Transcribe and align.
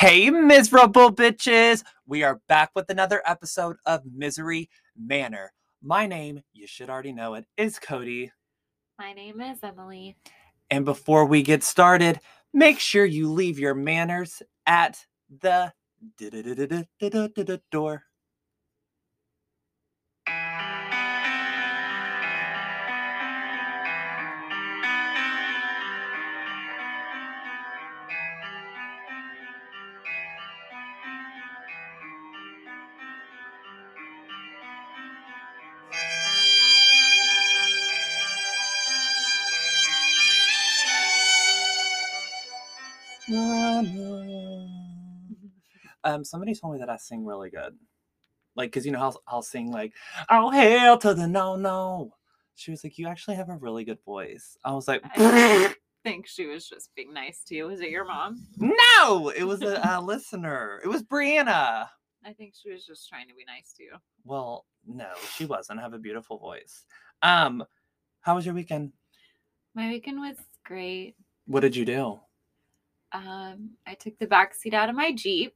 Hey, 0.00 0.30
miserable 0.30 1.14
bitches! 1.14 1.84
We 2.06 2.22
are 2.22 2.40
back 2.48 2.70
with 2.74 2.88
another 2.88 3.20
episode 3.26 3.76
of 3.84 4.00
Misery 4.10 4.70
Manor. 4.96 5.52
My 5.82 6.06
name, 6.06 6.40
you 6.54 6.66
should 6.66 6.88
already 6.88 7.12
know 7.12 7.34
it, 7.34 7.44
is 7.58 7.78
Cody. 7.78 8.32
My 8.98 9.12
name 9.12 9.42
is 9.42 9.58
Emily. 9.62 10.16
And 10.70 10.86
before 10.86 11.26
we 11.26 11.42
get 11.42 11.62
started, 11.62 12.18
make 12.54 12.80
sure 12.80 13.04
you 13.04 13.30
leave 13.30 13.58
your 13.58 13.74
manners 13.74 14.40
at 14.64 15.04
the 15.42 15.74
door. 17.70 18.02
Um, 46.10 46.24
somebody 46.24 46.54
told 46.54 46.74
me 46.74 46.80
that 46.80 46.90
I 46.90 46.96
sing 46.96 47.24
really 47.24 47.50
good. 47.50 47.76
Like, 48.56 48.72
cause 48.72 48.84
you 48.84 48.92
know 48.92 48.98
how 48.98 49.14
I'll 49.28 49.42
sing 49.42 49.70
like, 49.70 49.92
"Oh 50.28 50.50
hail 50.50 50.98
to 50.98 51.14
the 51.14 51.26
no 51.26 51.56
no." 51.56 52.12
She 52.56 52.70
was 52.70 52.82
like, 52.82 52.98
"You 52.98 53.06
actually 53.06 53.36
have 53.36 53.48
a 53.48 53.56
really 53.56 53.84
good 53.84 54.02
voice." 54.04 54.56
I 54.64 54.72
was 54.72 54.88
like, 54.88 55.02
I 55.04 55.74
think 56.04 56.26
she 56.26 56.46
was 56.46 56.68
just 56.68 56.94
being 56.94 57.14
nice 57.14 57.42
to 57.44 57.54
you. 57.54 57.66
Was 57.68 57.80
it 57.80 57.90
your 57.90 58.04
mom? 58.04 58.44
"No, 58.58 59.30
it 59.30 59.44
was 59.44 59.62
a, 59.62 59.80
a 59.84 60.00
listener. 60.02 60.80
It 60.84 60.88
was 60.88 61.02
Brianna." 61.02 61.86
I 62.26 62.32
think 62.32 62.54
she 62.60 62.70
was 62.70 62.84
just 62.84 63.08
trying 63.08 63.28
to 63.28 63.34
be 63.34 63.44
nice 63.46 63.72
to 63.78 63.82
you. 63.82 63.92
Well, 64.24 64.66
no, 64.86 65.08
she 65.36 65.46
wasn't. 65.46 65.78
I 65.78 65.82
have 65.82 65.94
a 65.94 65.98
beautiful 65.98 66.36
voice. 66.38 66.84
Um, 67.22 67.64
how 68.20 68.34
was 68.34 68.44
your 68.44 68.54
weekend? 68.54 68.92
My 69.74 69.88
weekend 69.88 70.20
was 70.20 70.36
great. 70.64 71.14
What 71.46 71.60
did 71.60 71.74
you 71.74 71.84
do? 71.84 72.20
Um, 73.12 73.70
I 73.86 73.94
took 73.94 74.18
the 74.18 74.26
back 74.26 74.54
seat 74.54 74.74
out 74.74 74.88
of 74.90 74.96
my 74.96 75.12
Jeep 75.12 75.54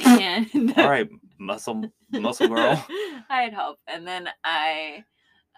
and 0.06 0.74
All 0.78 0.88
right, 0.90 1.08
muscle 1.38 1.84
muscle 2.10 2.48
girl. 2.48 2.84
I 3.30 3.42
had 3.42 3.54
hope. 3.54 3.78
And 3.86 4.06
then 4.06 4.28
I 4.44 5.04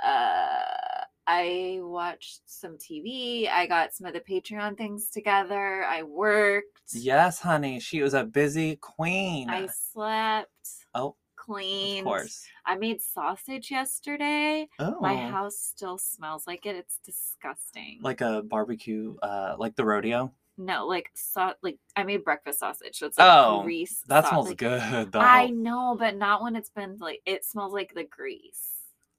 uh 0.05 1.05
I 1.27 1.79
watched 1.81 2.43
some 2.45 2.77
TV. 2.77 3.49
I 3.49 3.67
got 3.67 3.95
some 3.95 4.07
of 4.07 4.12
the 4.12 4.21
Patreon 4.21 4.77
things 4.77 5.09
together. 5.09 5.85
I 5.85 6.03
worked. 6.03 6.67
Yes, 6.93 7.41
honey. 7.41 7.81
She 7.81 8.03
was 8.03 8.12
a 8.15 8.25
busy 8.25 8.77
queen. 8.77 9.49
I 9.49 9.67
slept. 9.69 10.51
Oh, 10.95 11.17
Cleaned. 11.37 12.01
of 12.01 12.05
course. 12.05 12.47
I 12.67 12.77
made 12.77 13.01
sausage 13.01 13.71
yesterday. 13.71 14.69
Oh, 14.79 14.99
My 15.01 15.17
house 15.17 15.57
still 15.59 15.97
smells 15.99 16.47
like 16.47 16.67
it. 16.67 16.77
It's 16.77 16.99
disgusting. 17.05 18.01
like 18.03 18.21
a 18.21 18.43
barbecue, 18.43 19.17
uh, 19.23 19.57
like 19.59 19.77
the 19.77 19.85
rodeo. 19.85 20.31
No, 20.56 20.86
like 20.86 21.10
so, 21.14 21.52
like 21.62 21.78
I 21.97 22.05
made 22.05 22.24
breakfast 22.24 22.60
sausage, 22.60 22.97
so 22.98 23.06
it's 23.06 23.19
like 23.19 23.28
Oh, 23.30 23.62
grease. 23.62 24.02
That 24.08 24.24
sau- 24.24 24.30
smells 24.42 24.55
good, 24.55 25.12
though. 25.12 25.19
I 25.20 25.48
know, 25.48 25.97
but 25.98 26.16
not 26.16 26.42
when 26.42 26.56
it's 26.56 26.70
been 26.70 26.97
like 27.00 27.20
it 27.27 27.44
smells 27.44 27.72
like 27.72 27.92
the 27.94 28.05
grease. 28.05 28.70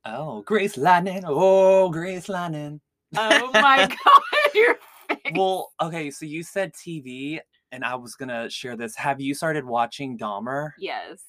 Oh, 0.05 0.41
Grace 0.43 0.77
Lightning. 0.77 1.23
Oh, 1.25 1.89
Grace 1.89 2.29
Lightning. 2.29 2.79
Oh 3.17 3.49
my 3.53 3.87
god, 4.05 4.21
your 4.53 4.75
face. 5.09 5.33
Well, 5.35 5.71
okay, 5.81 6.11
so 6.11 6.25
you 6.25 6.43
said 6.43 6.73
TV, 6.73 7.39
and 7.71 7.83
I 7.83 7.95
was 7.95 8.15
gonna 8.15 8.49
share 8.49 8.75
this. 8.75 8.95
Have 8.95 9.19
you 9.19 9.33
started 9.33 9.65
watching 9.65 10.17
Dahmer? 10.17 10.71
yes, 10.79 11.21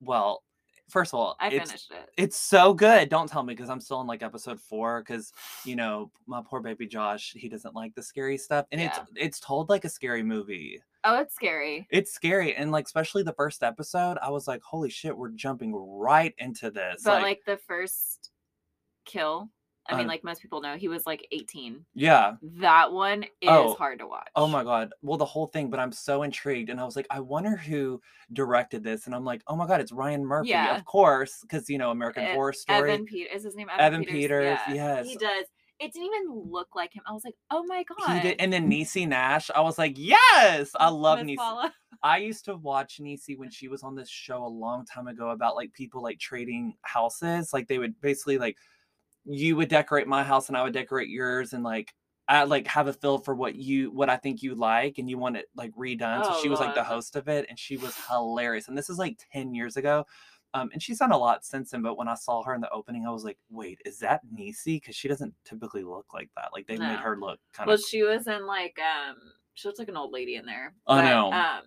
Well, 0.00 0.42
first 0.88 1.12
of 1.12 1.20
all, 1.20 1.36
I 1.40 1.48
it's 1.48 1.70
finished 1.70 1.90
it. 1.92 2.10
it's 2.16 2.36
so 2.36 2.74
good. 2.74 3.08
Don't 3.08 3.28
tell 3.28 3.42
me 3.42 3.54
because 3.54 3.70
I'm 3.70 3.80
still 3.80 4.00
in 4.00 4.06
like 4.06 4.22
episode 4.22 4.60
four. 4.60 5.00
Because 5.02 5.32
you 5.64 5.76
know 5.76 6.10
my 6.26 6.42
poor 6.44 6.60
baby 6.60 6.86
Josh, 6.86 7.32
he 7.36 7.48
doesn't 7.48 7.74
like 7.74 7.94
the 7.94 8.02
scary 8.02 8.36
stuff, 8.38 8.66
and 8.72 8.80
Yeah. 8.80 8.88
it's 8.88 9.10
it's 9.16 9.40
told 9.40 9.68
like 9.68 9.84
a 9.84 9.88
scary 9.88 10.22
movie. 10.22 10.80
Oh, 11.06 11.20
it's 11.20 11.34
scary. 11.34 11.86
It's 11.90 12.12
scary, 12.12 12.54
and 12.56 12.70
like 12.72 12.86
especially 12.86 13.22
the 13.22 13.34
first 13.34 13.62
episode, 13.62 14.16
I 14.22 14.30
was 14.30 14.48
like, 14.48 14.62
"Holy 14.62 14.88
shit, 14.90 15.16
we're 15.16 15.28
jumping 15.30 15.74
right 15.74 16.34
into 16.38 16.70
this!" 16.70 17.02
But 17.04 17.22
like, 17.22 17.40
the 17.44 17.58
first 17.58 18.30
kill, 19.04 19.50
I 19.88 19.96
mean, 19.96 20.06
Uh, 20.06 20.08
like 20.08 20.24
most 20.24 20.40
people 20.40 20.60
know, 20.62 20.76
he 20.76 20.88
was 20.88 21.06
like 21.06 21.26
18. 21.30 21.84
yeah. 21.94 22.36
That 22.42 22.92
one 22.92 23.24
is 23.24 23.28
Oh. 23.50 23.74
hard 23.74 23.98
to 23.98 24.06
watch. 24.06 24.28
Oh 24.34 24.46
my 24.46 24.64
god. 24.64 24.92
Well, 25.02 25.18
the 25.18 25.24
whole 25.26 25.46
thing, 25.48 25.68
but 25.70 25.78
I'm 25.78 25.92
so 25.92 26.22
intrigued, 26.22 26.70
and 26.70 26.80
I 26.80 26.84
was 26.84 26.96
like, 26.96 27.06
I 27.10 27.20
wonder 27.20 27.56
who 27.56 28.00
directed 28.32 28.82
this, 28.82 29.06
and 29.06 29.14
I'm 29.14 29.24
like, 29.24 29.42
oh 29.46 29.56
my 29.56 29.66
god, 29.66 29.80
it's 29.80 29.92
Ryan 29.92 30.24
Murphy, 30.24 30.50
Yeah. 30.50 30.76
of 30.76 30.84
course, 30.84 31.38
because 31.42 31.68
you 31.68 31.78
know 31.78 31.90
American 31.90 32.24
E- 32.24 32.32
Horror 32.32 32.52
Story. 32.54 32.90
Evan 32.92 33.04
Peters. 33.04 33.36
is 33.36 33.44
his 33.44 33.56
name. 33.56 33.68
Evan, 33.70 33.84
Evan 34.02 34.04
Peters, 34.04 34.58
yes. 34.68 35.06
he 35.06 35.16
does. 35.16 35.46
It 35.80 35.92
didn't 35.92 36.06
even 36.06 36.50
look 36.50 36.68
like 36.76 36.94
him. 36.94 37.02
I 37.06 37.12
was 37.12 37.24
like, 37.24 37.34
oh 37.50 37.64
my 37.64 37.82
god. 37.84 38.14
He 38.14 38.20
did, 38.28 38.40
and 38.40 38.52
then 38.52 38.70
Niecy 38.70 39.06
Nash. 39.08 39.50
I 39.54 39.60
was 39.60 39.76
like, 39.76 39.94
yes, 39.98 40.70
I 40.76 40.88
love 40.88 41.18
Miss 41.18 41.32
Niecy. 41.32 41.36
Paula. 41.36 41.74
I 42.02 42.18
used 42.18 42.44
to 42.44 42.56
watch 42.56 42.98
Niecy 43.02 43.36
when 43.36 43.50
she 43.50 43.66
was 43.68 43.82
on 43.82 43.94
this 43.96 44.08
show 44.08 44.44
a 44.44 44.46
long 44.48 44.84
time 44.86 45.08
ago 45.08 45.30
about 45.30 45.56
like 45.56 45.72
people 45.72 46.00
like 46.02 46.18
trading 46.20 46.74
houses. 46.82 47.52
Like 47.52 47.66
they 47.66 47.78
would 47.78 48.00
basically 48.00 48.38
like 48.38 48.56
you 49.24 49.56
would 49.56 49.68
decorate 49.68 50.06
my 50.06 50.22
house 50.22 50.48
and 50.48 50.56
I 50.56 50.62
would 50.62 50.72
decorate 50.74 51.08
yours 51.08 51.52
and 51.52 51.64
like 51.64 51.94
I 52.26 52.44
like 52.44 52.66
have 52.68 52.86
a 52.88 52.92
feel 52.92 53.18
for 53.18 53.34
what 53.34 53.54
you 53.54 53.90
what 53.90 54.08
I 54.08 54.16
think 54.16 54.42
you 54.42 54.54
like 54.54 54.98
and 54.98 55.08
you 55.10 55.18
want 55.18 55.36
it 55.36 55.46
like 55.54 55.72
redone. 55.74 56.24
so 56.24 56.30
Oh, 56.34 56.42
she 56.42 56.48
was 56.48 56.60
like 56.60 56.74
the 56.74 56.84
host 56.84 57.16
of 57.16 57.28
it 57.28 57.46
and 57.48 57.58
she 57.58 57.76
was 57.76 57.94
hilarious. 58.08 58.68
And 58.68 58.76
this 58.78 58.88
is 58.88 58.98
like 58.98 59.18
10 59.32 59.54
years 59.54 59.76
ago. 59.76 60.06
Um, 60.54 60.70
and 60.72 60.80
she's 60.80 60.98
done 61.00 61.10
a 61.10 61.18
lot 61.18 61.44
since 61.44 61.72
then, 61.72 61.82
but 61.82 61.96
when 61.98 62.06
I 62.06 62.14
saw 62.14 62.42
her 62.44 62.54
in 62.54 62.60
the 62.60 62.70
opening, 62.70 63.06
I 63.06 63.10
was 63.10 63.24
like, 63.24 63.38
wait, 63.50 63.80
is 63.84 63.98
that 63.98 64.20
Niecy? 64.32 64.76
Because 64.76 64.94
she 64.94 65.08
doesn't 65.08 65.34
typically 65.44 65.82
look 65.82 66.14
like 66.14 66.30
that. 66.36 66.50
Like 66.52 66.66
they 66.68 66.78
made 66.78 67.00
her 67.00 67.18
look 67.18 67.40
kind 67.52 67.68
of 67.68 67.72
Well, 67.72 67.84
she 67.84 68.04
was 68.04 68.28
in 68.28 68.46
like 68.46 68.78
um, 68.78 69.16
she 69.54 69.66
looks 69.68 69.80
like 69.80 69.88
an 69.88 69.96
old 69.96 70.12
lady 70.12 70.36
in 70.36 70.46
there. 70.46 70.74
I 70.86 71.02
know. 71.02 71.32
Um, 71.32 71.62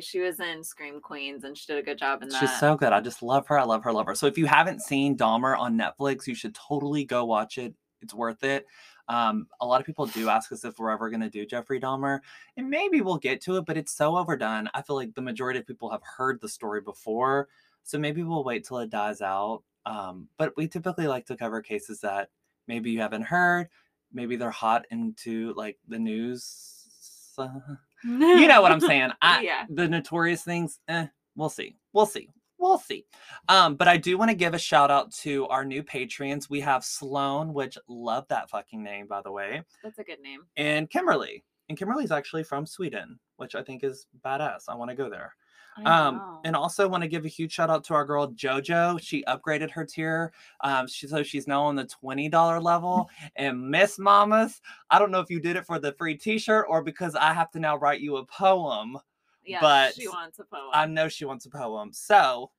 she 0.00 0.20
was 0.20 0.40
in 0.40 0.62
Scream 0.64 1.00
Queens 1.00 1.44
and 1.44 1.56
she 1.56 1.66
did 1.66 1.78
a 1.78 1.82
good 1.82 1.98
job 1.98 2.22
in 2.22 2.28
that. 2.30 2.40
She's 2.40 2.58
so 2.58 2.76
good. 2.76 2.92
I 2.92 3.00
just 3.00 3.22
love 3.22 3.46
her. 3.48 3.58
I 3.58 3.64
love 3.64 3.84
her. 3.84 3.92
Love 3.92 4.06
her. 4.06 4.14
So 4.14 4.26
if 4.26 4.38
you 4.38 4.46
haven't 4.46 4.82
seen 4.82 5.16
Dahmer 5.16 5.58
on 5.58 5.76
Netflix, 5.78 6.26
you 6.26 6.34
should 6.34 6.54
totally 6.54 7.04
go 7.04 7.24
watch 7.24 7.58
it. 7.58 7.74
It's 8.00 8.14
worth 8.14 8.42
it. 8.42 8.66
Um, 9.08 9.46
a 9.60 9.66
lot 9.66 9.80
of 9.80 9.86
people 9.86 10.06
do 10.06 10.28
ask 10.28 10.52
us 10.52 10.64
if 10.64 10.78
we're 10.78 10.90
ever 10.90 11.10
going 11.10 11.20
to 11.20 11.30
do 11.30 11.44
Jeffrey 11.44 11.80
Dahmer, 11.80 12.20
and 12.56 12.70
maybe 12.70 13.00
we'll 13.00 13.18
get 13.18 13.40
to 13.42 13.56
it, 13.56 13.66
but 13.66 13.76
it's 13.76 13.92
so 13.92 14.16
overdone. 14.16 14.68
I 14.74 14.82
feel 14.82 14.96
like 14.96 15.14
the 15.14 15.22
majority 15.22 15.58
of 15.58 15.66
people 15.66 15.90
have 15.90 16.02
heard 16.02 16.40
the 16.40 16.48
story 16.48 16.80
before, 16.80 17.48
so 17.82 17.98
maybe 17.98 18.22
we'll 18.22 18.44
wait 18.44 18.64
till 18.64 18.78
it 18.78 18.90
dies 18.90 19.20
out. 19.20 19.62
Um, 19.86 20.28
but 20.36 20.56
we 20.56 20.68
typically 20.68 21.08
like 21.08 21.26
to 21.26 21.36
cover 21.36 21.60
cases 21.60 22.00
that 22.00 22.30
maybe 22.68 22.90
you 22.90 23.00
haven't 23.00 23.22
heard, 23.22 23.68
maybe 24.12 24.36
they're 24.36 24.50
hot 24.50 24.86
into 24.90 25.52
like 25.56 25.78
the 25.88 25.98
news. 25.98 26.78
You 28.04 28.48
know 28.48 28.62
what 28.62 28.72
I'm 28.72 28.80
saying. 28.92 29.10
I, 29.20 29.42
Yeah. 29.42 29.64
The 29.70 29.88
notorious 29.88 30.42
things, 30.42 30.80
eh, 30.88 31.06
we'll 31.36 31.48
see. 31.48 31.76
We'll 31.92 32.06
see. 32.06 32.28
We'll 32.58 32.78
see. 32.78 33.06
Um, 33.48 33.74
but 33.74 33.88
I 33.88 33.96
do 33.96 34.16
want 34.16 34.30
to 34.30 34.36
give 34.36 34.54
a 34.54 34.58
shout 34.58 34.90
out 34.90 35.12
to 35.22 35.46
our 35.48 35.64
new 35.64 35.82
patrons. 35.82 36.48
We 36.48 36.60
have 36.60 36.84
Sloan, 36.84 37.52
which 37.52 37.76
love 37.88 38.26
that 38.28 38.50
fucking 38.50 38.82
name, 38.82 39.08
by 39.08 39.20
the 39.22 39.32
way, 39.32 39.62
That's 39.82 39.98
a 39.98 40.04
good 40.04 40.20
name. 40.20 40.42
and 40.56 40.88
Kimberly. 40.88 41.42
And 41.68 41.76
Kimberly's 41.78 42.12
actually 42.12 42.44
from 42.44 42.66
Sweden, 42.66 43.18
which 43.36 43.54
I 43.54 43.62
think 43.62 43.82
is 43.82 44.06
badass. 44.24 44.64
I 44.68 44.74
want 44.76 44.90
to 44.90 44.96
go 44.96 45.08
there. 45.10 45.34
Um, 45.84 46.40
and 46.44 46.54
also 46.54 46.86
want 46.86 47.02
to 47.02 47.08
give 47.08 47.24
a 47.24 47.28
huge 47.28 47.52
shout 47.52 47.70
out 47.70 47.82
to 47.84 47.94
our 47.94 48.04
girl 48.04 48.28
JoJo. 48.28 49.00
She 49.00 49.24
upgraded 49.24 49.70
her 49.70 49.84
tier. 49.84 50.32
Um, 50.62 50.86
she 50.86 51.06
so 51.06 51.22
she's 51.22 51.46
now 51.46 51.62
on 51.62 51.76
the 51.76 51.86
twenty 51.86 52.28
dollar 52.28 52.60
level. 52.60 53.08
And 53.36 53.70
Miss 53.70 53.98
Mamas, 53.98 54.60
I 54.90 54.98
don't 54.98 55.10
know 55.10 55.20
if 55.20 55.30
you 55.30 55.40
did 55.40 55.56
it 55.56 55.64
for 55.64 55.78
the 55.78 55.92
free 55.92 56.16
T-shirt 56.16 56.66
or 56.68 56.82
because 56.82 57.14
I 57.14 57.32
have 57.32 57.50
to 57.52 57.60
now 57.60 57.76
write 57.76 58.00
you 58.00 58.16
a 58.16 58.26
poem. 58.26 58.98
yeah, 59.44 59.60
but 59.60 59.94
she 59.94 60.06
wants 60.08 60.38
a 60.38 60.44
poem. 60.44 60.70
I 60.72 60.86
know 60.86 61.08
she 61.08 61.24
wants 61.24 61.46
a 61.46 61.50
poem. 61.50 61.92
So, 61.92 62.50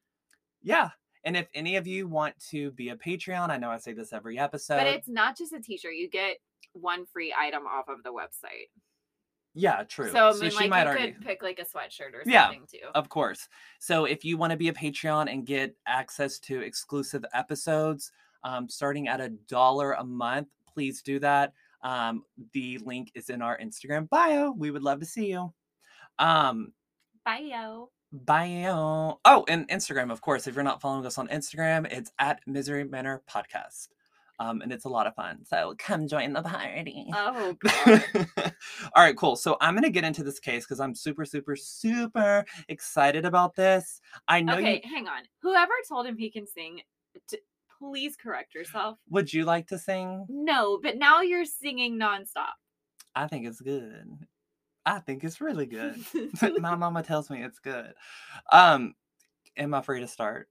yeah. 0.61 0.89
And 1.25 1.37
if 1.37 1.47
any 1.53 1.75
of 1.77 1.87
you 1.87 2.07
want 2.07 2.37
to 2.49 2.71
be 2.71 2.89
a 2.89 2.95
Patreon, 2.95 3.49
I 3.49 3.57
know 3.57 3.69
I 3.69 3.77
say 3.77 3.93
this 3.93 4.11
every 4.11 4.37
episode. 4.39 4.77
but 4.77 4.87
it's 4.87 5.07
not 5.07 5.37
just 5.37 5.53
a 5.53 5.59
t-shirt. 5.59 5.93
You 5.93 6.09
get 6.09 6.37
one 6.73 7.05
free 7.05 7.33
item 7.37 7.63
off 7.67 7.87
of 7.87 8.03
the 8.03 8.11
website. 8.11 8.69
Yeah, 9.53 9.83
true. 9.83 10.11
So 10.11 10.29
I 10.29 10.33
mean, 10.33 10.49
she 10.49 10.57
like 10.57 10.69
might 10.69 10.99
you 10.99 11.13
could 11.13 11.21
pick 11.25 11.43
like 11.43 11.59
a 11.59 11.65
sweatshirt 11.65 12.13
or 12.13 12.23
Yeah, 12.25 12.47
something 12.47 12.67
too. 12.71 12.87
Of 12.95 13.09
course. 13.09 13.47
So 13.79 14.05
if 14.05 14.25
you 14.25 14.37
want 14.37 14.51
to 14.51 14.57
be 14.57 14.69
a 14.69 14.73
Patreon 14.73 15.31
and 15.31 15.45
get 15.45 15.75
access 15.87 16.39
to 16.39 16.61
exclusive 16.61 17.23
episodes 17.33 18.11
um, 18.43 18.67
starting 18.67 19.07
at 19.07 19.21
a 19.21 19.29
dollar 19.29 19.93
a 19.93 20.03
month, 20.03 20.47
please 20.73 21.01
do 21.01 21.19
that. 21.19 21.53
Um, 21.81 22.23
the 22.53 22.79
link 22.79 23.11
is 23.13 23.29
in 23.29 23.41
our 23.41 23.57
Instagram 23.57 24.09
bio. 24.09 24.51
We 24.51 24.71
would 24.71 24.83
love 24.83 24.99
to 25.01 25.05
see 25.05 25.29
you. 25.29 25.53
Um, 26.19 26.73
yo. 27.27 27.89
bio. 28.11 29.19
Oh, 29.25 29.45
and 29.47 29.67
Instagram, 29.69 30.11
of 30.11 30.21
course. 30.21 30.47
If 30.47 30.55
you're 30.55 30.63
not 30.63 30.81
following 30.81 31.05
us 31.05 31.17
on 31.17 31.27
Instagram, 31.27 31.91
it's 31.91 32.11
at 32.19 32.39
Misery 32.47 32.85
Manor 32.85 33.21
Podcast. 33.29 33.89
Um, 34.39 34.61
and 34.61 34.71
it's 34.71 34.85
a 34.85 34.89
lot 34.89 35.07
of 35.07 35.15
fun. 35.15 35.45
So 35.45 35.75
come 35.77 36.07
join 36.07 36.33
the 36.33 36.41
party. 36.41 37.05
Oh. 37.13 37.55
All 38.95 39.03
right, 39.03 39.15
cool. 39.15 39.35
So 39.35 39.57
I'm 39.61 39.75
gonna 39.75 39.89
get 39.89 40.03
into 40.03 40.23
this 40.23 40.39
case 40.39 40.65
because 40.65 40.79
I'm 40.79 40.95
super, 40.95 41.25
super, 41.25 41.55
super 41.55 42.43
excited 42.67 43.25
about 43.25 43.55
this. 43.55 44.01
I 44.27 44.41
know 44.41 44.57
okay, 44.57 44.81
you. 44.83 44.89
hang 44.89 45.07
on. 45.07 45.23
Whoever 45.41 45.73
told 45.87 46.07
him 46.07 46.17
he 46.17 46.31
can 46.31 46.47
sing, 46.47 46.81
t- 47.29 47.39
please 47.79 48.15
correct 48.15 48.55
yourself. 48.55 48.97
Would 49.09 49.33
you 49.33 49.45
like 49.45 49.67
to 49.67 49.77
sing? 49.77 50.25
No, 50.29 50.79
but 50.81 50.97
now 50.97 51.21
you're 51.21 51.45
singing 51.45 51.99
nonstop. 51.99 52.53
I 53.15 53.27
think 53.27 53.45
it's 53.45 53.61
good. 53.61 54.17
I 54.85 54.99
think 54.99 55.23
it's 55.23 55.41
really 55.41 55.65
good. 55.65 55.95
My 56.59 56.75
mama 56.75 57.03
tells 57.03 57.29
me 57.29 57.43
it's 57.43 57.59
good. 57.59 57.93
Um, 58.51 58.95
am 59.57 59.73
I 59.73 59.81
free 59.81 60.01
to 60.01 60.07
start? 60.07 60.49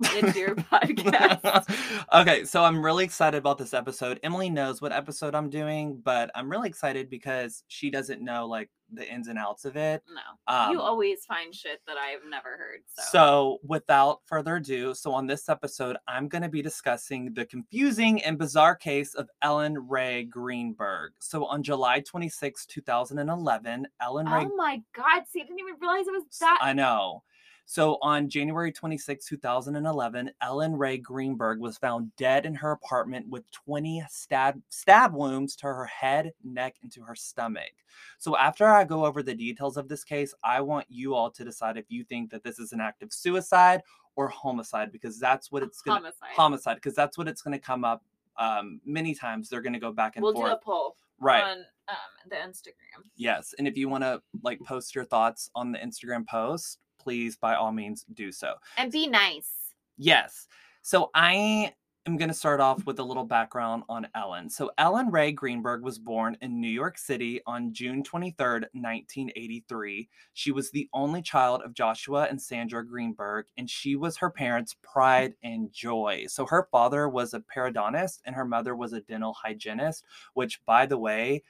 It's 0.00 0.36
your 0.36 0.54
podcast. 0.54 2.04
okay, 2.12 2.44
so 2.44 2.62
I'm 2.64 2.84
really 2.84 3.04
excited 3.04 3.38
about 3.38 3.58
this 3.58 3.74
episode. 3.74 4.20
Emily 4.22 4.50
knows 4.50 4.80
what 4.80 4.92
episode 4.92 5.34
I'm 5.34 5.50
doing, 5.50 6.00
but 6.02 6.30
I'm 6.34 6.50
really 6.50 6.68
excited 6.68 7.10
because 7.10 7.64
she 7.68 7.90
doesn't 7.90 8.22
know 8.22 8.46
like 8.46 8.70
the 8.92 9.08
ins 9.08 9.28
and 9.28 9.38
outs 9.38 9.64
of 9.64 9.76
it. 9.76 10.02
No, 10.08 10.52
Um, 10.52 10.72
you 10.72 10.80
always 10.80 11.24
find 11.26 11.54
shit 11.54 11.80
that 11.86 11.96
I've 11.98 12.28
never 12.28 12.48
heard. 12.56 12.80
So, 12.86 13.02
So, 13.10 13.58
without 13.66 14.20
further 14.26 14.56
ado, 14.56 14.94
so 14.94 15.12
on 15.12 15.26
this 15.26 15.48
episode, 15.48 15.96
I'm 16.06 16.28
going 16.28 16.42
to 16.42 16.48
be 16.48 16.62
discussing 16.62 17.34
the 17.34 17.44
confusing 17.44 18.22
and 18.22 18.38
bizarre 18.38 18.76
case 18.76 19.14
of 19.14 19.28
Ellen 19.42 19.88
Rae 19.88 20.24
Greenberg. 20.24 21.12
So, 21.18 21.44
on 21.44 21.62
July 21.62 22.00
26, 22.00 22.66
2011, 22.66 23.88
Ellen 24.00 24.26
Rae 24.26 24.46
oh 24.46 24.56
my 24.56 24.82
god, 24.94 25.24
see, 25.28 25.40
I 25.40 25.44
didn't 25.44 25.58
even 25.58 25.74
realize 25.80 26.06
it 26.06 26.12
was 26.12 26.24
that. 26.40 26.58
I 26.60 26.72
know. 26.72 27.22
So 27.70 27.98
on 28.00 28.30
January 28.30 28.72
26, 28.72 29.26
2011, 29.26 30.30
Ellen 30.40 30.74
Rae 30.74 30.96
Greenberg 30.96 31.60
was 31.60 31.76
found 31.76 32.10
dead 32.16 32.46
in 32.46 32.54
her 32.54 32.70
apartment 32.70 33.28
with 33.28 33.44
20 33.50 34.02
stab 34.08 34.58
stab 34.70 35.12
wounds 35.12 35.54
to 35.56 35.66
her 35.66 35.84
head, 35.84 36.32
neck, 36.42 36.76
and 36.82 36.90
to 36.92 37.02
her 37.02 37.14
stomach. 37.14 37.72
So 38.16 38.38
after 38.38 38.66
I 38.66 38.84
go 38.84 39.04
over 39.04 39.22
the 39.22 39.34
details 39.34 39.76
of 39.76 39.86
this 39.86 40.02
case, 40.02 40.32
I 40.42 40.62
want 40.62 40.86
you 40.88 41.14
all 41.14 41.30
to 41.30 41.44
decide 41.44 41.76
if 41.76 41.84
you 41.90 42.04
think 42.04 42.30
that 42.30 42.42
this 42.42 42.58
is 42.58 42.72
an 42.72 42.80
act 42.80 43.02
of 43.02 43.12
suicide 43.12 43.82
or 44.16 44.28
homicide 44.28 44.90
because 44.90 45.20
that's 45.20 45.52
what 45.52 45.62
it's 45.62 45.82
going 45.82 46.04
to 46.04 46.12
homicide. 46.34 46.76
because 46.76 46.94
that's 46.94 47.18
what 47.18 47.28
it's 47.28 47.42
going 47.42 47.52
to 47.52 47.62
come 47.62 47.84
up 47.84 48.02
um, 48.38 48.80
many 48.86 49.14
times. 49.14 49.50
They're 49.50 49.60
going 49.60 49.74
to 49.74 49.78
go 49.78 49.92
back 49.92 50.16
and 50.16 50.22
we'll 50.22 50.32
do 50.32 50.38
forth. 50.38 50.52
a 50.52 50.56
poll 50.64 50.96
right. 51.20 51.44
on 51.44 51.58
um, 51.88 51.96
the 52.30 52.36
Instagram. 52.36 53.04
Yes, 53.14 53.54
and 53.58 53.68
if 53.68 53.76
you 53.76 53.90
want 53.90 54.04
to 54.04 54.22
like 54.42 54.58
post 54.60 54.94
your 54.94 55.04
thoughts 55.04 55.50
on 55.54 55.70
the 55.70 55.78
Instagram 55.78 56.26
post, 56.26 56.78
please 57.08 57.38
by 57.38 57.54
all 57.54 57.72
means 57.72 58.04
do 58.12 58.30
so. 58.30 58.52
And 58.76 58.92
be 58.92 59.06
nice. 59.06 59.72
Yes. 59.96 60.46
So 60.82 61.10
I 61.14 61.72
am 62.04 62.18
going 62.18 62.28
to 62.28 62.34
start 62.34 62.60
off 62.60 62.84
with 62.84 62.98
a 62.98 63.02
little 63.02 63.24
background 63.24 63.84
on 63.88 64.06
Ellen. 64.14 64.50
So 64.50 64.70
Ellen 64.76 65.10
Rae 65.10 65.32
Greenberg 65.32 65.82
was 65.82 65.98
born 65.98 66.36
in 66.42 66.60
New 66.60 66.68
York 66.68 66.98
City 66.98 67.40
on 67.46 67.72
June 67.72 68.02
23rd, 68.02 68.66
1983. 68.74 70.06
She 70.34 70.52
was 70.52 70.70
the 70.70 70.86
only 70.92 71.22
child 71.22 71.62
of 71.62 71.72
Joshua 71.72 72.26
and 72.28 72.40
Sandra 72.40 72.86
Greenberg, 72.86 73.46
and 73.56 73.70
she 73.70 73.96
was 73.96 74.18
her 74.18 74.30
parents' 74.30 74.76
pride 74.82 75.32
and 75.42 75.72
joy. 75.72 76.26
So 76.28 76.44
her 76.44 76.68
father 76.70 77.08
was 77.08 77.32
a 77.32 77.40
periodontist 77.40 78.18
and 78.26 78.36
her 78.36 78.44
mother 78.44 78.76
was 78.76 78.92
a 78.92 79.00
dental 79.00 79.32
hygienist, 79.32 80.04
which 80.34 80.60
by 80.66 80.84
the 80.84 80.98
way, 80.98 81.42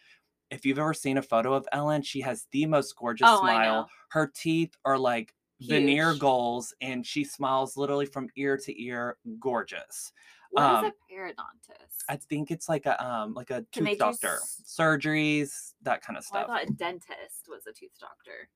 if 0.51 0.65
you've 0.65 0.79
ever 0.79 0.95
seen 0.95 1.19
a 1.19 1.23
photo 1.23 1.53
of 1.53 1.69
Ellen, 1.73 2.03
she 2.03 2.21
has 2.23 2.47
the 2.53 2.67
most 2.67 2.97
gorgeous 2.97 3.29
Oh, 3.31 3.41
smile. 3.41 3.89
Her 4.11 4.31
teeth 4.35 4.75
are 4.85 4.99
like 4.99 5.35
veneer 5.61 6.15
goals 6.15 6.75
and 6.81 7.07
she 7.07 7.25
smiles 7.25 7.77
literally 7.77 8.07
from 8.07 8.29
ear 8.37 8.57
to 8.57 8.83
ear 8.83 9.17
gorgeous 9.41 10.13
What 10.51 10.63
is 10.65 10.69
um, 10.69 10.85
a 10.87 11.13
periodontist? 11.13 12.05
i 12.09 12.17
think 12.17 12.51
it's 12.51 12.69
like 12.69 12.87
a 12.87 13.05
um 13.05 13.35
like 13.35 13.51
a 13.51 13.65
Can 13.73 13.85
they 13.85 13.91
tooth 13.91 13.99
do 13.99 14.05
doctor 14.05 14.35
s- 14.35 14.63
surgeries 14.67 15.75
that 15.83 16.01
kind 16.03 16.17
of 16.17 16.25
Well, 16.31 16.43
I 16.43 16.45
stuff 16.45 16.61
thought 16.61 16.69
a 16.71 16.73
dentist 16.73 17.49
was 17.49 17.67
a 17.67 17.73
tooth 17.73 17.99
doctor. 17.99 18.49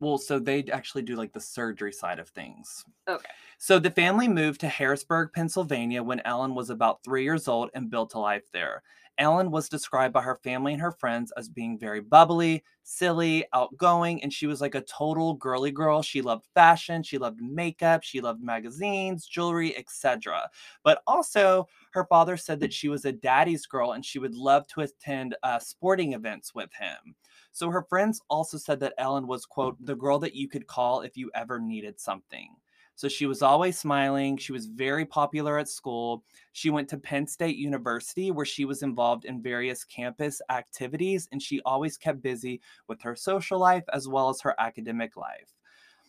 Well 0.00 0.18
so 0.18 0.38
they 0.38 0.64
actually 0.72 1.02
do 1.02 1.16
like 1.16 1.32
the 1.32 1.40
surgery 1.40 1.92
side 1.92 2.18
of 2.18 2.28
things. 2.30 2.84
Okay. 3.08 3.28
so 3.58 3.78
the 3.78 3.90
family 3.90 4.28
moved 4.28 4.60
to 4.60 4.68
harrisburg 4.68 5.30
pennsylvania 5.34 6.02
when 6.02 6.20
ellen 6.20 6.54
was 6.54 6.70
about 6.70 7.02
three 7.04 7.22
years 7.22 7.48
old 7.48 7.70
and 7.74 7.90
built 7.90 8.14
a 8.14 8.18
life 8.18 8.44
there. 8.52 8.82
Ellen 9.18 9.50
was 9.50 9.70
described 9.70 10.12
by 10.12 10.20
her 10.20 10.36
family 10.36 10.74
and 10.74 10.82
her 10.82 10.92
friends 10.92 11.32
as 11.38 11.48
being 11.48 11.78
very 11.78 12.00
bubbly 12.00 12.62
silly 12.82 13.44
outgoing 13.54 14.22
and 14.22 14.30
she 14.32 14.46
was 14.46 14.60
like 14.60 14.74
a 14.74 14.82
total 14.82 15.34
girly 15.34 15.70
girl. 15.72 16.02
She 16.02 16.20
loved 16.20 16.44
fashion 16.54 17.02
she 17.02 17.16
loved 17.18 17.40
makeup 17.40 18.02
she 18.02 18.20
loved 18.20 18.42
magazines 18.42 19.26
jewelry 19.26 19.76
etc 19.76 20.48
but 20.84 21.00
also 21.06 21.66
her 21.92 22.04
father 22.04 22.36
said 22.36 22.60
that 22.60 22.72
she 22.72 22.88
was 22.88 23.04
a 23.06 23.12
daddy's 23.12 23.66
girl 23.66 23.92
and 23.92 24.04
she 24.04 24.18
would 24.18 24.34
love 24.34 24.66
to 24.68 24.82
attend 24.82 25.34
uh, 25.42 25.58
sporting 25.58 26.12
events 26.12 26.54
with 26.54 26.72
him 26.74 27.14
so 27.56 27.70
her 27.70 27.82
friends 27.88 28.20
also 28.28 28.58
said 28.58 28.78
that 28.78 28.94
ellen 28.98 29.26
was 29.26 29.46
quote 29.46 29.74
mm-hmm. 29.76 29.86
the 29.86 29.96
girl 29.96 30.18
that 30.18 30.34
you 30.34 30.48
could 30.48 30.66
call 30.66 31.00
if 31.00 31.16
you 31.16 31.30
ever 31.34 31.58
needed 31.58 31.98
something 31.98 32.50
so 32.96 33.08
she 33.08 33.26
was 33.26 33.42
always 33.42 33.78
smiling. 33.78 34.38
She 34.38 34.52
was 34.52 34.64
very 34.64 35.04
popular 35.04 35.58
at 35.58 35.68
school. 35.68 36.24
She 36.52 36.70
went 36.70 36.88
to 36.88 36.96
Penn 36.96 37.26
State 37.26 37.56
University 37.56 38.30
where 38.30 38.46
she 38.46 38.64
was 38.64 38.82
involved 38.82 39.26
in 39.26 39.42
various 39.42 39.84
campus 39.84 40.40
activities 40.48 41.28
and 41.30 41.42
she 41.42 41.60
always 41.66 41.98
kept 41.98 42.22
busy 42.22 42.62
with 42.88 43.02
her 43.02 43.14
social 43.14 43.58
life 43.58 43.84
as 43.92 44.08
well 44.08 44.30
as 44.30 44.40
her 44.40 44.54
academic 44.58 45.14
life. 45.14 45.52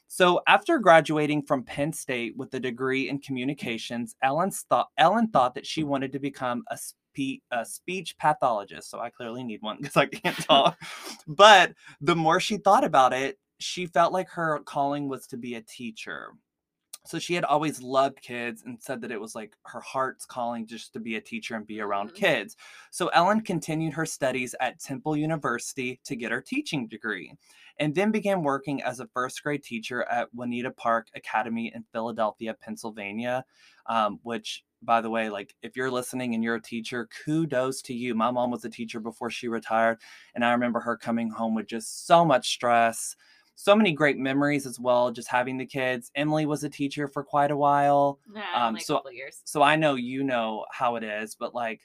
So 0.07 0.41
after 0.47 0.79
graduating 0.79 1.41
from 1.41 1.63
Penn 1.63 1.91
State 1.91 2.37
with 2.37 2.53
a 2.53 2.59
degree 2.61 3.09
in 3.09 3.19
communications, 3.19 4.15
Ellen 4.21 4.51
thought 4.51 4.87
Ellen 4.97 5.27
thought 5.27 5.55
that 5.55 5.67
she 5.67 5.81
mm-hmm. 5.81 5.89
wanted 5.89 6.13
to 6.13 6.19
become 6.19 6.63
a 6.71 6.77
a 7.51 7.65
speech 7.65 8.17
pathologist. 8.17 8.89
So 8.89 8.99
I 8.99 9.09
clearly 9.09 9.43
need 9.43 9.61
one 9.61 9.77
because 9.81 9.97
I 9.97 10.05
can't 10.07 10.37
talk. 10.47 10.77
but 11.27 11.73
the 12.01 12.15
more 12.15 12.39
she 12.39 12.57
thought 12.57 12.83
about 12.83 13.13
it, 13.13 13.37
she 13.59 13.85
felt 13.87 14.13
like 14.13 14.29
her 14.29 14.59
calling 14.65 15.07
was 15.09 15.27
to 15.27 15.37
be 15.37 15.55
a 15.55 15.61
teacher. 15.61 16.31
So 17.05 17.19
she 17.19 17.33
had 17.33 17.45
always 17.45 17.81
loved 17.81 18.21
kids 18.21 18.63
and 18.65 18.77
said 18.81 18.99
that 19.01 19.11
it 19.13 19.21
was 19.21 19.33
like 19.33 19.53
her 19.63 19.79
heart's 19.79 20.25
calling 20.25 20.67
just 20.67 20.91
to 20.91 20.99
be 20.99 21.15
a 21.15 21.21
teacher 21.21 21.55
and 21.55 21.65
be 21.65 21.79
around 21.79 22.09
Mhm. 22.11 22.15
kids. 22.15 22.57
So 22.91 23.07
Ellen 23.07 23.39
continued 23.41 23.93
her 23.93 24.05
studies 24.05 24.53
at 24.59 24.79
Temple 24.81 25.15
University 25.15 26.01
to 26.03 26.17
get 26.17 26.31
her 26.33 26.41
teaching 26.41 26.85
degree 26.85 27.33
and 27.79 27.95
then 27.95 28.11
began 28.11 28.43
working 28.43 28.83
as 28.83 28.99
a 28.99 29.07
first 29.07 29.41
grade 29.41 29.63
teacher 29.63 30.03
at 30.03 30.27
Juniata 30.35 30.71
Park 30.71 31.07
Academy 31.15 31.71
in 31.73 31.85
Philadelphia, 31.93 32.53
Pennsylvania, 32.59 33.45
um, 33.85 34.19
which 34.23 34.65
by 34.81 35.01
the 35.01 35.09
way, 35.09 35.29
like 35.29 35.55
if 35.61 35.75
you're 35.75 35.91
listening 35.91 36.33
and 36.35 36.43
you're 36.43 36.55
a 36.55 36.61
teacher, 36.61 37.07
kudos 37.25 37.81
to 37.83 37.93
you. 37.93 38.13
My 38.15 38.31
mom 38.31 38.51
was 38.51 38.63
a 38.65 38.69
teacher 38.69 38.99
before 38.99 39.29
she 39.29 39.47
retired, 39.47 39.99
and 40.35 40.45
I 40.45 40.51
remember 40.51 40.79
her 40.79 40.95
coming 40.97 41.29
home 41.29 41.55
with 41.55 41.67
just 41.67 42.05
so 42.07 42.23
much 42.25 42.49
stress 42.49 43.15
so 43.59 43.75
many 43.75 43.91
great 43.91 44.19
memories 44.19 44.67
as 44.67 44.79
well 44.79 45.09
just 45.11 45.27
having 45.27 45.57
the 45.57 45.65
kids. 45.65 46.11
Emily 46.13 46.45
was 46.45 46.63
a 46.63 46.69
teacher 46.69 47.07
for 47.07 47.23
quite 47.23 47.49
a 47.49 47.57
while 47.57 48.19
Yeah, 48.31 48.67
Um, 48.67 48.75
a 48.75 48.79
so- 48.79 49.01
so 49.45 49.63
i 49.63 49.75
know 49.75 49.95
you 49.95 50.23
know 50.23 50.63
how 50.71 50.95
it 50.95 51.03
is 51.03 51.33
but 51.35 51.55
like 51.55 51.81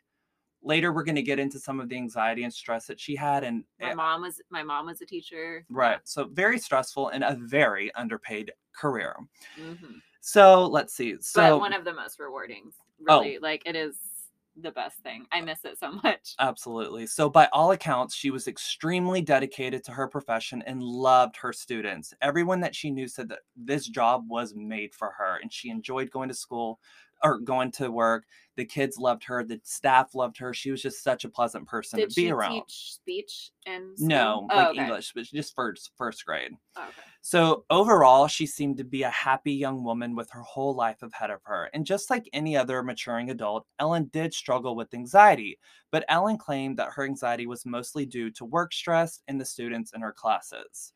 later 0.62 0.92
we're 0.92 1.02
going 1.02 1.16
to 1.16 1.22
get 1.22 1.38
into 1.38 1.58
some 1.58 1.80
of 1.80 1.88
the 1.88 1.96
anxiety 1.96 2.44
and 2.44 2.52
stress 2.52 2.86
that 2.86 3.00
she 3.00 3.16
had 3.16 3.42
and 3.42 3.64
My 3.80 3.90
eh, 3.90 3.94
mom 3.94 4.22
was 4.22 4.40
my 4.50 4.62
mom 4.62 4.86
was 4.86 5.00
a 5.00 5.06
teacher. 5.06 5.64
right 5.70 6.00
so 6.04 6.24
very 6.26 6.58
stressful 6.58 7.08
and 7.08 7.24
a 7.24 7.36
very 7.40 7.92
underpaid 7.94 8.52
career. 8.74 9.16
Hmm 9.56 9.74
so 10.22 10.66
let's 10.66 10.94
see 10.94 11.16
so 11.20 11.42
but 11.42 11.60
one 11.60 11.72
of 11.72 11.84
the 11.84 11.92
most 11.92 12.18
rewarding. 12.18 12.72
Oh. 13.08 13.20
Really, 13.20 13.38
like 13.38 13.62
it 13.66 13.76
is 13.76 13.96
the 14.60 14.70
best 14.70 14.98
thing. 14.98 15.26
I 15.32 15.40
miss 15.40 15.64
it 15.64 15.78
so 15.78 15.92
much. 15.92 16.34
Absolutely. 16.38 17.06
So, 17.06 17.28
by 17.28 17.48
all 17.52 17.72
accounts, 17.72 18.14
she 18.14 18.30
was 18.30 18.48
extremely 18.48 19.20
dedicated 19.22 19.82
to 19.84 19.92
her 19.92 20.08
profession 20.08 20.62
and 20.66 20.82
loved 20.82 21.36
her 21.36 21.52
students. 21.52 22.12
Everyone 22.20 22.60
that 22.60 22.74
she 22.74 22.90
knew 22.90 23.08
said 23.08 23.28
that 23.30 23.40
this 23.56 23.88
job 23.88 24.24
was 24.28 24.54
made 24.54 24.94
for 24.94 25.12
her 25.16 25.38
and 25.42 25.52
she 25.52 25.70
enjoyed 25.70 26.10
going 26.10 26.28
to 26.28 26.34
school 26.34 26.80
or 27.22 27.38
going 27.38 27.70
to 27.72 27.90
work. 27.90 28.24
The 28.56 28.64
kids 28.66 28.98
loved 28.98 29.24
her, 29.24 29.42
the 29.42 29.60
staff 29.64 30.14
loved 30.14 30.36
her. 30.38 30.52
She 30.52 30.70
was 30.70 30.82
just 30.82 31.02
such 31.02 31.24
a 31.24 31.28
pleasant 31.30 31.66
person 31.66 31.98
Did 31.98 32.10
to 32.10 32.14
be 32.14 32.22
she 32.26 32.30
around. 32.30 32.52
teach 32.66 32.92
speech 32.92 33.50
and 33.66 33.96
school? 33.96 34.08
No, 34.08 34.48
Oh, 34.50 34.56
like 34.56 34.68
okay. 34.68 34.82
English, 34.82 35.12
but 35.14 35.24
just 35.24 35.54
first 35.54 35.90
first 35.96 36.26
grade. 36.26 36.52
Oh, 36.76 36.82
okay. 36.82 36.92
So 37.22 37.64
overall, 37.70 38.26
she 38.28 38.44
seemed 38.46 38.76
to 38.76 38.84
be 38.84 39.04
a 39.04 39.10
happy 39.10 39.52
young 39.52 39.82
woman 39.84 40.14
with 40.14 40.28
her 40.32 40.42
whole 40.42 40.74
life 40.74 41.02
ahead 41.02 41.30
of 41.30 41.40
her. 41.44 41.70
And 41.72 41.86
just 41.86 42.10
like 42.10 42.28
any 42.34 42.54
other 42.56 42.82
maturing 42.82 43.30
adult, 43.30 43.66
Ellen 43.78 44.10
did 44.12 44.34
struggle 44.34 44.76
with 44.76 44.92
anxiety, 44.92 45.58
but 45.90 46.04
Ellen 46.08 46.36
claimed 46.36 46.76
that 46.78 46.92
her 46.94 47.04
anxiety 47.04 47.46
was 47.46 47.64
mostly 47.64 48.04
due 48.04 48.30
to 48.32 48.44
work 48.44 48.72
stress 48.74 49.20
and 49.28 49.40
the 49.40 49.44
students 49.46 49.92
in 49.94 50.02
her 50.02 50.12
classes. 50.12 50.92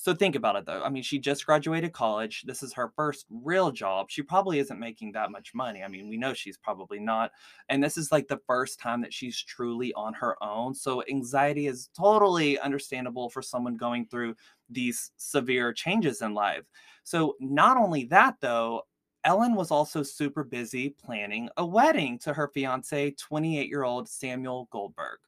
So 0.00 0.14
think 0.14 0.36
about 0.36 0.54
it 0.54 0.64
though. 0.64 0.80
I 0.84 0.90
mean, 0.90 1.02
she 1.02 1.18
just 1.18 1.44
graduated 1.44 1.92
college. 1.92 2.44
This 2.46 2.62
is 2.62 2.72
her 2.72 2.92
first 2.94 3.26
real 3.30 3.72
job. 3.72 4.10
She 4.10 4.22
probably 4.22 4.60
isn't 4.60 4.78
making 4.78 5.10
that 5.12 5.32
much 5.32 5.56
money. 5.56 5.82
I 5.82 5.88
mean, 5.88 6.08
we 6.08 6.16
know 6.16 6.32
she's 6.32 6.56
probably 6.56 7.00
not. 7.00 7.32
And 7.68 7.82
this 7.82 7.96
is 7.98 8.12
like 8.12 8.28
the 8.28 8.40
first 8.46 8.78
time 8.78 9.00
that 9.00 9.12
she's 9.12 9.42
truly 9.42 9.92
on 9.94 10.14
her 10.14 10.40
own. 10.40 10.72
So 10.72 11.02
anxiety 11.10 11.66
is 11.66 11.90
totally 11.96 12.60
understandable 12.60 13.28
for 13.28 13.42
someone 13.42 13.76
going 13.76 14.06
through 14.06 14.36
these 14.70 15.10
severe 15.16 15.72
changes 15.72 16.22
in 16.22 16.32
life. 16.32 16.62
So 17.02 17.34
not 17.40 17.76
only 17.76 18.04
that 18.04 18.36
though, 18.40 18.82
Ellen 19.24 19.56
was 19.56 19.72
also 19.72 20.04
super 20.04 20.44
busy 20.44 20.90
planning 20.90 21.48
a 21.56 21.66
wedding 21.66 22.20
to 22.20 22.32
her 22.32 22.46
fiance, 22.54 23.16
28 23.18 23.68
year 23.68 23.82
old 23.82 24.08
Samuel 24.08 24.68
Goldberg. 24.70 25.18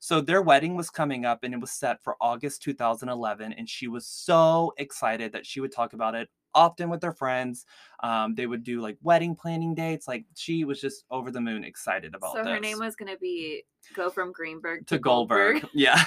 So 0.00 0.20
their 0.20 0.42
wedding 0.42 0.76
was 0.76 0.90
coming 0.90 1.24
up 1.24 1.44
and 1.44 1.54
it 1.54 1.60
was 1.60 1.72
set 1.72 2.02
for 2.02 2.16
August 2.20 2.62
2011. 2.62 3.52
And 3.52 3.68
she 3.68 3.88
was 3.88 4.06
so 4.06 4.72
excited 4.78 5.32
that 5.32 5.46
she 5.46 5.60
would 5.60 5.72
talk 5.72 5.92
about 5.92 6.14
it 6.14 6.28
often 6.54 6.88
with 6.88 7.02
her 7.02 7.12
friends. 7.12 7.66
Um, 8.00 8.34
they 8.34 8.46
would 8.46 8.64
do 8.64 8.80
like 8.80 8.96
wedding 9.02 9.34
planning 9.34 9.74
dates. 9.74 10.08
Like 10.08 10.24
she 10.34 10.64
was 10.64 10.80
just 10.80 11.04
over 11.10 11.30
the 11.30 11.40
moon 11.40 11.64
excited 11.64 12.14
about 12.14 12.32
so 12.32 12.38
this 12.38 12.48
her 12.48 12.60
name 12.60 12.78
was 12.78 12.96
going 12.96 13.12
to 13.12 13.18
be 13.18 13.64
go 13.94 14.10
from 14.10 14.32
Greenberg 14.32 14.86
to, 14.86 14.96
to 14.96 14.98
Goldberg. 15.00 15.66
Yeah. 15.74 16.04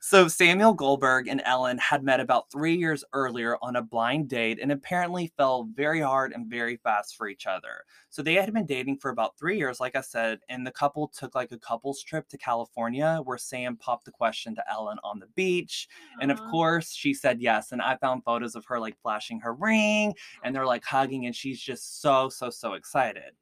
So 0.00 0.28
Samuel 0.28 0.74
Goldberg 0.74 1.28
and 1.28 1.40
Ellen 1.44 1.78
had 1.78 2.02
met 2.02 2.18
about 2.18 2.50
three 2.50 2.74
years 2.74 3.04
earlier 3.12 3.56
on 3.62 3.76
a 3.76 3.82
blind 3.82 4.28
date 4.28 4.58
and 4.60 4.72
apparently 4.72 5.32
fell 5.36 5.68
very 5.74 6.00
hard 6.00 6.32
and 6.32 6.50
very 6.50 6.76
fast 6.76 7.16
for 7.16 7.28
each 7.28 7.46
other. 7.46 7.84
So 8.10 8.22
they 8.22 8.34
had 8.34 8.52
been 8.52 8.66
dating 8.66 8.98
for 8.98 9.10
about 9.10 9.38
three 9.38 9.56
years, 9.56 9.80
like 9.80 9.94
I 9.94 10.00
said, 10.00 10.40
and 10.48 10.66
the 10.66 10.72
couple 10.72 11.08
took 11.08 11.34
like 11.34 11.52
a 11.52 11.58
couple's 11.58 12.02
trip 12.02 12.28
to 12.28 12.38
California 12.38 13.20
where 13.24 13.38
Sam 13.38 13.76
popped 13.76 14.04
the 14.04 14.10
question 14.10 14.54
to 14.56 14.64
Ellen 14.70 14.98
on 15.04 15.20
the 15.20 15.28
beach. 15.34 15.88
And 16.20 16.30
of 16.32 16.40
course, 16.50 16.92
she 16.92 17.14
said 17.14 17.40
yes. 17.40 17.72
And 17.72 17.80
I 17.80 17.96
found 17.96 18.24
photos 18.24 18.54
of 18.56 18.64
her 18.66 18.80
like 18.80 19.00
flashing 19.00 19.40
her 19.40 19.54
ring 19.54 20.14
and 20.42 20.54
they're 20.54 20.66
like 20.66 20.84
hugging, 20.84 21.23
and 21.26 21.34
she's 21.34 21.60
just 21.60 22.00
so, 22.00 22.28
so, 22.28 22.50
so 22.50 22.74
excited. 22.74 23.32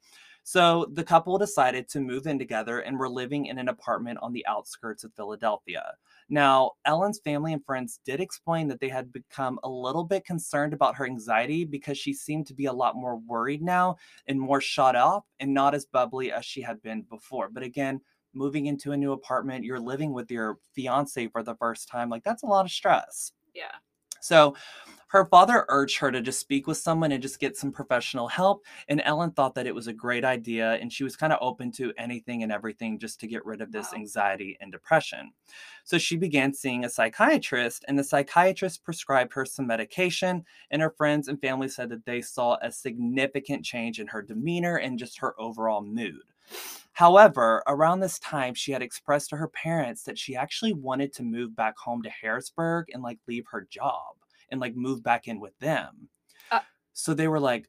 So 0.45 0.87
the 0.93 1.05
couple 1.05 1.39
decided 1.39 1.89
to 1.91 2.01
move 2.01 2.27
in 2.27 2.39
together 2.39 2.81
and 2.81 2.99
were 2.99 3.09
living 3.09 3.47
in 3.47 3.59
an 3.59 3.69
apartment 3.69 4.19
on 4.23 4.33
the 4.33 4.45
outskirts 4.47 5.05
of 5.05 5.15
Philadelphia. 5.15 5.95
Now, 6.29 6.73
Ellen's 6.85 7.21
family 7.21 7.53
and 7.53 7.65
friends 7.65 8.01
did 8.05 8.21
explain 8.21 8.67
that 8.69 8.81
they 8.81 8.89
had 8.89 9.13
become 9.13 9.61
a 9.63 9.69
little 9.69 10.03
bit 10.03 10.25
concerned 10.25 10.73
about 10.73 10.97
her 10.97 11.07
anxiety 11.07 11.65
because 11.65 11.97
she 11.97 12.13
seemed 12.13 12.47
to 12.49 12.55
be 12.55 12.67
a 12.67 12.73
lot 12.73 12.97
more 12.97 13.19
worried 13.19 13.63
now 13.63 13.97
and 14.27 14.41
more 14.41 14.61
shut 14.61 14.97
off 14.97 15.25
and 15.39 15.55
not 15.55 15.75
as 15.75 15.87
bubbly 15.87 16.33
as 16.33 16.45
she 16.45 16.61
had 16.61 16.83
been 16.83 17.03
before. 17.03 17.49
But 17.49 17.63
again, 17.63 18.01
moving 18.35 18.67
into 18.67 18.93
a 18.93 18.97
new 18.97 19.13
apartment, 19.13 19.65
you're 19.65 19.79
living 19.79 20.13
with 20.13 20.31
your 20.31 20.59
fiance 20.75 21.29
for 21.29 21.43
the 21.43 21.55
first 21.57 21.87
time, 21.87 22.09
like 22.09 22.25
that's 22.25 22.43
a 22.43 22.47
lot 22.47 22.65
of 22.65 22.73
stress. 22.73 23.33
yeah. 23.55 23.75
So 24.21 24.55
her 25.13 25.27
father 25.27 25.67
urged 25.69 25.99
her 25.99 26.11
to 26.11 26.23
just 26.23 26.41
speak 26.41 26.67
with 26.67 26.79
someone 26.79 27.13
and 27.13 27.21
just 27.23 27.39
get 27.39 27.55
some 27.55 27.71
professional 27.71 28.29
help. 28.29 28.65
And 28.89 29.03
Ellen 29.05 29.33
thought 29.33 29.55
that 29.57 29.67
it 29.67 29.75
was 29.75 29.87
a 29.87 29.93
great 29.93 30.25
idea 30.25 30.73
and 30.77 30.91
she 30.91 31.05
was 31.05 31.17
kind 31.17 31.35
of 31.35 31.39
open 31.43 31.71
to 31.73 31.93
anything 31.99 32.43
and 32.43 32.51
everything 32.51 32.99
just 32.99 33.21
to 33.21 33.27
get 33.27 33.45
rid 33.45 33.61
of 33.61 33.73
this 33.73 33.93
Wow. 33.93 33.99
anxiety 33.99 34.57
and 34.63 34.73
depression. 34.73 35.33
So 35.85 35.99
she 35.99 36.17
began 36.17 36.55
seeing 36.55 36.85
a 36.85 36.89
psychiatrist, 36.89 37.85
and 37.89 37.99
the 37.99 38.05
psychiatrist 38.05 38.85
prescribed 38.85 39.35
her 39.35 39.45
some 39.45 39.67
medication. 39.67 40.47
And 40.71 40.81
her 40.81 40.91
friends 40.91 41.29
and 41.29 41.39
family 41.41 41.69
said 41.69 41.91
that 41.91 42.07
they 42.07 42.23
saw 42.23 42.57
a 42.63 42.73
significant 42.73 43.67
change 43.67 44.01
in 44.01 44.07
her 44.07 44.23
demeanor 44.23 44.77
and 44.77 44.99
just 44.99 45.19
her 45.19 45.39
overall 45.39 45.83
mood. 45.83 46.23
However, 46.93 47.63
around 47.67 48.01
this 48.01 48.19
time, 48.19 48.55
she 48.55 48.73
had 48.73 48.83
expressed 48.83 49.31
to 49.31 49.37
her 49.37 49.49
parents 49.49 50.05
that 50.05 50.19
she 50.19 50.37
actually 50.37 50.73
wanted 50.73 51.13
to 51.15 51.23
move 51.23 51.55
back 51.55 51.77
home 51.77 52.03
to 52.03 52.11
Harrisburg 52.11 52.87
and 52.95 53.03
like 53.03 53.19
leave 53.29 53.45
her 53.51 53.67
job 53.71 54.17
and 54.53 54.61
like 54.61 54.77
move 54.77 55.03
back 55.03 55.27
in 55.27 55.41
with 55.41 55.59
them. 55.59 56.09
Uh, 56.53 56.61
so 56.93 57.15
they 57.15 57.27
were 57.27 57.41
like, 57.41 57.69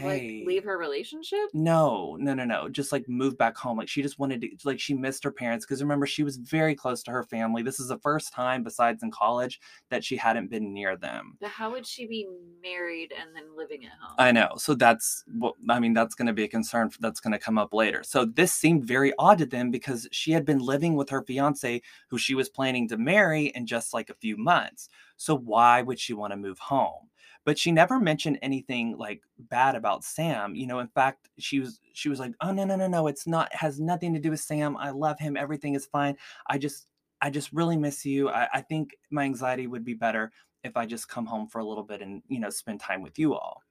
Like 0.00 0.22
okay. 0.22 0.44
leave 0.46 0.64
her 0.64 0.78
relationship? 0.78 1.38
No, 1.52 2.16
no, 2.18 2.34
no, 2.34 2.44
no. 2.44 2.68
Just 2.68 2.92
like 2.92 3.08
move 3.08 3.36
back 3.38 3.56
home. 3.56 3.78
Like 3.78 3.88
she 3.88 4.02
just 4.02 4.18
wanted 4.18 4.40
to, 4.42 4.48
like 4.64 4.80
she 4.80 4.94
missed 4.94 5.24
her 5.24 5.30
parents 5.30 5.64
because 5.64 5.82
remember 5.82 6.06
she 6.06 6.22
was 6.22 6.36
very 6.36 6.74
close 6.74 7.02
to 7.04 7.10
her 7.10 7.24
family. 7.24 7.62
This 7.62 7.80
is 7.80 7.88
the 7.88 7.98
first 7.98 8.32
time, 8.32 8.62
besides 8.62 9.02
in 9.02 9.10
college, 9.10 9.60
that 9.90 10.04
she 10.04 10.16
hadn't 10.16 10.50
been 10.50 10.72
near 10.72 10.96
them. 10.96 11.36
But 11.40 11.50
how 11.50 11.70
would 11.72 11.86
she 11.86 12.06
be 12.06 12.26
married 12.62 13.12
and 13.18 13.34
then 13.34 13.56
living 13.56 13.84
at 13.84 13.92
home? 14.00 14.16
I 14.18 14.32
know. 14.32 14.52
So 14.56 14.74
that's 14.74 15.24
what 15.26 15.54
I 15.68 15.80
mean. 15.80 15.94
That's 15.94 16.14
going 16.14 16.26
to 16.26 16.32
be 16.32 16.44
a 16.44 16.48
concern 16.48 16.90
that's 17.00 17.20
going 17.20 17.32
to 17.32 17.38
come 17.38 17.58
up 17.58 17.74
later. 17.74 18.02
So 18.04 18.24
this 18.24 18.52
seemed 18.52 18.84
very 18.84 19.12
odd 19.18 19.38
to 19.38 19.46
them 19.46 19.70
because 19.70 20.08
she 20.12 20.32
had 20.32 20.44
been 20.44 20.58
living 20.58 20.94
with 20.94 21.10
her 21.10 21.22
fiance, 21.22 21.82
who 22.08 22.18
she 22.18 22.34
was 22.34 22.48
planning 22.48 22.88
to 22.88 22.96
marry 22.96 23.46
in 23.46 23.66
just 23.66 23.94
like 23.94 24.10
a 24.10 24.14
few 24.14 24.36
months. 24.36 24.88
So 25.16 25.36
why 25.36 25.82
would 25.82 26.00
she 26.00 26.14
want 26.14 26.32
to 26.32 26.36
move 26.36 26.58
home? 26.58 27.08
But 27.44 27.58
she 27.58 27.72
never 27.72 27.98
mentioned 27.98 28.38
anything 28.40 28.96
like 28.96 29.22
bad 29.38 29.74
about 29.74 30.04
Sam. 30.04 30.54
You 30.54 30.66
know, 30.66 30.78
in 30.78 30.88
fact, 30.88 31.28
she 31.38 31.58
was 31.60 31.80
she 31.92 32.08
was 32.08 32.20
like, 32.20 32.34
"Oh 32.40 32.52
no, 32.52 32.64
no, 32.64 32.76
no, 32.76 32.86
no! 32.86 33.06
It's 33.08 33.26
not. 33.26 33.52
Has 33.54 33.80
nothing 33.80 34.12
to 34.14 34.20
do 34.20 34.30
with 34.30 34.40
Sam. 34.40 34.76
I 34.76 34.90
love 34.90 35.18
him. 35.18 35.36
Everything 35.36 35.74
is 35.74 35.86
fine. 35.86 36.16
I 36.46 36.58
just, 36.58 36.86
I 37.20 37.30
just 37.30 37.52
really 37.52 37.76
miss 37.76 38.04
you. 38.04 38.28
I, 38.28 38.48
I 38.54 38.60
think 38.60 38.96
my 39.10 39.24
anxiety 39.24 39.66
would 39.66 39.84
be 39.84 39.94
better 39.94 40.30
if 40.62 40.76
I 40.76 40.86
just 40.86 41.08
come 41.08 41.26
home 41.26 41.48
for 41.48 41.58
a 41.58 41.64
little 41.64 41.84
bit 41.84 42.00
and 42.00 42.22
you 42.28 42.38
know 42.38 42.50
spend 42.50 42.80
time 42.80 43.02
with 43.02 43.18
you 43.18 43.34
all." 43.34 43.62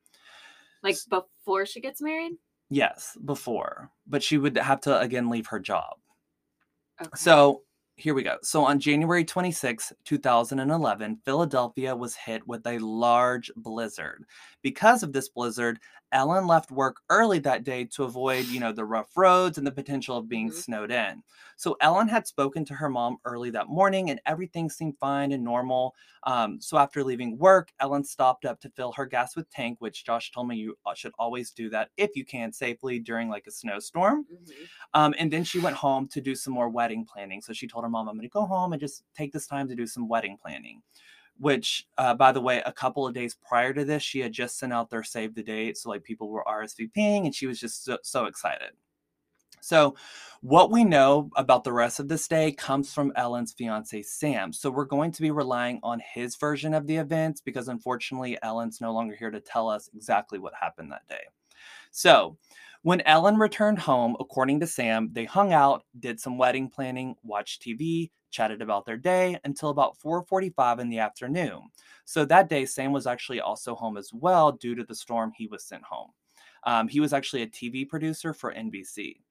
like 0.84 0.98
before 1.10 1.66
she 1.66 1.82
gets 1.82 2.02
married? 2.02 2.34
Yes, 2.70 3.18
before, 3.26 3.92
but 4.08 4.24
she 4.24 4.38
would 4.38 4.58
have 4.58 4.82
to 4.82 5.00
again 5.00 5.30
leave 5.30 5.48
her 5.48 5.60
job. 5.60 5.98
Okay. 7.02 7.10
So 7.16 7.64
here 7.96 8.14
we 8.14 8.24
go. 8.24 8.38
So 8.42 8.66
on 8.66 8.80
January 8.80 9.24
26, 9.24 9.94
2011, 10.06 11.20
Philadelphia 11.24 11.96
was 11.96 12.16
hit 12.16 12.48
with 12.48 12.66
a 12.66 12.80
large 12.80 13.52
blizzard. 13.56 14.26
Because 14.62 15.04
of 15.04 15.14
this 15.14 15.30
blizzard, 15.30 15.80
Ellen 16.12 16.48
left 16.48 16.72
work 16.72 17.02
early 17.10 17.40
that 17.40 17.64
day 17.64 17.86
to 17.86 18.04
avoid, 18.04 18.46
you 18.48 18.60
know, 18.60 18.72
the 18.72 18.86
rough 18.86 19.16
roads 19.16 19.58
and 19.58 19.66
the 19.66 19.72
potential 19.72 20.18
of 20.18 20.28
being 20.28 20.50
Mhm. 20.50 20.54
snowed 20.54 20.92
in. 20.92 21.24
So 21.56 21.78
Ellen 21.82 22.08
had 22.08 22.28
spoken 22.28 22.66
to 22.66 22.74
her 22.76 22.90
mom 22.90 23.18
early 23.26 23.50
that 23.52 23.68
morning 23.68 24.10
and 24.10 24.20
everything 24.26 24.70
seemed 24.70 24.98
fine 24.98 25.32
and 25.32 25.44
normal. 25.44 25.96
Um, 26.24 26.60
so 26.62 26.78
after 26.78 27.04
leaving 27.04 27.38
work, 27.38 27.72
Ellen 27.80 28.04
stopped 28.04 28.46
up 28.46 28.60
to 28.62 28.70
fill 28.70 28.92
her 28.94 29.06
gas 29.06 29.36
with 29.36 29.50
tank, 29.50 29.78
which 29.80 30.06
Josh 30.06 30.32
told 30.32 30.48
me 30.48 30.58
you 30.58 30.78
uh, 30.86 30.94
should 30.94 31.14
always 31.18 31.52
do 31.52 31.70
that 31.70 31.92
if 31.98 32.16
you 32.16 32.26
can 32.26 32.52
safely 32.52 33.00
during 33.00 33.30
like 33.30 33.48
a 33.48 33.52
snowstorm. 33.52 34.26
Mhm. 34.30 34.70
Um, 34.94 35.14
and 35.18 35.32
then 35.32 35.44
she 35.44 35.60
went 35.60 35.76
home 35.78 36.08
to 36.10 36.22
do 36.22 36.36
some 36.36 36.54
more 36.54 36.70
wedding 36.70 37.06
planning. 37.06 37.42
So 37.42 37.54
she 37.54 37.68
told 37.68 37.84
her 37.86 37.90
mom, 37.90 38.08
I'm 38.10 38.16
going 38.16 38.24
to 38.24 38.30
go 38.30 38.46
home 38.46 38.74
and 38.74 38.80
just 38.80 39.04
take 39.14 39.32
this 39.32 39.48
time 39.48 39.68
to 39.70 39.76
do 39.76 39.88
some 39.88 40.08
wedding 40.08 40.38
planning. 40.38 40.82
Which, 41.42 41.88
uh, 41.98 42.14
by 42.14 42.32
the 42.32 42.40
way, 42.40 42.62
a 42.64 42.72
couple 42.72 43.08
of 43.08 43.16
days 43.16 43.36
prior 43.36 43.74
to 43.74 43.84
this, 43.84 44.04
she 44.04 44.20
had 44.20 44.32
just 44.32 44.60
sent 44.60 44.72
out 44.72 44.92
their 44.92 45.02
save 45.02 45.34
the 45.34 45.42
date. 45.42 45.76
So, 45.76 45.90
like, 45.90 46.04
people 46.04 46.30
were 46.30 46.46
RSVPing 46.48 47.26
and 47.26 47.34
she 47.34 47.48
was 47.48 47.60
just 47.60 47.84
so, 47.84 47.98
so 48.04 48.26
excited. 48.26 48.70
So, 49.60 49.96
what 50.42 50.70
we 50.70 50.84
know 50.84 51.32
about 51.36 51.64
the 51.64 51.74
rest 51.74 52.00
of 52.00 52.08
this 52.08 52.28
day 52.28 52.52
comes 52.52 52.94
from 52.94 53.12
Ellen's 53.16 53.54
fiance, 53.54 54.04
Sam. 54.04 54.54
So, 54.54 54.70
we're 54.70 54.86
going 54.86 55.12
to 55.14 55.22
be 55.24 55.32
relying 55.32 55.80
on 55.82 56.00
his 56.14 56.36
version 56.36 56.76
of 56.76 56.86
the 56.86 56.98
events 56.98 57.42
because 57.42 57.70
unfortunately, 57.70 58.38
Ellen's 58.44 58.80
no 58.80 58.94
longer 58.94 59.16
here 59.16 59.32
to 59.32 59.40
tell 59.40 59.68
us 59.68 59.90
exactly 59.96 60.38
what 60.38 60.54
happened 60.62 60.92
that 60.92 61.08
day. 61.10 61.24
So, 61.90 62.38
when 62.84 63.02
Ellen 63.02 63.38
returned 63.38 63.80
home, 63.80 64.16
according 64.20 64.60
to 64.60 64.68
Sam, 64.68 65.10
they 65.12 65.26
hung 65.26 65.54
out, 65.54 65.86
did 66.00 66.20
some 66.20 66.38
wedding 66.38 66.70
planning, 66.70 67.16
watched 67.24 67.62
TV, 67.62 68.10
chatted 68.32 68.62
about 68.62 68.86
their 68.86 68.98
day 68.98 69.40
until 69.44 69.70
about 69.70 69.98
4:45 69.98 70.80
in 70.80 70.90
the 70.90 71.00
afternoon. 71.00 71.64
So 72.06 72.26
that 72.26 72.50
day 72.50 72.66
Sam 72.66 72.92
was 72.92 73.08
actually 73.08 73.42
also 73.42 73.76
home 73.76 73.98
as 73.98 74.12
well 74.14 74.52
due 74.52 74.76
to 74.76 74.84
the 74.84 74.96
storm 74.96 75.32
he 75.36 75.48
was 75.48 75.64
sent 75.66 75.84
home. 75.84 76.12
Um, 76.64 76.88
he 76.88 77.00
was 77.00 77.14
actually 77.14 77.44
a 77.44 77.48
TV 77.48 77.88
producer 77.88 78.34
for 78.34 78.54
NBC. 78.54 79.22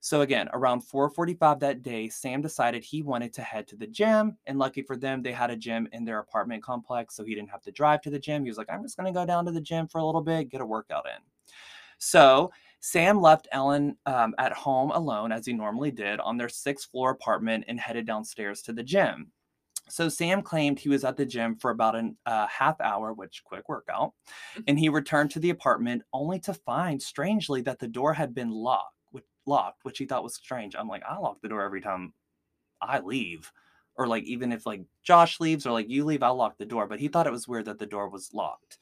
So 0.00 0.20
again, 0.20 0.48
around 0.52 0.80
4:45 0.82 1.58
that 1.60 1.82
day, 1.82 2.08
Sam 2.08 2.40
decided 2.40 2.84
he 2.84 3.02
wanted 3.02 3.32
to 3.34 3.42
head 3.42 3.66
to 3.68 3.76
the 3.76 3.86
gym, 3.86 4.36
and 4.46 4.58
lucky 4.58 4.82
for 4.82 4.96
them, 4.96 5.22
they 5.22 5.32
had 5.32 5.50
a 5.50 5.56
gym 5.56 5.88
in 5.92 6.04
their 6.04 6.20
apartment 6.20 6.62
complex, 6.62 7.16
so 7.16 7.24
he 7.24 7.34
didn't 7.34 7.50
have 7.50 7.62
to 7.62 7.72
drive 7.72 8.00
to 8.02 8.10
the 8.10 8.18
gym. 8.18 8.44
He 8.44 8.50
was 8.50 8.58
like, 8.58 8.70
"I'm 8.70 8.82
just 8.82 8.96
going 8.96 9.12
to 9.12 9.18
go 9.18 9.26
down 9.26 9.44
to 9.46 9.52
the 9.52 9.60
gym 9.60 9.88
for 9.88 9.98
a 9.98 10.04
little 10.04 10.22
bit, 10.22 10.50
get 10.50 10.60
a 10.60 10.66
workout 10.66 11.06
in." 11.06 11.20
So 11.98 12.52
Sam 12.80 13.20
left 13.20 13.48
Ellen 13.52 13.96
um, 14.06 14.34
at 14.38 14.52
home 14.52 14.90
alone, 14.90 15.32
as 15.32 15.46
he 15.46 15.52
normally 15.52 15.90
did, 15.90 16.20
on 16.20 16.36
their 16.36 16.48
sixth 16.48 16.90
floor 16.90 17.10
apartment 17.10 17.64
and 17.68 17.78
headed 17.78 18.06
downstairs 18.06 18.62
to 18.62 18.72
the 18.72 18.82
gym. 18.82 19.32
So 19.88 20.08
Sam 20.08 20.42
claimed 20.42 20.78
he 20.78 20.88
was 20.88 21.04
at 21.04 21.16
the 21.16 21.26
gym 21.26 21.56
for 21.56 21.70
about 21.70 21.96
a 21.96 22.10
uh, 22.26 22.46
half 22.46 22.80
hour, 22.80 23.12
which 23.12 23.42
quick 23.44 23.68
workout, 23.68 24.12
and 24.66 24.78
he 24.78 24.88
returned 24.88 25.30
to 25.32 25.40
the 25.40 25.50
apartment 25.50 26.02
only 26.12 26.38
to 26.40 26.54
find, 26.54 27.00
strangely, 27.00 27.62
that 27.62 27.78
the 27.78 27.88
door 27.88 28.12
had 28.12 28.34
been 28.34 28.50
locked, 28.50 28.94
which, 29.12 29.24
locked, 29.46 29.84
which 29.84 29.98
he 29.98 30.04
thought 30.04 30.22
was 30.22 30.34
strange. 30.34 30.76
I'm 30.76 30.88
like, 30.88 31.02
I 31.08 31.18
lock 31.18 31.40
the 31.40 31.48
door 31.48 31.62
every 31.62 31.80
time 31.80 32.12
I 32.82 33.00
leave, 33.00 33.50
or 33.96 34.06
like 34.06 34.24
even 34.24 34.52
if 34.52 34.66
like 34.66 34.82
Josh 35.02 35.40
leaves 35.40 35.66
or 35.66 35.72
like 35.72 35.88
you 35.88 36.04
leave, 36.04 36.22
I'll 36.22 36.36
lock 36.36 36.58
the 36.58 36.66
door. 36.66 36.86
But 36.86 37.00
he 37.00 37.08
thought 37.08 37.26
it 37.26 37.32
was 37.32 37.48
weird 37.48 37.64
that 37.64 37.78
the 37.78 37.86
door 37.86 38.08
was 38.08 38.34
locked. 38.34 38.78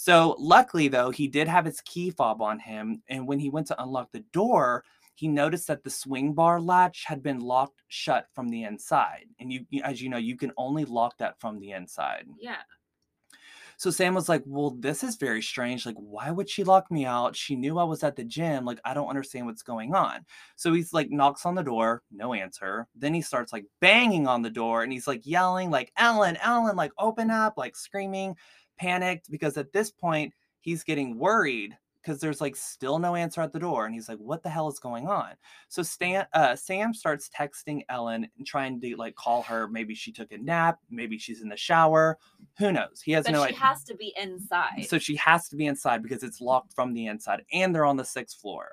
So 0.00 0.36
luckily, 0.38 0.86
though, 0.86 1.10
he 1.10 1.26
did 1.26 1.48
have 1.48 1.64
his 1.64 1.80
key 1.80 2.12
fob 2.12 2.40
on 2.40 2.60
him, 2.60 3.02
and 3.08 3.26
when 3.26 3.40
he 3.40 3.50
went 3.50 3.66
to 3.66 3.82
unlock 3.82 4.12
the 4.12 4.24
door, 4.32 4.84
he 5.16 5.26
noticed 5.26 5.66
that 5.66 5.82
the 5.82 5.90
swing 5.90 6.34
bar 6.34 6.60
latch 6.60 7.02
had 7.04 7.20
been 7.20 7.40
locked 7.40 7.82
shut 7.88 8.28
from 8.32 8.48
the 8.48 8.62
inside. 8.62 9.24
And 9.40 9.52
you, 9.52 9.66
as 9.82 10.00
you 10.00 10.08
know, 10.08 10.16
you 10.16 10.36
can 10.36 10.52
only 10.56 10.84
lock 10.84 11.18
that 11.18 11.40
from 11.40 11.58
the 11.58 11.72
inside. 11.72 12.26
Yeah. 12.38 12.62
So 13.76 13.90
Sam 13.90 14.14
was 14.14 14.28
like, 14.28 14.42
"Well, 14.46 14.70
this 14.70 15.02
is 15.02 15.16
very 15.16 15.42
strange. 15.42 15.84
Like, 15.84 15.96
why 15.96 16.30
would 16.30 16.48
she 16.48 16.64
lock 16.64 16.90
me 16.90 17.04
out? 17.04 17.34
She 17.36 17.56
knew 17.56 17.78
I 17.78 17.84
was 17.84 18.02
at 18.04 18.16
the 18.16 18.24
gym. 18.24 18.64
Like, 18.64 18.80
I 18.84 18.94
don't 18.94 19.08
understand 19.08 19.46
what's 19.46 19.62
going 19.62 19.94
on." 19.94 20.24
So 20.56 20.72
he's 20.72 20.92
like 20.92 21.10
knocks 21.10 21.44
on 21.46 21.54
the 21.56 21.62
door, 21.62 22.02
no 22.12 22.34
answer. 22.34 22.86
Then 22.94 23.14
he 23.14 23.20
starts 23.20 23.52
like 23.52 23.66
banging 23.80 24.26
on 24.28 24.42
the 24.42 24.50
door 24.50 24.82
and 24.84 24.92
he's 24.92 25.06
like 25.08 25.26
yelling 25.26 25.70
like, 25.70 25.92
"Ellen, 25.96 26.36
Ellen, 26.42 26.76
like 26.76 26.92
open 26.98 27.30
up!" 27.30 27.54
like 27.56 27.76
screaming, 27.76 28.36
panicked 28.78 29.30
because 29.30 29.56
at 29.56 29.72
this 29.72 29.90
point 29.90 30.32
he's 30.60 30.82
getting 30.82 31.18
worried 31.18 31.76
because 32.02 32.20
there's 32.20 32.40
like 32.40 32.56
still 32.56 32.98
no 32.98 33.16
answer 33.16 33.42
at 33.42 33.52
the 33.52 33.58
door 33.58 33.84
and 33.84 33.94
he's 33.94 34.08
like 34.08 34.18
what 34.18 34.42
the 34.42 34.48
hell 34.48 34.68
is 34.68 34.78
going 34.78 35.08
on? 35.08 35.30
So 35.68 35.82
stan 35.82 36.26
uh, 36.32 36.56
sam 36.56 36.94
starts 36.94 37.28
texting 37.28 37.82
ellen 37.88 38.28
and 38.38 38.46
trying 38.46 38.80
to 38.80 38.96
like 38.96 39.14
call 39.14 39.42
her 39.42 39.68
maybe 39.68 39.94
she 39.94 40.12
took 40.12 40.32
a 40.32 40.38
nap 40.38 40.78
maybe 40.90 41.18
she's 41.18 41.42
in 41.42 41.48
the 41.48 41.56
shower. 41.56 42.16
Who 42.58 42.72
knows? 42.72 43.02
He 43.04 43.12
has 43.12 43.24
But 43.26 43.32
no 43.32 43.42
she 43.42 43.48
idea 43.48 43.58
has 43.60 43.84
to 43.84 43.94
be 43.94 44.14
inside. 44.20 44.86
so 44.86 44.98
she 44.98 45.16
has 45.16 45.48
to 45.48 45.56
be 45.56 45.66
inside 45.66 46.02
because 46.02 46.22
it's 46.22 46.40
locked 46.40 46.72
from 46.72 46.94
the 46.94 47.06
inside 47.06 47.42
and 47.52 47.74
they're 47.74 47.84
on 47.84 47.96
the 47.96 48.04
sixth 48.04 48.40
floor. 48.40 48.70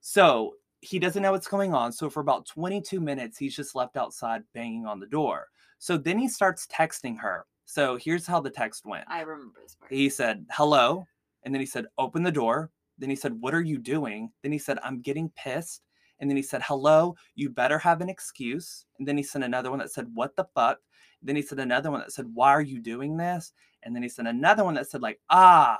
So 0.00 0.54
he 0.80 0.98
doesn't 0.98 1.22
know 1.22 1.32
what's 1.32 1.48
going 1.48 1.74
on 1.74 1.92
so 1.92 2.08
for 2.08 2.20
about 2.20 2.46
22 2.46 3.00
minutes 3.00 3.36
he's 3.36 3.54
just 3.56 3.74
left 3.74 3.96
outside 3.96 4.42
banging 4.54 4.86
on 4.86 5.00
the 5.00 5.06
door. 5.06 5.48
So 5.78 5.96
then 5.96 6.18
he 6.18 6.28
starts 6.28 6.66
texting 6.66 7.18
her 7.18 7.46
so 7.70 7.96
here's 7.96 8.26
how 8.26 8.40
the 8.40 8.50
text 8.50 8.84
went. 8.84 9.04
I 9.06 9.20
remember 9.20 9.60
this 9.62 9.76
part. 9.76 9.92
he 9.92 10.08
said 10.08 10.44
hello 10.50 11.06
and 11.44 11.54
then 11.54 11.60
he 11.60 11.66
said 11.66 11.86
open 11.98 12.24
the 12.24 12.32
door. 12.32 12.68
Then 12.98 13.10
he 13.10 13.14
said 13.14 13.40
what 13.40 13.54
are 13.54 13.60
you 13.60 13.78
doing? 13.78 14.32
Then 14.42 14.50
he 14.50 14.58
said 14.58 14.80
i'm 14.82 15.00
getting 15.00 15.30
pissed. 15.36 15.82
And 16.18 16.28
then 16.28 16.36
he 16.36 16.42
said 16.42 16.62
hello 16.64 17.14
you 17.36 17.48
better 17.48 17.78
have 17.78 18.00
an 18.00 18.08
excuse. 18.08 18.86
And 18.98 19.06
then 19.06 19.16
he 19.16 19.22
sent 19.22 19.44
another 19.44 19.70
one 19.70 19.78
that 19.78 19.92
said 19.92 20.08
what 20.14 20.34
the 20.34 20.48
fuck? 20.52 20.78
Then 21.22 21.36
he 21.36 21.42
said 21.42 21.60
another 21.60 21.92
one 21.92 22.00
that 22.00 22.10
said 22.10 22.26
why 22.34 22.48
are 22.50 22.60
you 22.60 22.80
doing 22.80 23.16
this? 23.16 23.52
And 23.84 23.94
then 23.94 24.02
he 24.02 24.08
sent 24.08 24.26
another 24.26 24.64
one 24.64 24.74
that 24.74 24.90
said 24.90 25.00
like 25.00 25.20
ah. 25.30 25.78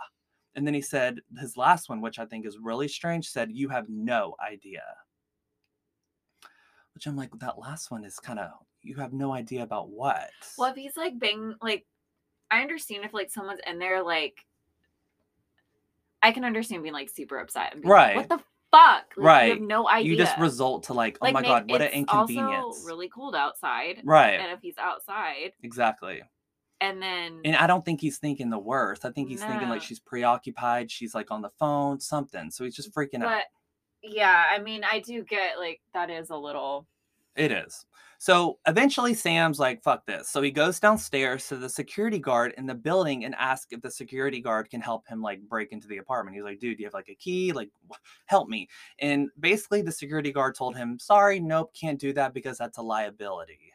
And 0.55 0.65
then 0.65 0.75
he 0.75 0.83
said 0.83 1.19
his 1.41 1.57
last 1.57 1.89
one 1.89 2.01
which 2.01 2.21
i 2.21 2.25
think 2.25 2.47
is 2.47 2.59
really 2.63 2.87
strange 2.87 3.29
said 3.29 3.51
you 3.51 3.69
have 3.69 3.87
no 3.89 4.37
idea. 4.49 4.85
Which 6.95 7.09
i'm 7.09 7.17
like 7.17 7.33
that 7.41 7.59
last 7.59 7.91
one 7.91 8.05
is 8.05 8.21
kind 8.21 8.39
of 8.39 8.51
you 8.83 8.95
have 8.97 9.13
no 9.13 9.33
idea 9.33 9.63
about 9.63 9.91
what 9.91 10.31
Well, 10.59 10.71
if 10.71 10.77
he's 10.77 10.97
like 10.97 11.19
bang, 11.19 11.55
like 11.61 11.87
I 12.51 12.63
understand 12.63 13.05
if 13.05 13.13
like 13.15 13.31
someone's 13.31 13.61
in 13.67 13.79
there, 13.79 14.03
like 14.03 14.45
I 16.23 16.33
can 16.33 16.45
understand 16.45 16.83
being 16.83 16.93
like 16.93 17.09
super 17.09 17.39
upset 17.39 17.73
and 17.73 17.83
being 17.83 17.91
Right. 17.93 18.17
like, 18.17 18.29
what 18.31 18.39
the 18.39 18.45
fuck? 18.71 19.05
Like, 19.07 19.17
You 19.17 19.23
Right. 19.23 19.53
have 19.53 19.61
no 19.61 19.89
idea. 19.89 20.11
you 20.13 20.17
just 20.17 20.37
result 20.39 20.85
to 20.85 20.95
like, 20.95 21.19
oh 21.21 21.27
Like, 21.27 21.35
my 21.35 21.41
may- 21.43 21.49
god, 21.49 21.71
what 21.71 21.83
an 21.83 21.91
inconvenience. 21.93 22.65
Also 22.65 22.87
really 22.87 23.09
cold 23.09 23.35
outside, 23.35 24.01
right. 24.05 24.39
and 24.41 24.53
if 24.53 24.61
he's 24.61 24.77
outside, 24.79 25.53
Exactly. 25.63 26.23
and 26.81 27.01
then 27.03 27.41
And 27.45 27.57
I 27.57 27.67
don't 27.67 27.85
think 27.85 28.01
he's 28.01 28.19
thinking 28.19 28.51
the 28.51 28.59
worst. 28.59 29.05
I 29.05 29.11
think 29.11 29.29
he's 29.29 29.43
thinking 29.43 29.69
like 29.69 29.83
she's 29.83 30.01
preoccupied, 30.01 30.91
she's 30.91 31.15
like 31.15 31.31
on 31.31 31.43
the 31.43 31.51
phone, 31.59 32.01
something. 32.01 32.51
So 32.51 32.65
he's 32.65 32.75
just 32.77 32.93
freaking 32.95 33.25
out. 33.25 33.43
yeah, 34.03 34.45
I 34.51 34.59
mean, 34.59 34.83
I 34.85 35.01
do 35.01 35.23
get 35.25 35.59
like 35.59 35.81
that 35.95 36.11
is 36.11 36.31
a 36.31 36.37
little. 36.37 36.87
It 37.41 37.53
is. 37.53 37.87
So 38.19 38.59
eventually 38.67 39.15
Sam's 39.15 39.59
like, 39.59 39.83
fuck 39.83 40.05
this. 40.05 40.29
So 40.29 40.43
he 40.43 40.51
goes 40.51 40.79
downstairs 40.79 41.49
to 41.49 41.57
the 41.57 41.71
security 41.71 42.19
guard 42.19 42.53
in 42.59 42.67
the 42.67 42.75
building 42.75 43.25
and 43.25 43.35
asks 43.37 43.73
if 43.73 43.81
the 43.81 43.91
security 43.91 44.43
guard 44.43 44.69
can 44.69 44.83
help 44.83 45.09
him 45.09 45.23
like 45.23 45.41
break 45.49 45.73
into 45.73 45.89
the 45.89 45.97
apartment. 45.97 46.37
He's 46.37 46.45
like, 46.45 46.61
dude, 46.61 46.77
do 46.77 46.83
you 46.83 46.87
have 46.87 46.93
like 46.93 47.09
a 47.09 47.15
key? 47.15 47.53
Like, 47.53 47.71
help 48.27 48.51
me. 48.51 48.69
And 48.99 49.31
basically 49.41 49.81
the 49.81 49.91
security 49.91 50.33
guard 50.33 50.55
told 50.55 50.77
him, 50.77 50.99
sorry, 50.99 51.41
nope, 51.41 51.73
can't 51.73 51.99
do 51.99 52.13
that 52.13 52.35
because 52.35 52.59
that's 52.59 52.77
a 52.77 52.83
liability. 52.83 53.73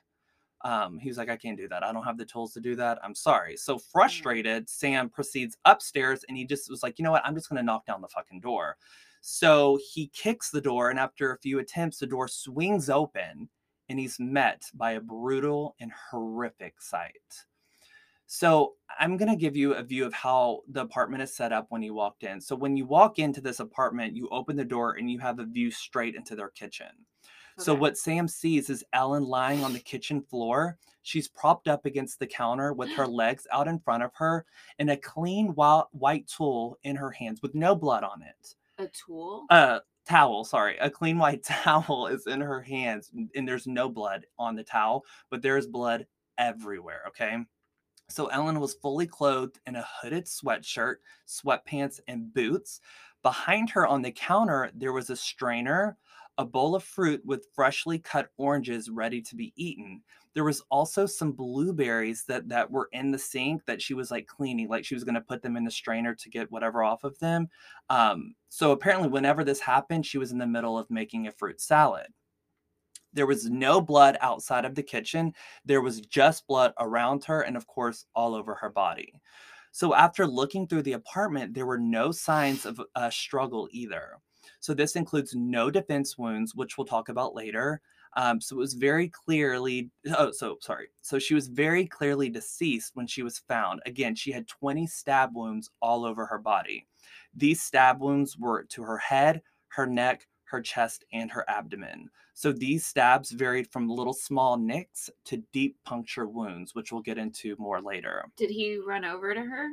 Um, 0.61 0.99
he 0.99 1.09
was 1.09 1.17
like, 1.17 1.29
I 1.29 1.37
can't 1.37 1.57
do 1.57 1.67
that. 1.69 1.83
I 1.83 1.91
don't 1.91 2.03
have 2.03 2.19
the 2.19 2.25
tools 2.25 2.53
to 2.53 2.61
do 2.61 2.75
that. 2.75 2.99
I'm 3.03 3.15
sorry. 3.15 3.57
So 3.57 3.79
frustrated, 3.79 4.69
Sam 4.69 5.09
proceeds 5.09 5.57
upstairs 5.65 6.23
and 6.29 6.37
he 6.37 6.45
just 6.45 6.69
was 6.69 6.83
like, 6.83 6.99
you 6.99 7.03
know 7.03 7.11
what? 7.11 7.25
I'm 7.25 7.33
just 7.33 7.49
going 7.49 7.57
to 7.57 7.65
knock 7.65 7.87
down 7.87 7.99
the 7.99 8.07
fucking 8.09 8.41
door. 8.41 8.77
So 9.27 9.79
he 9.91 10.09
kicks 10.09 10.51
the 10.51 10.61
door, 10.61 10.91
and 10.91 10.99
after 10.99 11.31
a 11.31 11.39
few 11.39 11.57
attempts, 11.57 11.97
the 11.97 12.05
door 12.05 12.27
swings 12.27 12.91
open 12.91 13.49
and 13.89 13.99
he's 13.99 14.19
met 14.19 14.63
by 14.73 14.91
a 14.91 15.01
brutal 15.01 15.75
and 15.79 15.91
horrific 16.11 16.81
sight. 16.81 17.45
So, 18.27 18.73
I'm 18.99 19.17
going 19.17 19.29
to 19.29 19.35
give 19.35 19.55
you 19.55 19.75
a 19.75 19.83
view 19.83 20.05
of 20.05 20.13
how 20.13 20.61
the 20.67 20.81
apartment 20.81 21.21
is 21.21 21.35
set 21.35 21.51
up 21.51 21.67
when 21.69 21.83
you 21.83 21.93
walked 21.93 22.23
in. 22.23 22.41
So, 22.41 22.55
when 22.55 22.75
you 22.75 22.85
walk 22.85 23.19
into 23.19 23.39
this 23.39 23.59
apartment, 23.59 24.15
you 24.15 24.27
open 24.29 24.55
the 24.55 24.65
door 24.65 24.93
and 24.93 25.11
you 25.11 25.19
have 25.19 25.39
a 25.39 25.45
view 25.45 25.69
straight 25.69 26.15
into 26.15 26.35
their 26.35 26.49
kitchen. 26.49 26.87
So, 27.57 27.73
what 27.73 27.97
Sam 27.97 28.27
sees 28.27 28.69
is 28.69 28.83
Ellen 28.93 29.23
lying 29.23 29.63
on 29.63 29.73
the 29.73 29.79
kitchen 29.79 30.21
floor. 30.21 30.77
She's 31.03 31.27
propped 31.27 31.67
up 31.67 31.85
against 31.85 32.19
the 32.19 32.27
counter 32.27 32.73
with 32.73 32.89
her 32.93 33.07
legs 33.07 33.45
out 33.51 33.67
in 33.67 33.79
front 33.79 34.03
of 34.03 34.11
her 34.15 34.45
and 34.79 34.89
a 34.89 34.97
clean 34.97 35.49
white 35.49 36.27
tool 36.27 36.79
in 36.83 36.95
her 36.95 37.11
hands 37.11 37.41
with 37.41 37.53
no 37.53 37.75
blood 37.75 38.03
on 38.03 38.23
it 38.23 38.55
a 38.77 38.87
tool. 38.87 39.45
uh 39.49 39.79
towel 40.07 40.43
sorry 40.43 40.77
a 40.77 40.89
clean 40.89 41.17
white 41.17 41.43
towel 41.63 42.07
is 42.07 42.27
in 42.27 42.41
her 42.41 42.61
hands 42.61 43.11
and 43.35 43.47
there's 43.47 43.67
no 43.67 43.89
blood 43.89 44.25
on 44.37 44.55
the 44.55 44.63
towel 44.63 45.03
but 45.29 45.41
there's 45.41 45.67
blood 45.67 46.05
everywhere 46.37 47.01
okay? 47.07 47.37
So 48.09 48.27
ellen 48.27 48.59
was 48.59 48.75
fully 48.75 49.07
clothed 49.07 49.59
in 49.65 49.75
a 49.75 49.87
hooded 50.01 50.25
sweatshirt 50.25 50.97
sweatpants 51.27 51.99
and 52.07 52.31
boots. 52.33 52.81
Behind 53.23 53.67
her 53.71 53.87
on 53.87 54.03
the 54.03 54.11
counter 54.11 54.69
there 54.75 54.93
was 54.93 55.09
a 55.09 55.15
strainer 55.15 55.97
a 56.37 56.45
bowl 56.45 56.75
of 56.75 56.83
fruit 56.83 57.21
with 57.25 57.47
freshly 57.55 57.97
cut 57.97 58.29
oranges 58.37 58.89
ready 58.89 59.21
to 59.21 59.35
be 59.35 59.53
eaten 59.55 60.01
there 60.35 60.43
was 60.43 60.61
also 60.69 61.05
some 61.05 61.31
blueberries 61.31 62.23
that 62.27 62.47
that 62.49 62.69
were 62.69 62.89
in 62.91 63.09
the 63.09 63.17
sink 63.17 63.65
that 63.65 63.81
she 63.81 63.93
was 63.95 64.11
like 64.11 64.27
cleaning 64.27 64.67
like 64.67 64.85
she 64.85 64.93
was 64.93 65.03
going 65.03 65.15
to 65.15 65.21
put 65.21 65.41
them 65.41 65.57
in 65.57 65.63
the 65.63 65.71
strainer 65.71 66.13
to 66.13 66.29
get 66.29 66.51
whatever 66.51 66.83
off 66.83 67.03
of 67.03 67.17
them 67.19 67.47
um, 67.89 68.35
so 68.49 68.71
apparently, 68.71 69.09
whenever 69.09 69.43
this 69.43 69.59
happened, 69.59 70.05
she 70.05 70.17
was 70.17 70.31
in 70.31 70.37
the 70.37 70.47
middle 70.47 70.77
of 70.77 70.89
making 70.89 71.27
a 71.27 71.31
fruit 71.31 71.59
salad. 71.59 72.07
There 73.13 73.27
was 73.27 73.49
no 73.49 73.79
blood 73.79 74.17
outside 74.21 74.65
of 74.65 74.75
the 74.75 74.83
kitchen. 74.83 75.33
There 75.63 75.81
was 75.81 76.01
just 76.01 76.47
blood 76.47 76.73
around 76.79 77.23
her 77.25 77.41
and, 77.41 77.55
of 77.55 77.67
course, 77.67 78.05
all 78.15 78.33
over 78.35 78.55
her 78.55 78.69
body. 78.69 79.13
So, 79.71 79.93
after 79.93 80.25
looking 80.25 80.67
through 80.67 80.83
the 80.83 80.93
apartment, 80.93 81.53
there 81.53 81.65
were 81.65 81.77
no 81.77 82.11
signs 82.11 82.65
of 82.65 82.81
a 82.95 83.11
struggle 83.11 83.67
either. 83.71 84.19
So, 84.59 84.73
this 84.73 84.95
includes 84.95 85.35
no 85.35 85.69
defense 85.69 86.17
wounds, 86.17 86.55
which 86.55 86.77
we'll 86.77 86.87
talk 86.87 87.09
about 87.09 87.35
later. 87.35 87.81
Um, 88.15 88.39
so, 88.39 88.55
it 88.55 88.59
was 88.59 88.73
very 88.73 89.09
clearly, 89.09 89.89
oh, 90.17 90.31
so 90.31 90.57
sorry. 90.61 90.87
So, 91.01 91.19
she 91.19 91.33
was 91.33 91.47
very 91.47 91.85
clearly 91.85 92.29
deceased 92.29 92.91
when 92.95 93.07
she 93.07 93.23
was 93.23 93.39
found. 93.39 93.81
Again, 93.85 94.15
she 94.15 94.31
had 94.31 94.47
20 94.47 94.87
stab 94.87 95.35
wounds 95.35 95.69
all 95.81 96.05
over 96.05 96.25
her 96.25 96.39
body. 96.39 96.87
These 97.35 97.61
stab 97.61 98.01
wounds 98.01 98.37
were 98.37 98.63
to 98.63 98.83
her 98.83 98.97
head, 98.97 99.41
her 99.69 99.85
neck, 99.85 100.27
her 100.45 100.61
chest, 100.61 101.03
and 101.11 101.29
her 101.31 101.43
abdomen. 101.49 102.09
So 102.33 102.51
these 102.51 102.85
stabs 102.85 103.31
varied 103.31 103.71
from 103.71 103.89
little 103.89 104.13
small 104.13 104.57
nicks 104.57 105.09
to 105.25 105.37
deep 105.53 105.77
puncture 105.85 106.27
wounds, 106.27 106.75
which 106.75 106.91
we'll 106.91 107.01
get 107.01 107.17
into 107.17 107.55
more 107.57 107.81
later. 107.81 108.25
Did 108.37 108.49
he 108.49 108.77
run 108.77 109.05
over 109.05 109.33
to 109.33 109.41
her? 109.41 109.69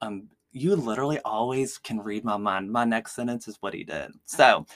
Um, 0.00 0.28
you 0.56 0.74
literally 0.74 1.18
always 1.20 1.78
can 1.78 2.00
read 2.00 2.24
my 2.24 2.36
mind. 2.36 2.70
My 2.70 2.84
next 2.84 3.14
sentence 3.14 3.46
is 3.46 3.58
what 3.60 3.74
he 3.74 3.84
did. 3.84 4.06
Uh-huh. 4.10 4.18
So, 4.24 4.66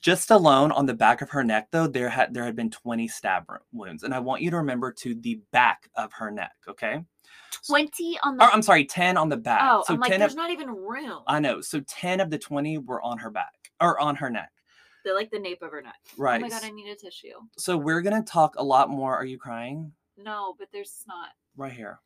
just 0.00 0.30
alone 0.30 0.70
on 0.72 0.86
the 0.86 0.94
back 0.94 1.22
of 1.22 1.30
her 1.30 1.42
neck, 1.42 1.68
though, 1.70 1.86
there 1.86 2.08
had 2.08 2.32
there 2.32 2.44
had 2.44 2.54
been 2.56 2.70
20 2.70 3.08
stab 3.08 3.46
wounds, 3.72 4.02
and 4.02 4.14
I 4.14 4.20
want 4.20 4.42
you 4.42 4.50
to 4.50 4.58
remember 4.58 4.92
to 4.92 5.14
the 5.14 5.40
back 5.50 5.88
of 5.96 6.12
her 6.12 6.30
neck. 6.30 6.52
Okay, 6.68 7.02
Twenty 7.66 8.18
on 8.22 8.36
the. 8.36 8.44
or 8.44 8.50
I'm 8.52 8.62
sorry, 8.62 8.84
10 8.84 9.16
on 9.16 9.28
the 9.28 9.36
back. 9.36 9.62
oh, 9.64 9.84
so 9.86 9.94
I'm 9.94 10.00
like, 10.00 10.10
10 10.10 10.20
there's 10.20 10.32
of, 10.32 10.36
not 10.36 10.50
even 10.50 10.68
room. 10.70 11.20
I 11.26 11.40
know. 11.40 11.60
So 11.60 11.80
10 11.80 12.20
of 12.20 12.30
the 12.30 12.38
20 12.38 12.78
were 12.78 13.02
on 13.02 13.18
her 13.18 13.30
back 13.30 13.70
or 13.80 13.98
on 14.00 14.16
her 14.16 14.30
neck. 14.30 14.50
They're 15.04 15.14
like 15.14 15.30
the 15.30 15.38
nape 15.38 15.62
of 15.62 15.70
her 15.70 15.82
neck. 15.82 15.96
Right. 16.16 16.38
Oh 16.38 16.40
my 16.42 16.48
god, 16.48 16.64
I 16.64 16.70
need 16.70 16.88
a 16.88 16.96
tissue. 16.96 17.34
So 17.58 17.76
we're 17.76 18.00
gonna 18.00 18.22
talk 18.22 18.54
a 18.56 18.64
lot 18.64 18.88
more. 18.88 19.14
Are 19.16 19.24
you 19.24 19.38
crying? 19.38 19.92
No, 20.16 20.54
but 20.58 20.68
there's 20.72 21.04
not. 21.06 21.28
Right 21.56 21.72
here. 21.72 22.00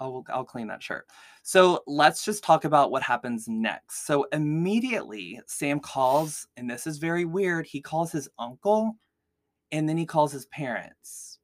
I'll 0.00 0.24
I'll 0.28 0.44
clean 0.44 0.66
that 0.68 0.82
shirt. 0.82 1.06
So 1.42 1.82
let's 1.86 2.24
just 2.24 2.44
talk 2.44 2.64
about 2.64 2.90
what 2.90 3.02
happens 3.02 3.48
next. 3.48 4.06
So 4.06 4.26
immediately 4.32 5.40
Sam 5.46 5.80
calls, 5.80 6.46
and 6.56 6.68
this 6.68 6.86
is 6.86 6.98
very 6.98 7.24
weird. 7.24 7.66
He 7.66 7.80
calls 7.80 8.12
his 8.12 8.28
uncle, 8.38 8.96
and 9.72 9.88
then 9.88 9.96
he 9.96 10.06
calls 10.06 10.32
his 10.32 10.46
parents. 10.46 11.38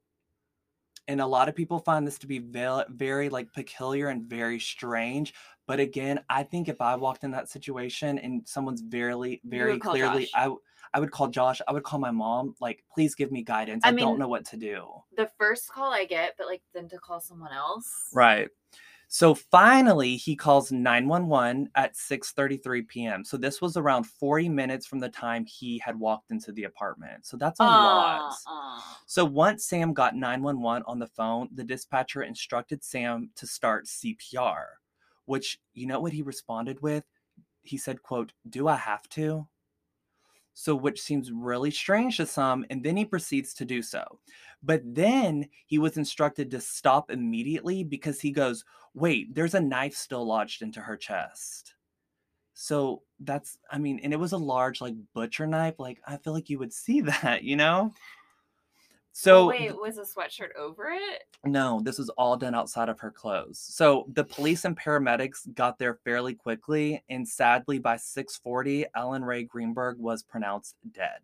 And 1.08 1.20
a 1.20 1.26
lot 1.26 1.48
of 1.48 1.56
people 1.56 1.80
find 1.80 2.06
this 2.06 2.18
to 2.18 2.26
be 2.28 2.38
very, 2.38 2.84
very 2.90 3.28
like 3.28 3.52
peculiar 3.52 4.08
and 4.08 4.22
very 4.22 4.60
strange. 4.60 5.34
But 5.66 5.80
again, 5.80 6.20
I 6.28 6.42
think 6.42 6.68
if 6.68 6.80
I 6.80 6.94
walked 6.94 7.24
in 7.24 7.30
that 7.32 7.48
situation 7.48 8.18
and 8.18 8.46
someone's 8.46 8.82
very, 8.82 9.40
very 9.44 9.78
clearly, 9.78 10.26
Josh. 10.26 10.32
I 10.34 10.54
I 10.94 11.00
would 11.00 11.10
call 11.10 11.28
Josh. 11.28 11.60
I 11.66 11.72
would 11.72 11.84
call 11.84 11.98
my 11.98 12.10
mom. 12.10 12.54
Like, 12.60 12.84
please 12.92 13.14
give 13.14 13.32
me 13.32 13.42
guidance. 13.42 13.82
I 13.84 13.88
I, 13.88 13.92
don't 13.92 14.18
know 14.18 14.28
what 14.28 14.44
to 14.46 14.56
do. 14.56 14.86
The 15.16 15.30
first 15.38 15.70
call 15.70 15.92
I 15.92 16.04
get, 16.04 16.34
but 16.36 16.46
like 16.46 16.62
then 16.74 16.88
to 16.90 16.98
call 16.98 17.20
someone 17.20 17.52
else. 17.52 18.08
Right. 18.12 18.48
So 19.12 19.34
finally, 19.34 20.16
he 20.16 20.34
calls 20.34 20.72
911 20.72 21.68
at 21.74 21.94
6:33 21.96 22.88
p.m. 22.88 23.24
So 23.26 23.36
this 23.36 23.60
was 23.60 23.76
around 23.76 24.04
40 24.04 24.48
minutes 24.48 24.86
from 24.86 25.00
the 25.00 25.08
time 25.10 25.44
he 25.44 25.78
had 25.84 26.00
walked 26.00 26.30
into 26.30 26.50
the 26.50 26.64
apartment. 26.64 27.26
So 27.26 27.36
that's 27.36 27.60
a 27.60 27.62
lot. 27.62 28.32
Uh, 28.46 28.50
uh. 28.50 28.80
So 29.04 29.26
once 29.26 29.66
Sam 29.66 29.92
got 29.92 30.16
911 30.16 30.84
on 30.86 30.98
the 30.98 31.08
phone, 31.08 31.50
the 31.54 31.62
dispatcher 31.62 32.22
instructed 32.22 32.82
Sam 32.82 33.28
to 33.36 33.46
start 33.46 33.84
CPR, 33.84 34.64
which 35.26 35.60
you 35.74 35.86
know 35.86 36.00
what 36.00 36.12
he 36.12 36.22
responded 36.22 36.80
with? 36.80 37.04
He 37.60 37.76
said, 37.76 38.02
quote, 38.02 38.32
"Do 38.48 38.66
I 38.66 38.76
have 38.76 39.06
to?" 39.10 39.46
So, 40.54 40.74
which 40.74 41.00
seems 41.00 41.32
really 41.32 41.70
strange 41.70 42.18
to 42.18 42.26
some, 42.26 42.64
and 42.70 42.84
then 42.84 42.96
he 42.96 43.04
proceeds 43.04 43.54
to 43.54 43.64
do 43.64 43.82
so. 43.82 44.18
But 44.62 44.82
then 44.84 45.48
he 45.66 45.78
was 45.78 45.96
instructed 45.96 46.50
to 46.50 46.60
stop 46.60 47.10
immediately 47.10 47.84
because 47.84 48.20
he 48.20 48.30
goes, 48.30 48.64
Wait, 48.94 49.34
there's 49.34 49.54
a 49.54 49.60
knife 49.60 49.94
still 49.94 50.26
lodged 50.26 50.60
into 50.60 50.80
her 50.80 50.96
chest. 50.96 51.74
So 52.54 53.02
that's, 53.20 53.58
I 53.70 53.78
mean, 53.78 54.00
and 54.02 54.12
it 54.12 54.18
was 54.18 54.32
a 54.32 54.38
large, 54.38 54.80
like, 54.80 54.94
butcher 55.14 55.46
knife. 55.46 55.78
Like, 55.78 56.00
I 56.06 56.18
feel 56.18 56.34
like 56.34 56.50
you 56.50 56.58
would 56.58 56.72
see 56.72 57.00
that, 57.02 57.42
you 57.42 57.56
know? 57.56 57.92
Oh, 59.14 59.14
so, 59.14 59.48
wait, 59.48 59.76
was 59.76 59.98
a 59.98 60.02
sweatshirt 60.02 60.54
over 60.58 60.90
it? 60.90 61.24
no, 61.44 61.80
this 61.82 61.98
was 61.98 62.08
all 62.10 62.36
done 62.36 62.54
outside 62.54 62.88
of 62.88 62.98
her 63.00 63.10
clothes. 63.10 63.58
So 63.58 64.06
the 64.12 64.24
police 64.36 64.64
and 64.64 64.76
paramedics 64.76 65.52
got 65.54 65.78
there 65.78 65.94
fairly 66.04 66.34
quickly, 66.34 67.04
and 67.10 67.28
sadly, 67.28 67.78
by 67.78 67.96
6:40, 67.96 68.84
Ellen 68.96 69.24
Rae 69.24 69.44
Greenberg 69.44 69.98
was 69.98 70.22
pronounced 70.22 70.76
dead. 70.92 71.20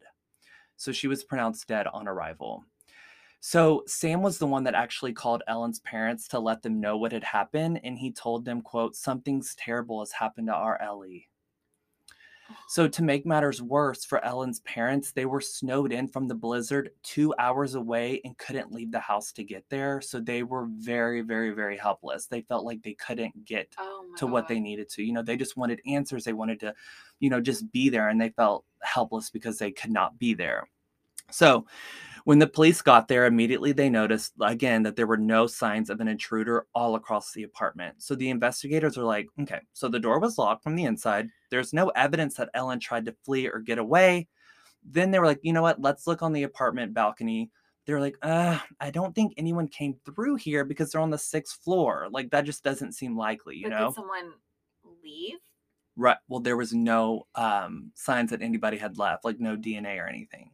So 0.77 0.93
she 0.93 1.09
was 1.09 1.25
pronounced 1.25 1.67
dead 1.67 1.87
on 1.89 2.07
arrival. 2.09 2.65
So 3.41 3.85
Sam 3.87 4.23
was 4.23 4.39
the 4.39 4.47
one 4.47 4.65
that 4.65 4.75
actually 4.75 5.13
called 5.13 5.43
Ellen's 5.47 5.81
parents 5.81 6.29
to 6.29 6.41
let 6.41 6.63
them 6.63 6.81
know 6.81 6.97
what 6.99 7.13
had 7.13 7.25
happened, 7.25 7.81
and 7.85 7.99
he 7.99 8.13
told 8.13 8.45
them, 8.45 8.61
"quote 8.63 8.97
Something's 8.97 9.55
terrible 9.55 10.01
has 10.01 10.13
happened 10.13 10.49
to 10.49 10.55
our 10.55 10.81
Ellie." 10.83 11.28
So, 12.67 12.89
to 12.89 13.03
make 13.03 13.27
matters 13.27 13.63
worse 13.63 14.05
for 14.05 14.25
Ellen's 14.25 14.61
parents, 14.61 15.13
they 15.13 15.27
were 15.27 15.41
snowed 15.41 15.93
in 15.93 16.09
from 16.09 16.29
the 16.29 16.35
blizzard 16.35 16.91
two 17.03 17.35
hours 17.39 17.75
away 17.75 18.21
and 18.25 18.37
couldn't 18.39 18.73
leave 18.73 18.91
the 18.91 19.01
house 19.01 19.33
to 19.33 19.45
get 19.45 19.65
there. 19.69 20.01
So, 20.01 20.21
they 20.21 20.43
were 20.43 20.67
very, 20.71 21.21
very, 21.21 21.51
very 21.51 21.77
helpless. 21.77 22.27
They 22.27 22.43
felt 22.43 22.65
like 22.65 22.83
they 22.83 22.95
couldn't 22.95 23.45
get 23.45 23.75
Oh 23.79 24.07
to 24.19 24.27
what 24.27 24.49
they 24.49 24.61
needed 24.61 24.89
to. 24.91 25.03
You 25.03 25.13
know, 25.13 25.23
they 25.23 25.37
just 25.37 25.57
wanted 25.57 25.81
answers. 25.87 26.25
They 26.25 26.33
wanted 26.33 26.61
to, 26.61 26.75
you 27.21 27.31
know, 27.31 27.41
just 27.41 27.71
be 27.73 27.89
there 27.89 28.09
and 28.09 28.21
they 28.21 28.31
felt 28.31 28.65
helpless 28.83 29.31
because 29.31 29.59
they 29.59 29.71
could 29.71 29.93
not 29.93 30.19
be 30.19 30.35
there. 30.35 30.69
So, 31.31 31.67
when 32.25 32.39
the 32.39 32.47
police 32.47 32.83
got 32.83 33.09
there, 33.09 33.25
immediately 33.25 33.73
they 33.73 33.89
noticed 33.89 34.35
again 34.43 34.83
that 34.83 34.97
there 34.97 35.07
were 35.07 35.17
no 35.17 35.47
signs 35.47 35.89
of 35.89 36.01
an 36.01 36.09
intruder 36.09 36.67
all 36.75 36.95
across 36.95 37.33
the 37.33 37.45
apartment. 37.45 38.03
So 38.03 38.15
the 38.15 38.29
investigators 38.29 38.99
are 38.99 39.05
like, 39.05 39.29
okay, 39.41 39.61
so 39.73 39.89
the 39.89 39.99
door 39.99 40.19
was 40.19 40.37
locked 40.37 40.63
from 40.63 40.77
the 40.77 40.85
inside. 40.85 41.31
There's 41.51 41.73
no 41.73 41.89
evidence 41.91 42.35
that 42.37 42.51
Ellen 42.55 42.81
tried 42.81 43.07
to 43.07 43.17
flee 43.25 43.49
or 43.49 43.59
get 43.61 43.79
away. 43.79 44.29
Then 44.85 45.11
they 45.11 45.19
were 45.19 45.27
like, 45.27 45.41
you 45.43 45.53
know 45.53 45.63
what? 45.63 45.81
Let's 45.81 46.07
look 46.07 46.23
on 46.23 46.33
the 46.33 46.45
apartment 46.45 46.95
balcony. 46.95 47.51
They're 47.87 48.01
like, 48.01 48.17
uh, 48.23 48.59
I 48.81 48.91
don't 48.91 49.15
think 49.15 49.33
anyone 49.37 49.67
came 49.69 49.97
through 50.05 50.37
here 50.37 50.65
because 50.65 50.91
they're 50.91 51.01
on 51.01 51.11
the 51.11 51.19
sixth 51.19 51.63
floor. 51.63 52.09
Like 52.11 52.31
that 52.31 52.45
just 52.45 52.63
doesn't 52.63 52.93
seem 52.93 53.17
likely, 53.17 53.57
you 53.57 53.65
But 53.71 53.79
know? 53.79 53.87
did 53.87 53.95
someone 53.95 54.33
leave? 55.03 55.39
Right. 55.97 56.17
Well, 56.29 56.41
there 56.41 56.57
was 56.57 56.73
no 56.73 57.27
um, 57.35 57.91
signs 57.95 58.31
that 58.31 58.43
anybody 58.43 58.77
had 58.77 58.99
left, 58.99 59.25
like 59.25 59.41
no 59.41 59.57
DNA 59.57 59.99
or 59.99 60.07
anything. 60.07 60.51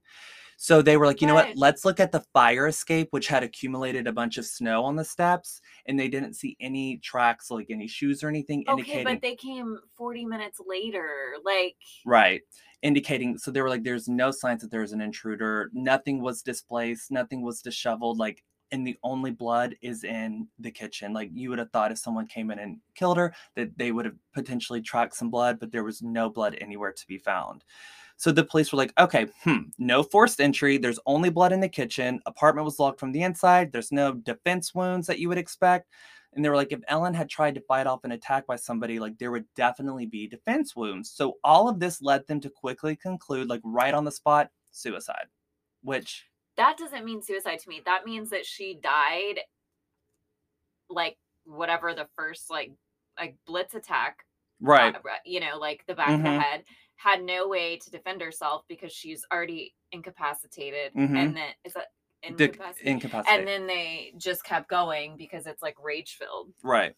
So 0.57 0.83
they 0.83 0.97
were 0.97 1.07
like, 1.07 1.21
you 1.21 1.27
know 1.27 1.35
what? 1.35 1.57
Let's 1.57 1.85
look 1.85 2.01
at 2.01 2.12
the 2.12 2.25
fire 2.33 2.67
escape, 2.67 3.09
which 3.11 3.29
had 3.29 3.43
accumulated 3.43 4.07
a 4.07 4.12
bunch 4.12 4.38
of 4.38 4.47
snow 4.47 4.85
on 4.85 4.97
the 4.97 5.05
steps, 5.05 5.61
and 5.87 5.99
they 5.99 6.09
didn't 6.09 6.35
see 6.35 6.57
any 6.61 6.99
tracks, 6.99 7.51
like 7.51 7.67
any 7.71 7.88
shoes 7.88 8.23
or 8.23 8.29
anything, 8.29 8.64
Okay, 8.69 8.81
indicating 8.81 9.05
but 9.05 9.23
they 9.23 9.37
came 9.37 9.79
40 9.97 10.25
minutes 10.27 10.61
later. 10.67 11.35
Like, 11.45 11.77
right, 12.07 12.43
indicating. 12.83 13.38
So 13.38 13.51
they 13.51 13.62
were 13.62 13.69
like, 13.69 13.85
there's 13.85 14.09
no 14.09 14.31
signs 14.31 14.62
that 14.62 14.71
there 14.71 14.83
was 14.83 14.93
an 14.93 15.01
intruder. 15.01 15.71
Nothing 15.73 16.23
was 16.23 16.43
displaced. 16.43 17.11
Nothing 17.11 17.43
was 17.43 17.61
disheveled. 17.61 18.19
Like, 18.19 18.43
and 18.71 18.87
the 18.87 18.97
only 19.03 19.31
blood 19.31 19.77
is 19.83 20.05
in 20.05 20.49
the 20.59 20.71
kitchen. 20.71 21.12
Like 21.12 21.31
you 21.33 21.51
would 21.51 21.59
have 21.59 21.71
thought 21.71 21.93
if 21.93 21.99
someone 21.99 22.27
came 22.27 22.51
in 22.51 22.59
and 22.59 22.79
killed 22.95 23.17
her, 23.19 23.35
that 23.55 23.79
they 23.79 23.93
would 23.93 24.05
have 24.05 24.17
potentially 24.33 24.83
tracked 24.83 25.14
some 25.14 25.31
blood, 25.31 25.61
but 25.61 25.71
there 25.71 25.85
was 25.85 26.03
no 26.03 26.29
blood 26.29 26.57
anywhere 26.61 26.93
to 26.93 27.07
be 27.07 27.19
found. 27.19 27.64
So 28.16 28.33
the 28.33 28.44
police 28.44 28.72
were 28.72 28.79
like, 28.79 28.92
okay, 28.98 29.27
hmm, 29.42 29.68
no 29.79 30.03
forced 30.03 30.40
entry. 30.40 30.79
There's 30.79 31.00
only 31.05 31.31
blood 31.31 31.53
in 31.53 31.61
the 31.61 31.68
kitchen. 31.68 32.20
Apartment 32.27 32.64
was 32.64 32.79
locked 32.79 33.00
from 33.00 33.12
the 33.12 33.22
inside. 33.22 33.72
There's 33.72 33.92
no 33.92 34.12
defense 34.12 34.74
wounds 34.74 35.07
that 35.09 35.18
you 35.18 35.29
would 35.29 35.38
expect. 35.38 35.90
And 36.33 36.44
they 36.44 36.48
were 36.48 36.57
like, 36.57 36.72
if 36.72 36.81
Ellen 36.88 37.14
had 37.14 37.29
tried 37.29 37.55
to 37.55 37.61
fight 37.61 37.87
off 37.87 38.05
an 38.05 38.12
attack 38.12 38.46
by 38.46 38.57
somebody, 38.57 38.98
like 38.98 39.18
there 39.18 39.31
would 39.31 39.46
definitely 39.55 40.07
be 40.07 40.27
defense 40.27 40.74
wounds. 40.74 41.11
So 41.11 41.35
all 41.44 41.68
of 41.68 41.79
this 41.79 42.03
led 42.03 42.27
them 42.27 42.40
to 42.40 42.50
quickly 42.50 42.96
conclude, 42.96 43.48
like 43.48 43.61
right 43.64 43.94
on 43.94 44.05
the 44.05 44.11
spot, 44.11 44.50
suicide, 44.70 45.27
which, 45.83 46.24
that 46.57 46.77
doesn't 46.79 47.05
mean 47.05 47.20
suicide 47.20 47.59
to 47.61 47.68
me. 47.68 47.83
That 47.85 48.05
means 48.05 48.31
that 48.31 48.46
she 48.46 48.79
died, 48.81 49.40
like, 50.88 51.16
whatever 51.44 51.94
the 51.94 52.07
first, 52.16 52.48
like, 52.48 52.72
like 53.18 53.37
blitz 53.46 53.74
attack, 53.74 54.24
right, 54.64 54.96
you 55.24 55.40
know, 55.40 55.59
like 55.59 55.85
the 55.87 55.94
back 55.94 56.11
of 56.11 56.22
the 56.22 56.29
Mhm. 56.29 56.40
head, 56.40 56.64
had 56.96 57.22
no 57.22 57.48
way 57.48 57.77
to 57.79 57.90
defend 57.90 58.20
herself 58.20 58.64
because 58.68 58.92
she's 58.92 59.24
already 59.33 59.74
incapacitated. 59.92 60.94
Mhm. 60.94 61.16
And 61.16 61.37
then, 61.37 61.55
is 61.64 61.74
that 61.74 61.88
incapacitated? 62.22 62.87
incapacitated. 62.87 63.38
and 63.40 63.48
then 63.48 63.66
they 63.66 64.14
just 64.16 64.44
kept 64.44 64.68
going 64.68 65.16
because 65.16 65.46
it's 65.46 65.62
like 65.62 65.77
rage 65.83 66.16
filled. 66.16 66.53
Right. 66.62 66.94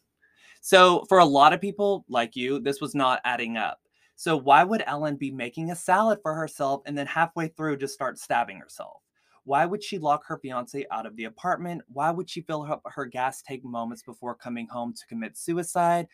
So 0.60 1.04
for 1.08 1.18
a 1.18 1.24
lot 1.24 1.52
of 1.52 1.60
people 1.60 2.04
like 2.08 2.36
you, 2.36 2.60
this 2.60 2.80
was 2.80 2.94
not 2.94 3.20
adding 3.24 3.56
up. 3.56 3.80
So 4.16 4.36
why 4.36 4.64
would 4.64 4.82
Ellen 4.86 5.16
be 5.16 5.30
making 5.30 5.70
a 5.70 5.76
salad 5.76 6.20
for 6.22 6.34
herself 6.34 6.82
and 6.86 6.96
then 6.96 7.06
halfway 7.06 7.48
through 7.48 7.76
just 7.78 7.94
start 7.94 8.18
stabbing 8.18 8.58
herself? 8.58 9.02
Why 9.44 9.64
would 9.66 9.82
she 9.84 9.98
lock 9.98 10.24
her 10.26 10.38
fiance 10.38 10.86
out 10.90 11.06
of 11.06 11.14
the 11.16 11.24
apartment? 11.24 11.82
Why 11.88 12.10
would 12.10 12.28
she 12.28 12.40
fill 12.40 12.62
up 12.64 12.82
her 12.86 13.04
gas 13.06 13.42
tank 13.42 13.62
moments 13.64 14.02
before 14.02 14.34
coming 14.34 14.66
home 14.66 14.92
to 14.94 15.06
commit 15.06 15.36
suicide? 15.36 16.08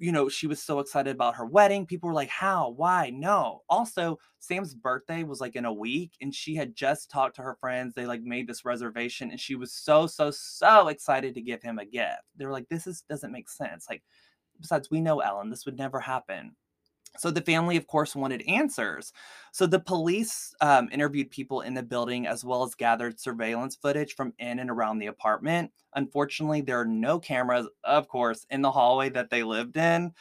You 0.00 0.12
know, 0.12 0.28
she 0.28 0.46
was 0.48 0.62
so 0.62 0.80
excited 0.80 1.14
about 1.14 1.36
her 1.36 1.46
wedding. 1.46 1.86
People 1.86 2.08
were 2.08 2.14
like, 2.14 2.30
How? 2.30 2.70
Why? 2.70 3.10
No. 3.14 3.62
Also, 3.68 4.18
Sam's 4.40 4.74
birthday 4.74 5.22
was 5.24 5.40
like 5.40 5.56
in 5.56 5.66
a 5.66 5.72
week, 5.72 6.12
and 6.20 6.34
she 6.34 6.56
had 6.56 6.74
just 6.74 7.10
talked 7.10 7.36
to 7.36 7.42
her 7.42 7.56
friends. 7.60 7.94
They 7.94 8.06
like 8.06 8.22
made 8.22 8.48
this 8.48 8.64
reservation, 8.64 9.30
and 9.30 9.38
she 9.38 9.54
was 9.56 9.72
so, 9.72 10.06
so, 10.08 10.30
so 10.32 10.88
excited 10.88 11.34
to 11.34 11.42
give 11.42 11.62
him 11.62 11.78
a 11.78 11.84
gift. 11.84 12.22
They 12.36 12.46
were 12.46 12.52
like, 12.52 12.68
This 12.68 12.86
is 12.86 13.02
doesn't 13.08 13.32
make 13.32 13.48
sense. 13.48 13.86
Like, 13.90 14.02
besides, 14.60 14.90
we 14.90 15.00
know 15.00 15.20
Ellen, 15.20 15.50
this 15.50 15.66
would 15.66 15.78
never 15.78 16.00
happen. 16.00 16.56
So 17.18 17.30
the 17.30 17.40
family, 17.40 17.76
of 17.76 17.86
course, 17.86 18.14
wanted 18.16 18.42
answers. 18.42 19.12
So 19.52 19.66
the 19.66 19.80
police 19.80 20.54
um, 20.60 20.88
interviewed 20.92 21.30
people 21.30 21.60
in 21.60 21.74
the 21.74 21.82
building 21.82 22.26
as 22.26 22.44
well 22.44 22.62
as 22.62 22.74
gathered 22.74 23.18
surveillance 23.20 23.76
footage 23.76 24.14
from 24.14 24.32
in 24.38 24.58
and 24.60 24.70
around 24.70 24.98
the 25.00 25.06
apartment. 25.08 25.72
Unfortunately, 25.94 26.60
there 26.60 26.80
are 26.80 26.86
no 26.86 27.18
cameras, 27.18 27.68
of 27.84 28.08
course, 28.08 28.46
in 28.50 28.62
the 28.62 28.70
hallway 28.70 29.10
that 29.10 29.28
they 29.30 29.42
lived 29.42 29.76
in. 29.76 30.12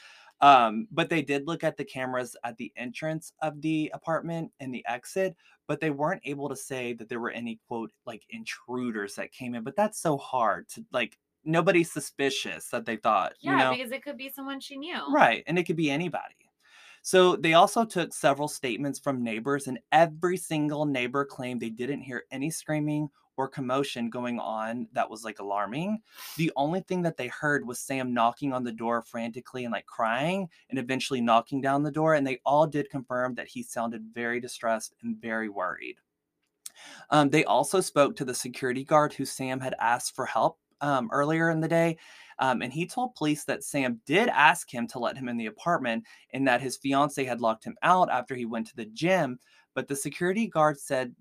Um, 0.42 0.88
but 0.90 1.10
they 1.10 1.22
did 1.22 1.48
look 1.48 1.64
at 1.64 1.76
the 1.78 1.84
cameras 1.86 2.36
at 2.44 2.58
the 2.58 2.72
entrance 2.78 3.34
of 3.42 3.62
the 3.62 3.92
apartment 3.94 4.52
and 4.60 4.74
the 4.74 4.86
exit, 4.88 5.36
but 5.68 5.82
they 5.82 5.90
weren't 5.90 6.22
able 6.24 6.48
to 6.50 6.56
say 6.56 6.94
that 6.94 7.10
there 7.10 7.20
were 7.20 7.32
any 7.32 7.60
quote 7.68 7.92
like 8.06 8.24
intruders 8.30 9.16
that 9.16 9.32
came 9.34 9.54
in. 9.54 9.64
But 9.64 9.76
that's 9.76 10.00
so 10.00 10.18
hard 10.18 10.70
to 10.70 10.86
like. 10.92 11.18
Nobody's 11.46 11.92
suspicious 11.92 12.68
that 12.70 12.86
they 12.86 12.98
thought, 12.98 13.34
Yeah, 13.42 13.52
you 13.52 13.58
know, 13.58 13.72
because 13.78 13.92
it 13.94 14.04
could 14.04 14.18
be 14.18 14.30
someone 14.30 14.60
she 14.60 14.78
knew. 14.78 15.02
right? 15.14 15.42
And 15.48 15.58
it 15.58 15.64
could 15.64 15.78
be 15.78 15.90
anybody. 15.90 16.36
So 17.02 17.36
they 17.36 17.54
also 17.54 17.86
took 17.86 18.14
several 18.14 18.48
statements 18.48 19.00
from 19.00 19.24
neighbors, 19.24 19.68
and 19.68 19.80
every 19.92 20.38
single 20.38 20.86
neighbor 20.86 21.26
claimed 21.26 21.62
they 21.62 21.70
didn't 21.70 22.02
hear 22.02 22.26
any 22.32 22.50
screaming 22.50 23.10
or 23.38 23.48
commotion 23.48 24.10
going 24.10 24.38
on 24.38 24.88
that 24.92 25.10
was 25.10 25.24
like 25.24 25.40
alarming. 25.40 26.02
The 26.36 26.52
only 26.58 26.82
thing 26.82 27.02
that 27.04 27.16
they 27.16 27.28
heard 27.28 27.66
was 27.66 27.80
Sam 27.80 28.14
knocking 28.14 28.52
on 28.52 28.66
the 28.66 28.72
door 28.72 29.02
frantically 29.02 29.64
and 29.64 29.72
like 29.72 29.86
crying, 29.86 30.50
and 30.70 30.78
eventually 30.78 31.22
knocking 31.22 31.62
down 31.62 31.84
the 31.84 31.92
door. 31.92 32.16
And 32.16 32.28
they 32.28 32.40
all 32.46 32.68
did 32.68 32.90
confirm 32.90 33.36
that 33.36 33.48
he 33.48 33.64
sounded 33.64 34.04
very 34.14 34.42
distressed 34.42 34.94
and 35.02 35.16
very 35.22 35.48
worried. 35.48 35.96
Um, 37.10 37.30
they 37.30 37.46
also 37.46 37.82
spoke 37.82 38.16
to 38.18 38.26
the 38.26 38.34
security 38.34 38.84
guard 38.84 39.14
who 39.14 39.26
Sam 39.26 39.60
had 39.60 39.76
asked 39.80 40.16
for 40.16 40.26
help 40.26 40.60
um, 40.82 41.10
earlier 41.12 41.50
in 41.50 41.62
the 41.62 41.68
day. 41.68 41.98
Um, 42.40 42.62
and 42.62 42.72
he 42.72 42.86
told 42.86 43.16
police 43.16 43.44
that 43.46 43.64
Sam 43.64 44.00
did 44.06 44.30
ask 44.30 44.74
him 44.74 44.88
to 44.88 45.00
let 45.00 45.18
him 45.18 45.28
in 45.28 45.38
the 45.38 45.48
apartment 45.48 46.06
and 46.34 46.48
that 46.48 46.62
his 46.62 46.78
fiance 46.78 47.24
had 47.24 47.42
locked 47.42 47.66
him 47.66 47.76
out 47.84 48.10
after 48.10 48.36
he 48.36 48.46
went 48.46 48.68
to 48.68 48.76
the 48.76 48.86
gym. 48.86 49.40
But 49.76 49.88
the 49.88 49.96
security 49.96 50.48
guard 50.48 50.80
said, 50.80 51.14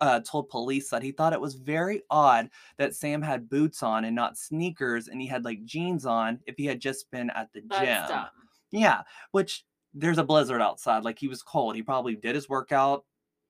uh, 0.00 0.20
told 0.20 0.48
police 0.48 0.88
that 0.90 1.02
he 1.02 1.12
thought 1.12 1.32
it 1.32 1.40
was 1.40 1.54
very 1.54 2.02
odd 2.10 2.48
that 2.78 2.94
Sam 2.94 3.20
had 3.20 3.48
boots 3.48 3.82
on 3.82 4.04
and 4.04 4.16
not 4.16 4.38
sneakers 4.38 5.08
and 5.08 5.20
he 5.20 5.26
had 5.26 5.44
like 5.44 5.64
jeans 5.64 6.06
on 6.06 6.40
if 6.46 6.56
he 6.56 6.64
had 6.64 6.80
just 6.80 7.10
been 7.10 7.30
at 7.30 7.52
the 7.52 7.62
That's 7.68 7.84
gym. 7.84 8.16
dumb. 8.16 8.28
Yeah, 8.72 9.02
which 9.32 9.64
there's 9.92 10.18
a 10.18 10.24
blizzard 10.24 10.62
outside. 10.62 11.04
Like 11.04 11.18
he 11.18 11.28
was 11.28 11.42
cold. 11.42 11.74
He 11.74 11.82
probably 11.82 12.16
did 12.16 12.34
his 12.34 12.48
workout. 12.48 13.04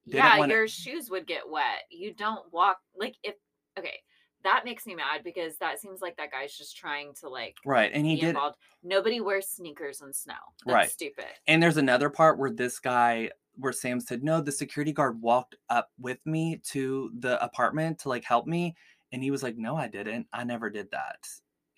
Didn't 0.07 0.25
yeah, 0.25 0.47
your 0.47 0.67
shoes 0.67 1.11
would 1.11 1.27
get 1.27 1.49
wet. 1.49 1.85
You 1.91 2.15
don't 2.15 2.51
walk 2.53 2.79
like 2.97 3.17
if 3.23 3.35
okay, 3.79 4.01
that 4.45 4.65
makes 4.65 4.87
me 4.87 4.95
mad 4.95 5.23
because 5.25 5.57
that 5.59 5.79
seems 5.81 6.01
like 6.01 6.17
that 6.17 6.31
guy's 6.31 6.57
just 6.57 6.77
trying 6.77 7.15
to 7.21 7.29
like 7.29 7.57
Right. 7.65 7.91
And 7.93 8.07
he 8.07 8.17
did. 8.17 8.31
involved. 8.31 8.57
Nobody 8.83 9.21
wears 9.21 9.49
sneakers 9.49 10.01
in 10.01 10.13
snow. 10.13 10.35
That's 10.67 10.75
Right. 10.75 10.91
stupid. 10.91 11.27
And 11.47 11.63
there's 11.63 11.77
another 11.77 12.11
part 12.11 12.39
where 12.39 12.51
this 12.51 12.79
guy, 12.79 13.31
where 13.57 13.73
Sam 13.73 14.01
said, 14.01 14.23
No, 14.23 14.41
the 14.41 14.53
security 14.53 14.93
guard 14.93 15.21
walked 15.21 15.57
up 15.69 15.91
with 15.99 16.25
me 16.25 16.61
to 16.69 17.11
the 17.19 17.43
apartment 17.45 17.99
to 18.01 18.09
like 18.09 18.25
help 18.25 18.47
me. 18.47 18.75
And 19.13 19.23
he 19.23 19.31
was 19.31 19.43
like, 19.43 19.57
No, 19.59 19.77
I 19.77 19.89
didn't. 19.89 20.27
I 20.33 20.45
never 20.45 20.71
did 20.71 20.91
that. 20.93 21.27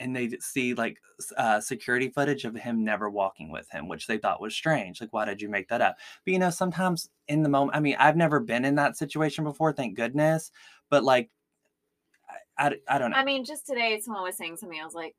and 0.01 0.17
they 0.17 0.31
see 0.41 0.75
like 0.75 0.99
uh, 1.37 1.61
security 1.61 2.09
footage 2.09 2.45
of 2.45 2.57
him 2.57 2.83
never 2.83 3.09
walking 3.09 3.53
with 3.53 3.71
him, 3.71 3.87
which 3.89 4.07
they 4.09 4.19
thought 4.19 4.41
was 4.41 4.53
strange. 4.55 5.01
Like, 5.01 5.13
why 5.13 5.25
did 5.25 5.41
you 5.41 5.49
make 5.49 5.69
that 5.69 5.81
up? 5.81 5.97
But 6.25 6.33
you 6.33 6.41
know, 6.41 6.51
sometimes 6.51 7.09
in 7.29 7.43
the 7.45 7.49
moment, 7.49 7.77
I 7.77 7.81
mean, 7.81 7.95
I've 7.99 8.17
never 8.17 8.41
been 8.41 8.65
in 8.65 8.75
that 8.77 8.97
situation 8.97 9.45
before, 9.45 9.73
thank 9.73 9.95
goodness. 9.97 10.51
But 10.91 11.05
like, 11.05 11.31
I, 12.63 12.73
I, 12.89 12.99
don't 12.99 13.11
know. 13.11 13.17
I 13.17 13.25
mean, 13.25 13.45
just 13.45 13.67
today, 13.67 14.01
someone 14.01 14.23
was 14.23 14.37
saying 14.37 14.57
something. 14.57 14.81
I 14.81 14.85
was 14.85 14.95
like, 14.95 15.15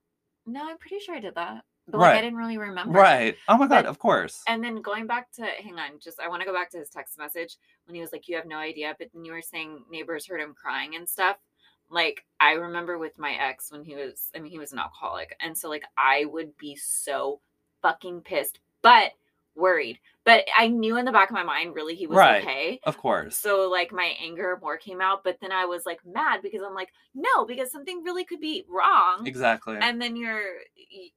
no, 0.46 0.68
I'm 0.68 0.78
pretty 0.78 1.00
sure 1.00 1.16
I 1.16 1.20
did 1.20 1.36
that. 1.36 1.64
But 1.88 2.00
like, 2.00 2.16
I 2.16 2.22
didn't 2.22 2.38
really 2.38 2.58
remember. 2.58 2.98
right. 2.98 3.36
Oh 3.50 3.58
my 3.58 3.68
God, 3.68 3.84
But- 3.84 3.86
of 3.88 4.00
course. 4.00 4.42
And 4.48 4.64
then 4.64 4.82
going 4.82 5.06
back 5.06 5.32
to, 5.34 5.44
hang 5.46 5.78
on, 5.78 6.00
just 6.02 6.20
I 6.20 6.30
want 6.30 6.42
to 6.42 6.46
go 6.46 6.54
back 6.54 6.70
to 6.72 6.78
his 6.78 6.90
text 6.90 7.18
message 7.18 7.58
when 7.86 7.96
he 7.96 8.02
was 8.02 8.14
like, 8.14 8.30
you 8.30 8.38
have 8.38 8.46
no 8.46 8.58
idea. 8.58 8.96
But 8.98 9.10
then 9.14 9.26
you 9.26 9.34
were 9.34 9.42
saying 9.42 9.84
neighbors 9.92 10.26
heard 10.26 10.40
him 10.40 10.54
crying 10.54 10.96
and 10.96 11.08
stuff. 11.08 11.38
Like, 11.90 12.26
I 12.40 12.54
remember 12.54 12.98
with 12.98 13.20
my 13.20 13.34
ex 13.34 13.72
when 13.72 13.84
he 13.84 13.96
was, 13.96 14.30
I 14.36 14.40
mean, 14.40 14.52
he 14.52 14.60
was 14.60 14.72
an 14.72 14.80
alcoholic. 14.80 15.36
And 15.42 15.58
so, 15.58 15.70
like, 15.70 15.84
I 15.98 16.26
would 16.26 16.56
be 16.58 16.76
so 16.78 17.42
fucking 17.82 18.22
pissed, 18.22 18.60
but 18.82 19.12
worried. 19.56 20.00
But 20.26 20.46
I 20.58 20.70
knew 20.70 20.96
in 20.98 21.04
the 21.04 21.12
back 21.12 21.30
of 21.30 21.34
my 21.34 21.44
mind, 21.44 21.76
really, 21.76 21.96
he 21.96 22.08
was 22.08 22.18
Right. 22.18 22.42
okay. 22.42 22.80
Of 22.84 22.98
course. 22.98 23.38
So 23.38 23.70
like 23.70 23.92
my 23.92 24.14
anger 24.22 24.58
more 24.62 24.78
came 24.78 25.02
out, 25.02 25.22
but 25.24 25.38
then 25.42 25.52
I 25.52 25.66
was 25.66 25.86
like 25.86 26.00
mad 26.06 26.42
because 26.42 26.62
I'm 26.66 26.74
like, 26.74 26.90
no, 27.14 27.46
because 27.46 27.72
something 27.72 28.04
really 28.04 28.24
could 28.24 28.40
be 28.40 28.64
wrong. 28.70 29.28
Exactly. 29.28 29.78
And 29.82 30.02
then 30.02 30.16
you're 30.16 30.44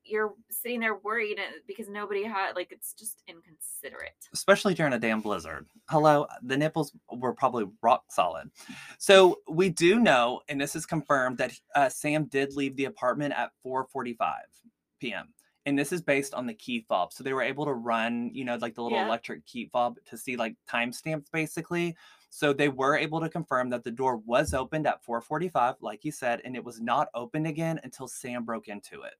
you're 0.05 0.35
sitting 0.51 0.81
there 0.81 0.97
worried 0.97 1.39
uh, 1.39 1.59
because 1.69 1.89
nobody 1.89 2.25
had 2.25 2.57
like 2.57 2.73
it's 2.73 2.95
just 2.95 3.23
inconsiderate. 3.29 4.11
especially 4.35 4.75
during 4.75 4.93
a 4.93 4.99
damn 4.99 5.21
blizzard. 5.21 5.67
Hello, 5.89 6.27
the 6.43 6.57
nipples 6.57 6.93
were 7.13 7.33
probably 7.33 7.67
rock 7.83 8.05
solid. 8.11 8.51
So 8.99 9.39
we 9.49 9.69
do 9.69 10.01
know, 10.01 10.41
and 10.49 10.61
this 10.61 10.75
is 10.75 10.85
confirmed, 10.85 11.39
that 11.39 11.53
uh, 11.77 11.89
Sam 11.89 12.25
did 12.25 12.55
leave 12.55 12.75
the 12.77 12.87
apartment 12.87 13.35
at 13.37 13.51
4:45 13.65 14.17
p.m. 15.01 15.29
And 15.67 15.79
this 15.79 15.93
is 15.93 16.01
based 16.01 16.33
on 16.33 16.47
the 16.47 16.55
key 16.55 16.81
fob. 16.89 17.13
So 17.13 17.25
they 17.25 17.33
were 17.35 17.43
able 17.43 17.65
to 17.67 17.75
run, 17.75 18.31
you 18.33 18.45
know, 18.45 18.57
like 18.57 18.75
the 18.77 18.83
little 18.83 19.01
Yeah. 19.01 19.03
electric 19.03 19.47
key 19.47 19.69
fob 19.73 19.99
to 20.07 20.17
see 20.17 20.37
like 20.37 20.57
timestamps 20.69 21.31
basically. 21.31 21.97
So 22.31 22.53
they 22.53 22.69
were 22.69 22.97
able 22.97 23.21
to 23.21 23.29
confirm 23.29 23.71
that 23.71 23.85
the 23.85 23.91
door 23.91 24.19
was 24.19 24.55
opened 24.55 24.87
at 24.87 25.05
4:45, 25.05 25.77
like 25.83 26.05
you 26.05 26.13
said, 26.13 26.41
and 26.45 26.57
it 26.57 26.65
was 26.65 26.81
not 26.81 27.09
opened 27.15 27.47
again 27.49 27.81
until 27.85 28.09
Sam 28.09 28.45
broke 28.45 28.69
into 28.69 29.03
it. 29.03 29.15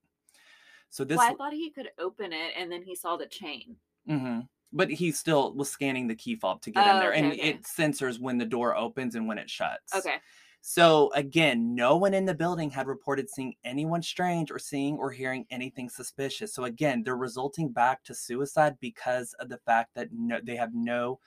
So 0.91 1.05
this 1.05 1.25
well, 1.25 1.29
I 1.29 1.35
thought 1.35 1.53
he 1.53 1.71
could 1.71 1.91
open 1.99 2.33
it 2.33 2.53
and 2.57 2.71
then 2.71 2.85
he 2.85 2.95
saw 2.95 3.17
the 3.17 3.27
chain. 3.27 3.81
hmm 4.07 4.41
But 4.73 4.91
he 4.91 5.13
still 5.13 5.55
was 5.55 5.71
scanning 5.71 6.07
the 6.07 6.15
key 6.17 6.37
fob 6.37 6.63
to 6.63 6.71
get 6.71 6.87
in 6.87 6.99
Oh, 6.99 6.99
there, 6.99 7.13
okay, 7.13 7.27
and 7.27 7.33
okay. 7.33 7.61
it 7.61 7.67
censors 7.67 8.19
when 8.19 8.39
the 8.39 8.45
door 8.47 8.77
opens 8.77 9.15
and 9.15 9.27
when 9.27 9.39
it 9.39 9.51
shuts. 9.51 9.95
Okay. 9.95 10.21
So 10.69 11.13
again, 11.15 11.77
no 11.77 11.97
one 11.97 12.13
in 12.13 12.25
the 12.25 12.35
building 12.35 12.71
had 12.71 12.89
reported 12.89 13.31
seeing 13.31 13.55
anyone 13.63 14.03
strange 14.03 14.51
or 14.51 14.59
seeing 14.59 14.99
or 14.99 15.13
hearing 15.13 15.47
anything 15.49 15.89
suspicious. 15.89 16.53
So 16.53 16.65
again, 16.65 17.05
they're 17.05 17.17
resulting 17.17 17.69
back 17.69 18.03
to 18.03 18.17
suicide 18.17 18.75
because 18.81 19.33
of 19.35 19.49
the 19.49 19.59
fact 19.59 19.95
that 19.95 20.09
no, 20.13 20.41
they 20.43 20.57
have 20.57 20.75
no 20.75 21.21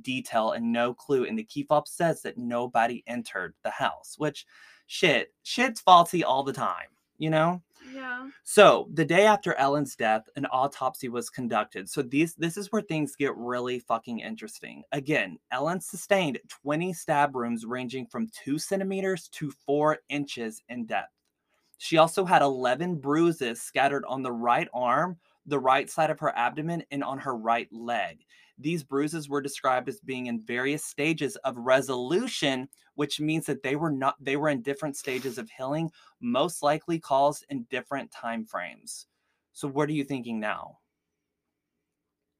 detail 0.00 0.52
and 0.52 0.72
no 0.72 0.94
clue. 0.94 1.26
And 1.26 1.38
the 1.38 1.44
key 1.44 1.64
fob 1.64 1.86
says 1.86 2.22
that 2.22 2.38
nobody 2.38 3.04
entered 3.06 3.52
the 3.64 3.70
house, 3.70 4.14
which 4.16 4.46
shit, 4.86 5.34
shit's 5.42 5.82
faulty 5.82 6.24
all 6.24 6.42
the 6.42 6.54
time, 6.54 6.88
you 7.18 7.28
know? 7.28 7.60
Yeah. 7.92 8.28
So 8.42 8.88
the 8.92 9.04
day 9.04 9.26
after 9.26 9.54
Ellen's 9.54 9.96
death, 9.96 10.28
an 10.36 10.46
autopsy 10.46 11.08
was 11.08 11.30
conducted. 11.30 11.88
So 11.88 12.02
these 12.02 12.34
this 12.34 12.56
is 12.56 12.72
where 12.72 12.82
things 12.82 13.16
get 13.16 13.36
really 13.36 13.78
fucking 13.78 14.20
interesting. 14.20 14.82
Again, 14.92 15.38
Ellen 15.50 15.80
sustained 15.80 16.38
20 16.62 16.92
stab 16.92 17.34
wounds 17.34 17.64
ranging 17.64 18.06
from 18.06 18.28
two 18.32 18.58
centimeters 18.58 19.28
to 19.28 19.50
four 19.50 19.98
inches 20.08 20.62
in 20.68 20.86
depth. 20.86 21.12
She 21.78 21.98
also 21.98 22.24
had 22.24 22.42
11 22.42 22.96
bruises 22.96 23.60
scattered 23.60 24.04
on 24.06 24.22
the 24.22 24.32
right 24.32 24.68
arm, 24.72 25.18
the 25.46 25.58
right 25.58 25.88
side 25.88 26.10
of 26.10 26.20
her 26.20 26.36
abdomen, 26.36 26.84
and 26.90 27.04
on 27.04 27.18
her 27.18 27.36
right 27.36 27.68
leg. 27.72 28.24
These 28.58 28.84
bruises 28.84 29.28
were 29.28 29.42
described 29.42 29.88
as 29.88 30.00
being 30.00 30.26
in 30.26 30.40
various 30.40 30.84
stages 30.84 31.36
of 31.36 31.56
resolution, 31.58 32.68
which 32.94 33.20
means 33.20 33.46
that 33.46 33.62
they 33.62 33.76
were 33.76 33.90
not 33.90 34.16
they 34.20 34.36
were 34.36 34.48
in 34.48 34.62
different 34.62 34.96
stages 34.96 35.38
of 35.38 35.50
healing 35.50 35.90
most 36.20 36.62
likely 36.62 36.98
caused 36.98 37.44
in 37.50 37.64
different 37.64 38.10
time 38.10 38.44
frames. 38.46 39.06
So 39.52 39.68
what 39.68 39.88
are 39.88 39.92
you 39.92 40.04
thinking 40.04 40.40
now? 40.40 40.78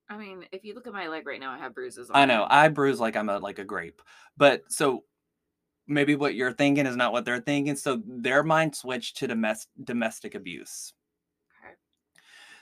I 0.09 0.17
mean, 0.17 0.47
if 0.53 0.65
you 0.65 0.75
look 0.75 0.87
at 0.87 0.93
my 0.93 1.09
leg 1.09 1.27
right 1.27 1.41
now, 1.41 1.53
I 1.53 1.59
have 1.59 1.75
bruises 1.75 2.11
on 2.11 2.17
I 2.17 2.25
it. 2.25 2.27
know 2.27 2.47
I 2.49 2.69
bruise 2.69 3.01
like 3.01 3.17
I'm 3.17 3.29
a 3.29 3.39
like 3.39 3.59
a 3.59 3.65
grape, 3.65 4.03
but 4.37 4.63
so 4.69 5.05
maybe 5.87 6.17
what 6.17 6.35
you're 6.35 6.53
thinking 6.53 6.87
is 6.87 6.97
not 6.97 7.13
what 7.13 7.25
they're 7.25 7.41
thinking. 7.41 7.77
So 7.77 8.03
their 8.07 8.43
mind 8.43 8.75
switched 8.77 9.19
to 9.19 9.27
domestic 9.27 9.71
domestic 9.85 10.35
abuse. 10.35 10.93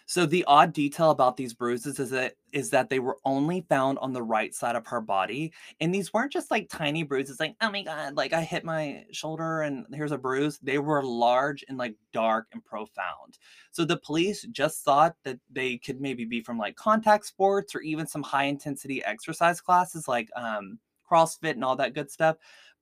So 0.06 0.26
the 0.26 0.44
odd 0.44 0.72
detail 0.74 1.10
about 1.10 1.36
these 1.36 1.54
bruises 1.54 1.98
is 1.98 2.10
that 2.10 2.34
is 2.52 2.70
that 2.70 2.90
they 2.90 2.98
were 2.98 3.18
only 3.24 3.64
found 3.68 3.98
on 3.98 4.12
the 4.12 4.22
right 4.22 4.54
side 4.54 4.76
of 4.76 4.86
her 4.86 5.00
body, 5.00 5.52
and 5.80 5.94
these 5.94 6.12
weren't 6.12 6.32
just 6.32 6.50
like 6.50 6.68
tiny 6.68 7.02
bruises, 7.02 7.40
like 7.40 7.56
oh 7.62 7.70
my 7.70 7.82
god, 7.82 8.14
like 8.16 8.32
I 8.32 8.42
hit 8.42 8.64
my 8.64 9.04
shoulder 9.12 9.62
and 9.62 9.86
here's 9.92 10.12
a 10.12 10.18
bruise. 10.18 10.58
They 10.62 10.78
were 10.78 11.02
large 11.02 11.64
and 11.68 11.78
like 11.78 11.94
dark 12.12 12.48
and 12.52 12.64
profound. 12.64 13.38
So 13.70 13.84
the 13.84 13.96
police 13.96 14.42
just 14.52 14.84
thought 14.84 15.16
that 15.24 15.40
they 15.50 15.78
could 15.78 16.00
maybe 16.00 16.24
be 16.26 16.42
from 16.42 16.58
like 16.58 16.76
contact 16.76 17.26
sports 17.26 17.74
or 17.74 17.80
even 17.80 18.06
some 18.06 18.22
high 18.22 18.44
intensity 18.44 19.02
exercise 19.04 19.60
classes 19.60 20.06
like 20.06 20.28
um, 20.36 20.78
CrossFit 21.10 21.52
and 21.52 21.64
all 21.64 21.76
that 21.76 21.94
good 21.94 22.10
stuff. 22.10 22.36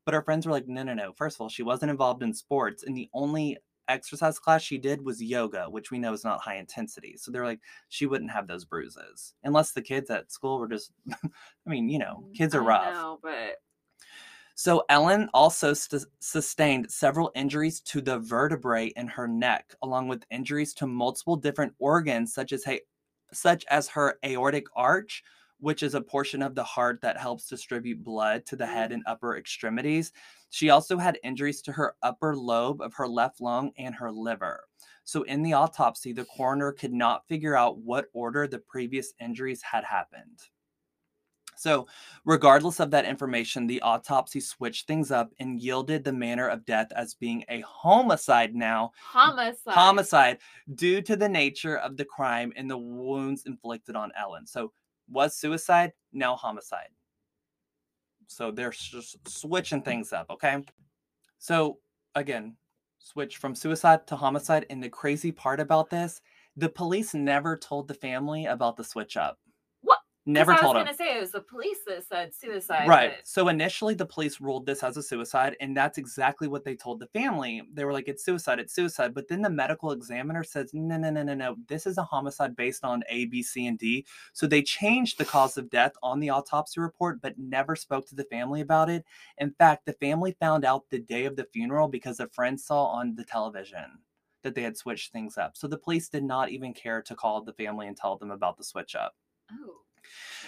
But 0.04 0.14
her 0.14 0.22
friends 0.22 0.46
were 0.46 0.52
like, 0.52 0.66
no, 0.66 0.82
no, 0.82 0.94
no. 0.94 1.12
First 1.12 1.36
of 1.36 1.42
all, 1.42 1.48
she 1.48 1.62
wasn't 1.62 1.92
involved 1.92 2.24
in 2.24 2.34
sports, 2.34 2.82
and 2.82 2.96
the 2.96 3.08
only 3.14 3.58
exercise 3.92 4.38
class 4.38 4.62
she 4.62 4.78
did 4.78 5.04
was 5.04 5.22
yoga, 5.22 5.66
which 5.70 5.90
we 5.90 5.98
know 5.98 6.12
is 6.12 6.24
not 6.24 6.40
high 6.40 6.56
intensity. 6.56 7.16
So 7.16 7.30
they're 7.30 7.44
like, 7.44 7.60
she 7.88 8.06
wouldn't 8.06 8.30
have 8.30 8.46
those 8.48 8.64
bruises 8.64 9.34
unless 9.44 9.72
the 9.72 9.82
kids 9.82 10.10
at 10.10 10.32
school 10.32 10.58
were 10.58 10.68
just, 10.68 10.92
I 11.12 11.16
mean, 11.66 11.88
you 11.88 11.98
know, 11.98 12.24
mm, 12.24 12.34
kids 12.34 12.54
are 12.54 12.62
rough. 12.62 12.84
know, 12.94 13.18
but 13.22 13.58
So 14.54 14.84
Ellen 14.88 15.28
also 15.34 15.72
st- 15.74 16.04
sustained 16.20 16.90
several 16.90 17.30
injuries 17.34 17.80
to 17.82 18.00
the 18.00 18.18
vertebrae 18.18 18.88
in 18.96 19.08
her 19.08 19.26
neck, 19.26 19.74
along 19.82 20.08
with 20.08 20.26
injuries 20.30 20.74
to 20.74 20.86
multiple 20.86 21.36
different 21.36 21.74
organs, 21.78 22.34
such 22.34 22.52
as 22.52 22.64
hey, 22.64 22.80
such 23.32 23.64
as 23.70 23.88
her 23.88 24.18
aortic 24.24 24.66
arch, 24.76 25.24
which 25.62 25.84
is 25.84 25.94
a 25.94 26.00
portion 26.00 26.42
of 26.42 26.56
the 26.56 26.64
heart 26.64 27.00
that 27.00 27.16
helps 27.16 27.48
distribute 27.48 28.02
blood 28.02 28.44
to 28.44 28.56
the 28.56 28.66
head 28.66 28.90
mm. 28.90 28.94
and 28.94 29.04
upper 29.06 29.36
extremities. 29.36 30.12
She 30.50 30.70
also 30.70 30.98
had 30.98 31.20
injuries 31.22 31.62
to 31.62 31.72
her 31.72 31.94
upper 32.02 32.36
lobe 32.36 32.82
of 32.82 32.92
her 32.94 33.06
left 33.06 33.40
lung 33.40 33.70
and 33.78 33.94
her 33.94 34.10
liver. 34.10 34.64
So 35.04 35.22
in 35.22 35.40
the 35.40 35.52
autopsy, 35.52 36.12
the 36.12 36.24
coroner 36.24 36.72
could 36.72 36.92
not 36.92 37.26
figure 37.28 37.56
out 37.56 37.78
what 37.78 38.06
order 38.12 38.48
the 38.48 38.58
previous 38.58 39.14
injuries 39.20 39.62
had 39.62 39.84
happened. 39.84 40.40
So, 41.54 41.86
regardless 42.24 42.80
of 42.80 42.90
that 42.90 43.04
information, 43.04 43.68
the 43.68 43.82
autopsy 43.82 44.40
switched 44.40 44.88
things 44.88 45.12
up 45.12 45.30
and 45.38 45.60
yielded 45.60 46.02
the 46.02 46.12
manner 46.12 46.48
of 46.48 46.64
death 46.64 46.88
as 46.96 47.14
being 47.14 47.44
a 47.48 47.60
homicide 47.60 48.54
now, 48.56 48.90
homicide. 49.00 49.74
homicide, 49.74 50.38
due 50.74 51.02
to 51.02 51.14
the 51.14 51.28
nature 51.28 51.76
of 51.76 51.96
the 51.96 52.04
crime 52.04 52.52
and 52.56 52.68
the 52.68 52.78
wounds 52.78 53.44
inflicted 53.46 53.94
on 53.94 54.10
Ellen. 54.18 54.44
So, 54.44 54.72
was 55.12 55.36
suicide, 55.36 55.92
now 56.12 56.36
homicide. 56.36 56.88
So, 58.26 58.50
they're 58.50 58.70
just 58.70 59.16
switching 59.28 59.82
things 59.82 60.12
up, 60.12 60.30
okay? 60.30 60.64
So, 61.38 61.78
again, 62.14 62.56
switch 62.98 63.36
from 63.36 63.54
suicide 63.54 64.06
to 64.06 64.16
homicide. 64.16 64.66
And 64.70 64.82
the 64.82 64.88
crazy 64.88 65.32
part 65.32 65.60
about 65.60 65.90
this, 65.90 66.20
the 66.56 66.68
police 66.68 67.14
never 67.14 67.56
told 67.56 67.88
the 67.88 67.94
family 67.94 68.46
about 68.46 68.76
the 68.76 68.84
switch 68.84 69.16
up. 69.16 69.38
What? 70.24 70.46
'Cause 70.46 70.48
Never 70.48 70.52
I 70.52 70.56
told 70.56 70.76
was 70.76 70.80
them. 70.80 70.86
gonna 70.86 70.96
say 70.96 71.16
it 71.16 71.20
was 71.20 71.32
the 71.32 71.40
police 71.42 71.80
that 71.86 72.04
said 72.04 72.34
suicide. 72.34 72.88
Right. 72.88 73.16
but- 73.18 73.26
So 73.26 73.48
initially, 73.48 73.94
the 73.94 74.06
police 74.06 74.40
ruled 74.40 74.66
this 74.66 74.82
as 74.82 74.96
a 74.96 75.02
suicide, 75.02 75.56
and 75.60 75.76
that's 75.76 75.98
exactly 75.98 76.48
what 76.48 76.64
they 76.64 76.76
told 76.76 77.00
the 77.00 77.08
family. 77.08 77.62
They 77.72 77.84
were 77.84 77.92
like, 77.92 78.08
"It's 78.08 78.24
suicide. 78.24 78.58
It's 78.60 78.72
suicide." 78.72 79.14
But 79.14 79.28
then 79.28 79.42
the 79.42 79.50
medical 79.50 79.90
examiner 79.92 80.44
says, 80.44 80.72
"No, 80.74 80.96
no, 80.96 81.10
no, 81.10 81.22
no, 81.24 81.34
no. 81.34 81.56
This 81.66 81.86
is 81.86 81.98
a 81.98 82.04
homicide 82.04 82.54
based 82.56 82.84
on 82.84 83.02
A, 83.08 83.26
B, 83.26 83.42
C, 83.42 83.66
and 83.66 83.78
D." 83.78 84.06
So 84.32 84.46
they 84.46 84.62
changed 84.62 85.18
the 85.18 85.24
cause 85.24 85.58
of 85.58 85.68
death 85.70 85.92
on 86.02 86.20
the 86.20 86.30
autopsy 86.30 86.80
report, 86.80 87.20
but 87.20 87.38
never 87.38 87.74
spoke 87.76 88.06
to 88.08 88.14
the 88.14 88.24
family 88.24 88.60
about 88.60 88.88
it. 88.90 89.04
In 89.38 89.52
fact, 89.52 89.86
the 89.86 89.92
family 89.94 90.32
found 90.40 90.64
out 90.64 90.88
the 90.90 91.00
day 91.00 91.24
of 91.24 91.36
the 91.36 91.44
funeral 91.52 91.88
because 91.88 92.20
a 92.20 92.28
friend 92.28 92.60
saw 92.60 92.84
on 92.86 93.16
the 93.16 93.24
television 93.24 93.98
that 94.42 94.54
they 94.54 94.62
had 94.62 94.76
switched 94.76 95.12
things 95.12 95.36
up. 95.38 95.56
So 95.56 95.66
the 95.68 95.78
police 95.78 96.08
did 96.08 96.24
not 96.24 96.50
even 96.50 96.72
care 96.74 97.02
to 97.02 97.14
call 97.16 97.42
the 97.42 97.52
family 97.54 97.86
and 97.88 97.96
tell 97.96 98.16
them 98.16 98.30
about 98.30 98.56
the 98.56 98.64
switch 98.64 98.94
up. 98.94 99.16
Oh. 99.50 99.80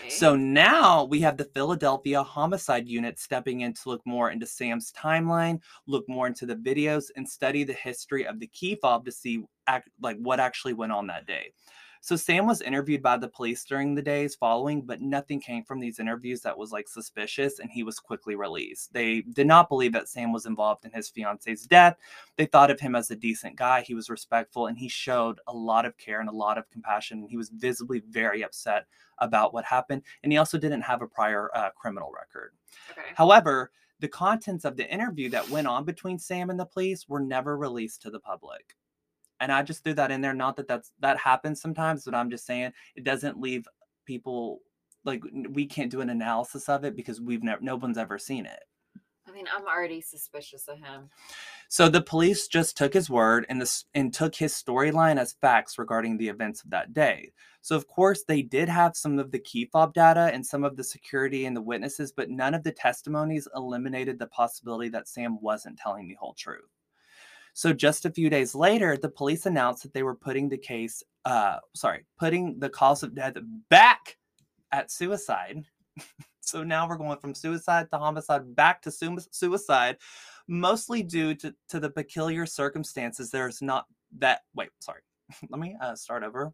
So 0.08 0.36
now 0.36 1.04
we 1.04 1.20
have 1.20 1.36
the 1.36 1.44
Philadelphia 1.44 2.22
Homicide 2.22 2.88
Unit 2.88 3.18
stepping 3.18 3.62
in 3.62 3.72
to 3.74 3.88
look 3.88 4.02
more 4.04 4.30
into 4.30 4.46
Sam's 4.46 4.92
timeline, 4.92 5.60
look 5.86 6.08
more 6.08 6.26
into 6.26 6.46
the 6.46 6.56
videos, 6.56 7.06
and 7.16 7.28
study 7.28 7.64
the 7.64 7.72
history 7.72 8.26
of 8.26 8.38
the 8.38 8.46
key 8.48 8.76
fob 8.76 9.04
to 9.06 9.12
see 9.12 9.44
act, 9.66 9.88
like 10.00 10.18
what 10.18 10.40
actually 10.40 10.74
went 10.74 10.92
on 10.92 11.06
that 11.06 11.26
day. 11.26 11.52
So 12.04 12.16
Sam 12.16 12.46
was 12.46 12.60
interviewed 12.60 13.02
by 13.02 13.16
the 13.16 13.28
police 13.28 13.64
during 13.64 13.94
the 13.94 14.02
days 14.02 14.34
following, 14.34 14.82
but 14.82 15.00
nothing 15.00 15.40
came 15.40 15.64
from 15.64 15.80
these 15.80 15.98
interviews 15.98 16.42
that 16.42 16.58
was 16.58 16.70
like 16.70 16.86
suspicious, 16.86 17.60
and 17.60 17.70
he 17.70 17.82
was 17.82 17.98
quickly 17.98 18.34
released. 18.34 18.92
They 18.92 19.22
did 19.22 19.46
not 19.46 19.70
believe 19.70 19.94
that 19.94 20.10
Sam 20.10 20.30
was 20.30 20.44
involved 20.44 20.84
in 20.84 20.90
his 20.90 21.08
fiance's 21.08 21.64
death. 21.64 21.96
They 22.36 22.44
thought 22.44 22.70
of 22.70 22.78
him 22.78 22.94
as 22.94 23.10
a 23.10 23.16
decent 23.16 23.56
guy. 23.56 23.80
He 23.80 23.94
was 23.94 24.10
respectful, 24.10 24.66
and 24.66 24.76
he 24.76 24.86
showed 24.86 25.40
a 25.46 25.54
lot 25.54 25.86
of 25.86 25.96
care 25.96 26.20
and 26.20 26.28
a 26.28 26.32
lot 26.32 26.58
of 26.58 26.70
compassion. 26.70 27.26
He 27.26 27.38
was 27.38 27.48
visibly 27.48 28.02
very 28.10 28.44
upset 28.44 28.84
about 29.18 29.54
what 29.54 29.64
happened, 29.64 30.02
and 30.22 30.32
he 30.32 30.38
also 30.38 30.58
didn't 30.58 30.82
have 30.82 31.02
a 31.02 31.06
prior 31.06 31.50
uh, 31.54 31.70
criminal 31.76 32.12
record. 32.14 32.52
Okay. 32.90 33.08
However, 33.14 33.70
the 34.00 34.08
contents 34.08 34.64
of 34.64 34.76
the 34.76 34.90
interview 34.92 35.30
that 35.30 35.48
went 35.48 35.66
on 35.66 35.84
between 35.84 36.18
Sam 36.18 36.50
and 36.50 36.58
the 36.58 36.66
police 36.66 37.08
were 37.08 37.20
never 37.20 37.56
released 37.56 38.02
to 38.02 38.10
the 38.10 38.20
public. 38.20 38.76
And 39.40 39.52
I 39.52 39.62
just 39.62 39.84
threw 39.84 39.94
that 39.94 40.10
in 40.10 40.20
there. 40.20 40.34
Not 40.34 40.56
that 40.56 40.68
that's 40.68 40.92
that 41.00 41.18
happens 41.18 41.60
sometimes, 41.60 42.04
but 42.04 42.14
I'm 42.14 42.30
just 42.30 42.46
saying 42.46 42.72
it 42.96 43.04
doesn't 43.04 43.40
leave 43.40 43.66
people 44.04 44.60
like 45.04 45.22
we 45.50 45.66
can't 45.66 45.90
do 45.90 46.00
an 46.00 46.10
analysis 46.10 46.68
of 46.68 46.84
it 46.84 46.96
because 46.96 47.20
we've 47.20 47.42
never 47.42 47.60
no 47.60 47.76
one's 47.76 47.98
ever 47.98 48.18
seen 48.18 48.46
it. 48.46 48.64
I 49.34 49.36
mean, 49.36 49.48
I'm 49.52 49.66
already 49.66 50.00
suspicious 50.00 50.68
of 50.68 50.78
him. 50.78 51.10
So 51.68 51.88
the 51.88 52.00
police 52.00 52.46
just 52.46 52.76
took 52.76 52.94
his 52.94 53.10
word 53.10 53.46
and 53.48 53.60
this 53.60 53.84
and 53.92 54.14
took 54.14 54.32
his 54.32 54.54
storyline 54.54 55.18
as 55.18 55.34
facts 55.40 55.76
regarding 55.76 56.16
the 56.16 56.28
events 56.28 56.62
of 56.62 56.70
that 56.70 56.94
day. 56.94 57.32
So 57.60 57.74
of 57.74 57.88
course 57.88 58.22
they 58.22 58.42
did 58.42 58.68
have 58.68 58.96
some 58.96 59.18
of 59.18 59.32
the 59.32 59.40
key 59.40 59.68
fob 59.72 59.92
data 59.92 60.30
and 60.32 60.46
some 60.46 60.62
of 60.62 60.76
the 60.76 60.84
security 60.84 61.46
and 61.46 61.56
the 61.56 61.62
witnesses, 61.62 62.12
but 62.12 62.30
none 62.30 62.54
of 62.54 62.62
the 62.62 62.70
testimonies 62.70 63.48
eliminated 63.56 64.20
the 64.20 64.28
possibility 64.28 64.88
that 64.90 65.08
Sam 65.08 65.40
wasn't 65.40 65.78
telling 65.78 66.06
the 66.06 66.14
whole 66.14 66.34
truth. 66.34 66.70
So 67.54 67.72
just 67.72 68.04
a 68.04 68.12
few 68.12 68.30
days 68.30 68.54
later, 68.54 68.96
the 68.96 69.08
police 69.08 69.46
announced 69.46 69.82
that 69.82 69.94
they 69.94 70.04
were 70.04 70.14
putting 70.14 70.48
the 70.48 70.58
case, 70.58 71.02
uh, 71.24 71.58
sorry, 71.74 72.04
putting 72.20 72.60
the 72.60 72.68
cause 72.68 73.02
of 73.02 73.16
death 73.16 73.34
back 73.68 74.16
at 74.70 74.92
suicide. 74.92 75.64
so 76.48 76.62
now 76.62 76.88
we're 76.88 76.96
going 76.96 77.18
from 77.18 77.34
suicide 77.34 77.88
to 77.90 77.98
homicide 77.98 78.54
back 78.54 78.82
to 78.82 78.90
su- 78.90 79.18
suicide, 79.30 79.98
mostly 80.48 81.02
due 81.02 81.34
to, 81.36 81.54
to 81.68 81.80
the 81.80 81.90
peculiar 81.90 82.46
circumstances. 82.46 83.30
There's 83.30 83.62
not 83.62 83.86
that, 84.18 84.42
wait, 84.54 84.70
sorry, 84.80 85.00
let 85.50 85.60
me 85.60 85.76
uh, 85.80 85.94
start 85.94 86.22
over. 86.22 86.52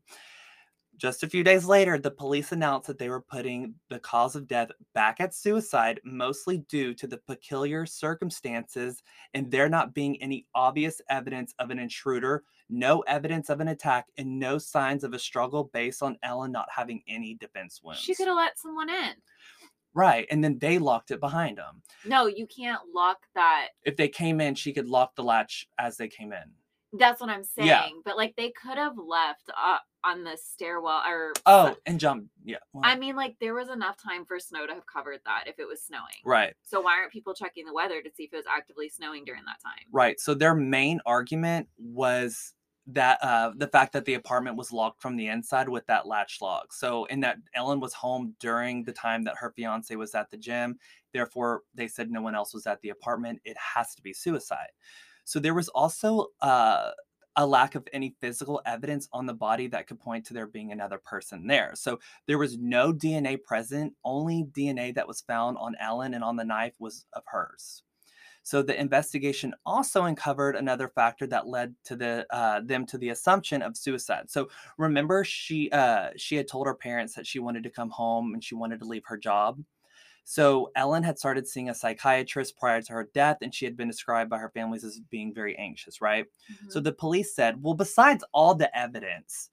Just 0.97 1.23
a 1.23 1.29
few 1.29 1.43
days 1.43 1.65
later, 1.65 1.99
the 1.99 2.11
police 2.11 2.53
announced 2.53 2.87
that 2.89 2.99
they 2.99 3.09
were 3.09 3.23
putting 3.23 3.75
the 3.89 3.99
cause 4.01 4.37
of 4.37 4.47
death 4.47 4.71
back 4.93 5.19
at 5.19 5.35
suicide, 5.35 5.99
mostly 6.05 6.59
due 6.69 6.93
to 6.93 7.07
the 7.07 7.17
peculiar 7.17 7.87
circumstances 7.87 9.03
and 9.33 9.51
there 9.51 9.71
not 9.71 9.95
being 9.95 10.21
any 10.21 10.47
obvious 10.55 11.01
evidence 11.09 11.55
of 11.59 11.71
an 11.71 11.79
intruder, 11.79 12.45
no 12.69 13.01
evidence 13.01 13.49
of 13.49 13.61
an 13.61 13.69
attack, 13.69 14.09
and 14.19 14.39
no 14.39 14.59
signs 14.59 15.03
of 15.03 15.15
a 15.15 15.19
struggle 15.19 15.71
based 15.73 16.03
on 16.03 16.19
Ellen 16.23 16.53
not 16.53 16.69
having 16.71 17.03
any 17.09 17.35
defense 17.35 17.81
wounds. 17.83 18.01
She 18.01 18.15
could 18.15 18.29
have 18.29 18.37
let 18.37 18.59
someone 18.59 18.91
in. 18.91 19.15
Right. 19.95 20.27
And 20.31 20.43
then 20.43 20.59
they 20.59 20.79
locked 20.79 21.11
it 21.11 21.21
behind 21.21 21.59
them. 21.59 21.83
No, 22.05 22.27
you 22.27 22.47
can't 22.47 22.81
lock 22.95 23.19
that. 23.35 23.69
If 23.85 23.97
they 23.97 24.09
came 24.09 24.41
in, 24.41 24.55
she 24.55 24.73
could 24.73 24.89
lock 24.89 25.15
the 25.17 25.23
latch 25.25 25.69
as 25.79 25.97
they 25.97 26.09
came 26.09 26.33
in. 26.33 26.45
That's 26.93 27.21
what 27.21 27.31
I'm 27.31 27.45
saying. 27.45 27.69
Yeah. 27.69 27.87
But 28.05 28.17
like 28.17 28.35
they 28.37 28.51
could 28.51 28.77
have 28.77 28.95
left 28.99 29.49
uh, 29.49 29.79
on 30.03 30.25
the 30.25 30.37
stairwell 30.37 31.03
or 31.09 31.33
Oh, 31.47 31.77
and 31.87 32.01
jump. 32.01 32.27
Yeah. 32.45 32.57
well, 32.73 32.83
I 32.85 32.97
mean, 32.97 33.15
like 33.15 33.37
there 33.41 33.55
was 33.55 33.69
enough 33.69 33.97
time 34.03 34.25
for 34.25 34.41
snow 34.41 34.67
to 34.67 34.75
have 34.75 34.87
covered 34.93 35.21
that 35.25 35.45
if 35.47 35.61
it 35.61 35.69
was 35.69 35.83
snowing. 35.83 36.05
right. 36.25 36.55
So 36.65 36.81
why 36.81 36.95
aren't 36.99 37.13
people 37.13 37.33
checking 37.35 37.65
the 37.65 37.73
weather 37.75 38.03
to 38.03 38.11
see 38.17 38.25
if 38.25 38.33
it 38.33 38.37
was 38.37 38.45
actively 38.53 38.89
snowing 38.89 39.25
during 39.25 39.43
that 39.45 39.61
time? 39.63 39.85
Right. 39.93 40.19
So 40.19 40.35
their 40.35 40.55
main 40.55 41.01
argument 41.07 41.69
was 41.79 42.55
that 42.95 43.19
uh, 43.23 43.53
the 43.57 43.69
fact 43.69 43.93
that 43.93 44.05
the 44.05 44.15
apartment 44.15 44.57
was 44.57 44.73
locked 44.73 45.01
from 45.01 45.17
the 45.17 45.29
inside 45.29 45.69
with 45.69 45.87
that 45.87 46.07
latch 46.07 46.39
lock. 46.41 46.73
So, 46.73 47.05
in 47.07 47.21
that 47.21 47.39
Ellen 47.55 47.81
was 47.81 47.95
home 47.95 48.35
during 48.41 48.85
the 48.85 48.93
time 48.93 49.23
that 49.25 49.37
her 49.37 49.53
fiance 49.55 49.95
was 49.95 50.15
at 50.15 50.31
the 50.31 50.37
gym. 50.37 50.79
Therefore, 51.13 51.63
they 51.75 51.89
said 51.89 52.11
no 52.11 52.23
one 52.23 52.35
else 52.35 52.55
was 52.55 52.67
at 52.67 52.81
the 52.81 52.91
apartment. 52.91 53.41
It 53.45 53.57
has 53.57 53.95
to 53.95 54.03
be 54.03 54.13
suicide. 54.13 54.71
So, 55.25 55.39
there 55.39 55.55
was 55.55 55.69
also 55.69 56.29
uh, 56.41 56.91
a 57.37 57.47
lack 57.47 57.75
of 57.75 57.87
any 57.93 58.15
physical 58.21 58.61
evidence 58.67 59.09
on 59.13 59.27
the 59.27 59.35
body 59.35 59.67
that 59.69 59.87
could 59.87 60.01
point 60.01 60.27
to 60.27 60.35
there 60.35 60.47
being 60.47 60.73
another 60.73 60.99
person 60.99 61.47
there. 61.47 61.73
So, 61.75 62.01
there 62.27 62.39
was 62.39 62.59
no 62.59 62.93
DNA 62.93 63.43
present. 63.43 63.95
Only 64.05 64.47
DNA 64.53 64.95
that 64.95 65.09
was 65.09 65.21
found 65.21 65.59
on 65.59 65.77
Ellen 65.81 66.15
and 66.15 66.25
on 66.25 66.37
the 66.37 66.45
knife 66.45 66.75
was 66.79 67.05
of 67.13 67.23
hers. 67.27 67.83
So 68.43 68.63
the 68.63 68.79
investigation 68.81 69.55
also 69.67 70.05
uncovered 70.05 70.57
another 70.57 70.89
factor 70.89 71.27
that 71.29 71.47
led 71.47 71.75
to 71.85 71.97
the 71.97 72.27
uh, 72.31 72.61
them 72.65 72.87
to 72.87 72.99
the 72.99 73.11
assumption 73.11 73.63
of 73.63 73.77
suicide. 73.77 74.31
So 74.31 74.49
remember, 74.79 75.25
she 75.25 75.71
uh, 75.71 76.11
she 76.17 76.37
had 76.37 76.49
told 76.49 76.67
her 76.67 76.75
parents 76.75 77.15
that 77.15 77.27
she 77.27 77.39
wanted 77.39 77.63
to 77.65 77.71
come 77.71 77.91
home 77.91 78.35
and 78.35 78.43
she 78.43 78.55
wanted 78.55 78.81
to 78.81 78.87
leave 78.87 79.05
her 79.07 79.17
job. 79.19 79.63
So 80.25 80.71
Ellen 80.77 81.03
had 81.03 81.19
started 81.19 81.49
seeing 81.49 81.69
a 81.71 81.75
psychiatrist 81.75 82.57
prior 82.59 82.83
to 82.83 82.93
her 82.93 83.11
death, 83.15 83.39
and 83.43 83.55
she 83.55 83.65
had 83.65 83.77
been 83.77 83.89
described 83.89 84.31
by 84.31 84.39
her 84.39 84.51
families 84.51 84.85
as 84.85 85.01
being 85.01 85.35
very 85.35 85.57
anxious. 85.59 86.01
Right. 86.01 86.27
So 86.69 86.81
Mhm. 86.81 86.85
the 86.85 86.93
police 86.93 87.35
said, 87.35 87.63
well, 87.63 87.75
besides 87.75 88.25
all 88.33 88.55
the 88.55 88.77
evidence, 88.77 89.51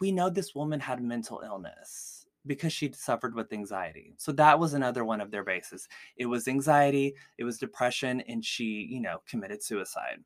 we 0.00 0.12
know 0.12 0.30
this 0.30 0.54
woman 0.54 0.80
had 0.80 1.02
mental 1.02 1.40
illness 1.44 2.21
because 2.46 2.72
she'd 2.72 2.96
suffered 2.96 3.34
with 3.34 3.52
anxiety. 3.52 4.14
So 4.18 4.32
that 4.32 4.58
was 4.58 4.74
another 4.74 5.04
one 5.04 5.20
of 5.20 5.30
their 5.30 5.44
bases. 5.44 5.88
It 6.16 6.26
was 6.26 6.48
anxiety, 6.48 7.14
it 7.38 7.44
was 7.44 7.58
depression, 7.58 8.22
and 8.28 8.44
she, 8.44 8.86
you 8.90 9.00
know, 9.00 9.18
committed 9.26 9.62
suicide. 9.62 10.18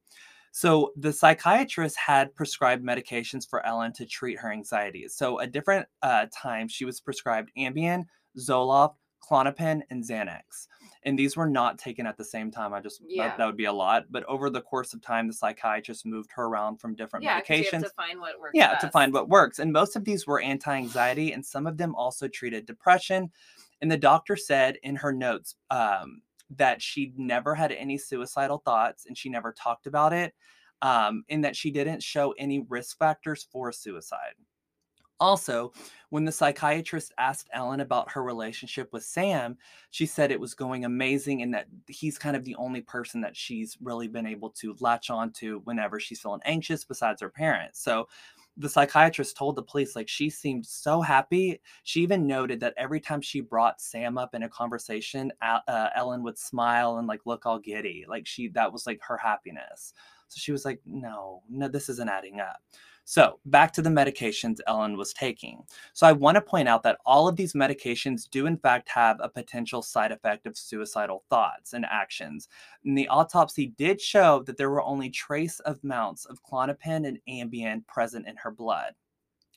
So 0.52 0.92
the 0.96 1.12
psychiatrist 1.12 1.98
had 1.98 2.35
prescribed 2.35 2.83
medications 2.83 3.46
for 3.48 3.64
Ellen 3.66 3.92
to 3.92 4.07
treat 4.07 4.38
her 4.38 4.50
anxiety. 4.50 5.07
So 5.09 5.38
at 5.40 5.52
different 5.52 5.87
uh, 6.02 6.26
she 6.68 6.87
was 6.87 6.98
prescribed 7.00 7.50
Ambien, 7.59 8.05
Zoloft, 8.38 8.94
Klonopin, 9.28 9.82
and 9.90 10.02
Xanax. 10.02 10.68
And 11.02 11.18
these 11.18 11.36
were 11.36 11.48
not 11.48 11.78
taken 11.78 12.06
at 12.06 12.16
the 12.16 12.24
same 12.24 12.50
time. 12.50 12.72
I 12.72 12.80
just 12.80 13.00
Yeah. 13.06 13.28
that, 13.28 13.38
that 13.38 13.46
would 13.46 13.56
be 13.56 13.66
a 13.66 13.72
lot. 13.72 14.04
But 14.10 14.24
over 14.24 14.50
the 14.50 14.60
course 14.60 14.92
of 14.94 15.00
time, 15.00 15.26
the 15.26 15.32
psychiatrist 15.32 16.06
moved 16.06 16.30
her 16.32 16.44
around 16.44 16.78
from 16.78 16.94
different 16.94 17.24
yeah, 17.24 17.40
medications. 17.40 17.82
to 17.82 17.90
find 17.90 18.20
what 18.20 18.40
works. 18.40 18.52
Yeah, 18.54 18.74
to 18.76 18.90
find 18.90 19.12
what 19.12 19.28
works. 19.28 19.58
And 19.58 19.72
most 19.72 19.96
of 19.96 20.04
these 20.04 20.26
were 20.26 20.40
anti 20.40 20.74
anxiety, 20.74 21.32
and 21.32 21.44
some 21.44 21.66
of 21.66 21.76
them 21.76 21.94
also 21.94 22.28
treated 22.28 22.66
depression. 22.66 23.30
And 23.80 23.90
the 23.90 23.96
doctor 23.96 24.36
said 24.36 24.78
in 24.82 24.96
her 24.96 25.12
notes 25.12 25.56
um, 25.70 26.22
that 26.50 26.80
she 26.80 27.12
never 27.16 27.54
had 27.54 27.72
any 27.72 27.98
suicidal 27.98 28.58
thoughts 28.58 29.06
and 29.06 29.16
she 29.16 29.28
never 29.28 29.52
talked 29.52 29.86
about 29.86 30.12
it, 30.12 30.34
um, 30.82 31.24
and 31.28 31.44
that 31.44 31.56
she 31.56 31.70
didn't 31.70 32.02
show 32.02 32.34
any 32.38 32.64
risk 32.68 32.98
factors 32.98 33.46
for 33.50 33.72
suicide. 33.72 34.34
Also, 35.18 35.72
when 36.11 36.24
the 36.24 36.33
psychiatrist 36.33 37.12
asked 37.18 37.48
Ellen 37.52 37.81
about 37.81 38.11
her 38.12 38.22
relationship 38.22 38.92
with 38.92 39.02
Sam, 39.05 39.57
she 39.90 40.05
said 40.07 40.31
it 40.31 40.40
was 40.40 40.55
going 40.55 40.85
amazing 40.85 41.42
and 41.42 41.55
that 41.55 41.66
he's 41.88 42.18
kind 42.18 42.37
of 42.37 42.44
the 42.44 42.55
only 42.57 42.83
person 42.83 43.22
that 43.22 43.37
she's 43.37 43.79
really 43.81 44.09
been 44.09 44.26
able 44.26 44.50
to 44.50 44.76
latch 44.81 45.09
on 45.09 45.33
to 45.35 45.61
whenever 45.64 45.98
she's 45.98 46.20
feeling 46.20 46.40
anxious 46.44 46.85
besides 46.85 47.22
her 47.22 47.31
parents. 47.31 47.81
So 47.81 48.09
the 48.59 48.68
psychiatrist 48.68 49.37
told 49.37 49.57
the 49.57 49.62
police 49.62 49.94
like 49.96 50.09
she 50.09 50.31
seemed 50.31 50.64
so 50.66 51.00
happy. 51.02 51.61
She 51.83 52.02
even 52.02 52.26
noted 52.26 52.61
that 52.61 52.74
every 52.76 53.00
time 53.00 53.20
she 53.20 53.40
brought 53.40 53.81
Sam 53.81 54.16
up 54.16 54.35
in 54.35 54.42
a 54.42 54.48
conversation, 54.48 55.33
uh, 55.42 55.88
Ellen 55.94 56.22
would 56.22 56.38
smile 56.38 56.96
and 56.98 57.07
like 57.07 57.26
look 57.26 57.44
all 57.44 57.59
giddy. 57.59 58.05
Like 58.09 58.26
she 58.26 58.48
that 58.48 58.72
was 58.72 58.87
like 58.87 59.00
her 59.02 59.18
happiness. 59.18 59.92
So 60.29 60.38
she 60.40 60.52
was 60.52 60.64
like, 60.64 60.81
"No, 60.87 61.42
no, 61.48 61.68
this 61.68 61.88
isn't 61.88 62.09
adding 62.09 62.40
up." 62.40 62.61
So, 63.09 63.38
back 63.45 63.73
to 63.75 63.83
the 63.83 63.88
medications 63.88 64.59
Ellen 64.66 64.97
was 64.97 65.12
taking. 65.12 65.62
So, 65.92 66.09
I 66.09 66.12
want 66.12 66.35
to 66.35 66.40
point 66.40 66.66
out 66.66 66.83
that 66.83 66.99
all 67.07 67.29
of 67.29 67.37
these 67.37 67.53
medications 67.53 68.29
do, 68.29 68.47
in 68.47 68.57
fact, 68.59 68.88
have 68.88 69.19
a 69.21 69.29
potential 69.29 69.81
side 69.81 70.11
effect 70.11 70.45
of 70.45 70.59
suicidal 70.59 71.23
thoughts 71.31 71.73
and 71.73 71.87
actions. 71.87 72.49
And 72.85 72.99
the 72.99 73.07
autopsy 73.07 73.69
did 73.79 74.01
show 74.01 74.42
that 74.42 74.57
there 74.57 74.71
were 74.71 74.83
only 74.83 75.09
trace 75.09 75.61
amounts 75.64 76.25
of 76.25 76.42
Klonopin 76.42 77.07
and 77.07 77.21
Ambien 77.29 77.87
present 77.87 78.27
in 78.27 78.35
her 78.38 78.51
blood 78.51 78.95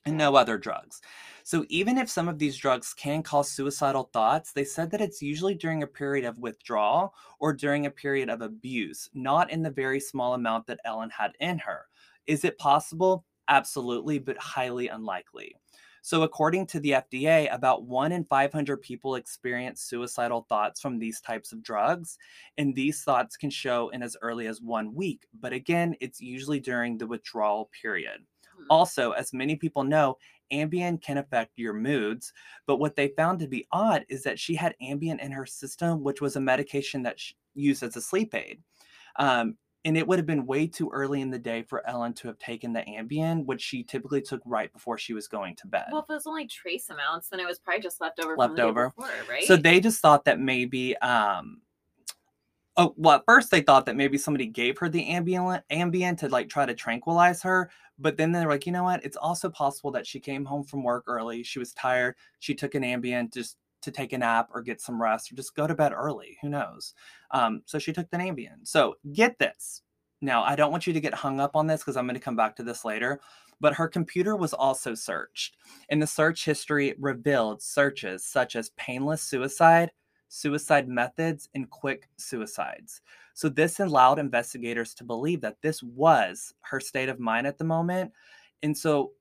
and 0.05 0.15
no 0.15 0.35
other 0.35 0.59
drugs. 0.59 1.01
So, 1.41 1.65
even 1.69 1.97
if 1.97 2.07
some 2.07 2.29
of 2.29 2.37
these 2.37 2.55
drugs 2.55 2.93
can 2.93 3.23
cause 3.23 3.49
suicidal 3.49 4.11
thoughts, 4.13 4.51
they 4.51 4.63
said 4.63 4.91
that 4.91 5.01
it's 5.01 5.23
usually 5.23 5.55
during 5.55 5.81
a 5.81 5.87
period 5.87 6.25
of 6.25 6.37
withdrawal 6.37 7.15
or 7.39 7.53
during 7.53 7.87
a 7.87 7.91
period 7.91 8.29
of 8.29 8.41
abuse, 8.43 9.09
not 9.15 9.49
in 9.49 9.63
the 9.63 9.71
very 9.71 9.99
small 9.99 10.35
amount 10.35 10.67
that 10.67 10.81
Ellen 10.85 11.09
had 11.09 11.31
in 11.39 11.57
her. 11.57 11.87
Is 12.27 12.45
it 12.45 12.59
possible? 12.59 13.25
Absolutely, 13.49 14.19
but 14.19 14.37
highly 14.37 14.87
unlikely. 14.89 15.55
So, 16.01 16.23
according 16.23 16.67
to 16.67 16.79
the 16.79 16.93
FDA, 16.93 17.47
about 17.47 17.83
1 17.85 18.13
in 18.13 18.23
500 18.23 18.77
people 18.81 19.15
experience 19.15 19.81
suicidal 19.81 20.45
thoughts 20.47 20.79
from 20.81 20.99
these 20.99 21.19
types 21.19 21.51
of 21.51 21.61
drugs, 21.63 22.17
and 22.57 22.73
these 22.75 23.03
thoughts 23.03 23.35
can 23.37 23.49
show 23.49 23.89
in 23.89 24.01
as 24.03 24.15
early 24.21 24.47
as 24.47 24.61
one 24.61 24.93
week. 24.95 25.27
But 25.33 25.51
again, 25.53 25.95
it's 25.99 26.21
usually 26.21 26.61
during 26.61 26.97
the 26.97 27.07
withdrawal 27.07 27.69
period. 27.81 28.25
Mhm. 28.57 28.69
Also, 28.69 29.11
as 29.11 29.33
many 29.33 29.55
people 29.57 29.83
know, 29.83 30.17
Ambien 30.53 31.01
can 31.01 31.17
affect 31.17 31.57
your 31.57 31.73
moods, 31.73 32.33
but 32.65 32.77
what 32.77 32.95
they 32.95 33.09
found 33.09 33.39
to 33.39 33.47
be 33.47 33.67
odd 33.71 34.05
is 34.09 34.23
that 34.23 34.39
she 34.39 34.55
had 34.55 34.75
Ambien 34.81 35.19
in 35.19 35.31
her 35.31 35.45
system, 35.45 36.03
which 36.03 36.21
was 36.21 36.35
a 36.35 36.41
medication 36.41 37.03
that 37.03 37.19
she 37.19 37.35
used 37.55 37.83
as 37.83 37.95
a 37.97 38.01
sleep 38.01 38.33
aid. 38.35 38.63
Um, 39.17 39.57
and 39.85 39.97
it 39.97 40.05
would 40.07 40.19
have 40.19 40.25
been 40.25 40.45
way 40.45 40.67
too 40.67 40.89
early 40.91 41.21
in 41.21 41.29
the 41.29 41.39
day 41.39 41.63
for 41.63 41.87
Ellen 41.87 42.13
to 42.15 42.27
have 42.27 42.37
taken 42.37 42.73
the 42.73 42.81
Ambien, 42.81 43.45
which 43.45 43.61
she 43.61 43.83
typically 43.83 44.21
took 44.21 44.41
right 44.45 44.71
before 44.73 44.97
she 44.97 45.13
was 45.13 45.27
going 45.27 45.55
to 45.55 45.67
bed. 45.67 45.85
Well, 45.91 46.01
if 46.01 46.09
it 46.09 46.13
was 46.13 46.27
only 46.27 46.47
trace 46.47 46.89
amounts, 46.89 47.29
then 47.29 47.39
it 47.39 47.47
was 47.47 47.59
probably 47.59 47.81
just 47.81 48.01
left 48.01 48.19
over. 48.19 48.35
Left 48.35 48.49
from 48.49 48.55
the 48.55 48.61
day 48.61 48.67
over. 48.67 48.89
before, 48.89 49.09
right? 49.29 49.43
So 49.45 49.55
they 49.55 49.79
just 49.79 50.01
thought 50.01 50.25
that 50.25 50.39
maybe 50.39 50.97
um 50.97 51.61
oh 52.77 52.93
well 52.97 53.15
at 53.15 53.25
first 53.25 53.51
they 53.51 53.61
thought 53.61 53.85
that 53.85 53.95
maybe 53.95 54.17
somebody 54.17 54.45
gave 54.45 54.77
her 54.77 54.89
the 54.89 55.05
Ambien 55.05 55.61
Ambien 55.71 56.17
to 56.17 56.27
like 56.29 56.49
try 56.49 56.65
to 56.65 56.73
tranquilize 56.73 57.41
her, 57.43 57.71
but 57.97 58.17
then 58.17 58.33
they're 58.33 58.49
like, 58.49 58.65
you 58.65 58.73
know 58.73 58.83
what? 58.83 59.03
It's 59.05 59.17
also 59.17 59.49
possible 59.49 59.91
that 59.91 60.05
she 60.05 60.19
came 60.19 60.43
home 60.43 60.63
from 60.65 60.83
work 60.83 61.05
early, 61.07 61.41
she 61.43 61.59
was 61.59 61.73
tired, 61.73 62.15
she 62.39 62.53
took 62.53 62.75
an 62.75 62.83
Ambien 62.83 63.33
just 63.33 63.57
to 63.81 63.91
take 63.91 64.13
a 64.13 64.17
nap 64.17 64.49
or 64.53 64.61
get 64.61 64.81
some 64.81 65.01
rest 65.01 65.31
or 65.31 65.35
just 65.35 65.55
go 65.55 65.67
to 65.67 65.75
bed 65.75 65.93
early. 65.93 66.37
Who 66.41 66.49
knows? 66.49 66.93
Um, 67.31 67.61
so 67.65 67.79
she 67.79 67.93
took 67.93 68.09
the 68.09 68.17
Ambien. 68.17 68.65
So 68.65 68.95
get 69.13 69.37
this. 69.39 69.81
Now, 70.21 70.43
I 70.43 70.55
don't 70.55 70.71
want 70.71 70.85
you 70.85 70.93
to 70.93 70.99
get 70.99 71.13
hung 71.13 71.39
up 71.39 71.55
on 71.55 71.67
this 71.67 71.81
because 71.81 71.95
I'm 71.95 72.05
going 72.05 72.15
to 72.15 72.21
come 72.21 72.35
back 72.35 72.55
to 72.57 72.63
this 72.63 72.83
later. 72.83 73.21
But 73.61 73.73
her 73.73 73.87
computer 73.87 74.35
was 74.35 74.53
also 74.53 74.93
searched. 74.95 75.57
And 75.89 76.01
the 76.01 76.07
search 76.07 76.45
history 76.45 76.95
revealed 76.99 77.61
searches 77.61 78.25
such 78.25 78.55
as 78.55 78.71
painless 78.71 79.21
suicide, 79.21 79.91
suicide 80.29 80.87
methods, 80.87 81.49
and 81.55 81.69
quick 81.69 82.09
suicides. 82.17 83.01
So 83.33 83.49
this 83.49 83.79
allowed 83.79 84.19
investigators 84.19 84.93
to 84.95 85.03
believe 85.03 85.41
that 85.41 85.61
this 85.61 85.81
was 85.81 86.53
her 86.61 86.79
state 86.79 87.09
of 87.09 87.19
mind 87.19 87.47
at 87.47 87.57
the 87.57 87.63
moment. 87.63 88.11
And 88.63 88.77
so 88.77 89.11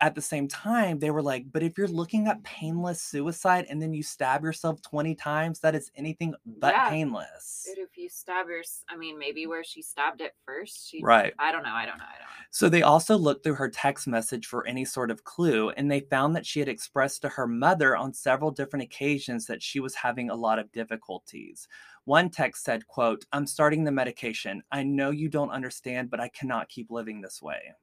at 0.00 0.14
the 0.14 0.20
same 0.22 0.46
time, 0.48 0.98
they 0.98 1.10
were 1.10 1.22
like, 1.22 1.46
but 1.52 1.62
if 1.62 1.78
you're 1.78 1.88
looking 1.88 2.26
at 2.26 2.42
painless 2.42 3.00
suicide 3.02 3.66
and 3.70 3.80
then 3.80 3.94
you 3.94 4.02
stab 4.02 4.42
yourself 4.42 4.82
20 4.82 5.14
times, 5.14 5.60
that 5.60 5.74
is 5.74 5.90
anything 5.96 6.34
but 6.44 6.74
Yeah. 6.74 6.90
painless. 6.90 7.64
Dude, 7.66 7.78
if 7.84 7.96
you 7.96 8.08
stab 8.08 8.48
your, 8.48 8.62
I 8.88 8.96
mean, 8.96 9.18
maybe 9.18 9.46
where 9.46 9.64
she 9.64 9.82
stabbed 9.82 10.20
it 10.20 10.34
first. 10.44 10.88
She, 10.88 11.02
Right. 11.02 11.32
I 11.38 11.50
don't 11.52 11.62
know. 11.62 11.72
I 11.74 11.86
don't 11.86 11.98
know. 11.98 12.04
I 12.04 12.18
don't 12.18 12.28
know. 12.28 12.44
So 12.50 12.68
they 12.68 12.82
also 12.82 13.16
looked 13.16 13.42
through 13.44 13.54
her 13.54 13.68
text 13.70 14.06
message 14.06 14.46
for 14.46 14.66
any 14.66 14.84
sort 14.84 15.10
of 15.10 15.24
clue, 15.24 15.70
and 15.70 15.90
they 15.90 16.00
found 16.00 16.36
that 16.36 16.46
she 16.46 16.60
had 16.60 16.68
expressed 16.68 17.22
to 17.22 17.28
her 17.30 17.46
mother 17.46 17.96
on 17.96 18.12
several 18.12 18.50
different 18.50 18.82
occasions 18.84 19.46
that 19.46 19.62
she 19.62 19.80
was 19.80 19.94
having 19.94 20.30
a 20.30 20.34
lot 20.34 20.58
of 20.58 20.70
difficulties. 20.72 21.68
One 22.04 22.30
text 22.30 22.64
said, 22.64 22.86
quote, 22.86 23.24
I'm 23.32 23.46
starting 23.46 23.82
the 23.84 23.90
medication. 23.92 24.62
I 24.70 24.82
know 24.84 25.10
you 25.10 25.28
don't 25.28 25.50
understand, 25.50 26.10
but 26.10 26.20
I 26.20 26.28
cannot 26.28 26.68
keep 26.68 26.90
living 26.90 27.20
this 27.20 27.42
way. 27.42 27.74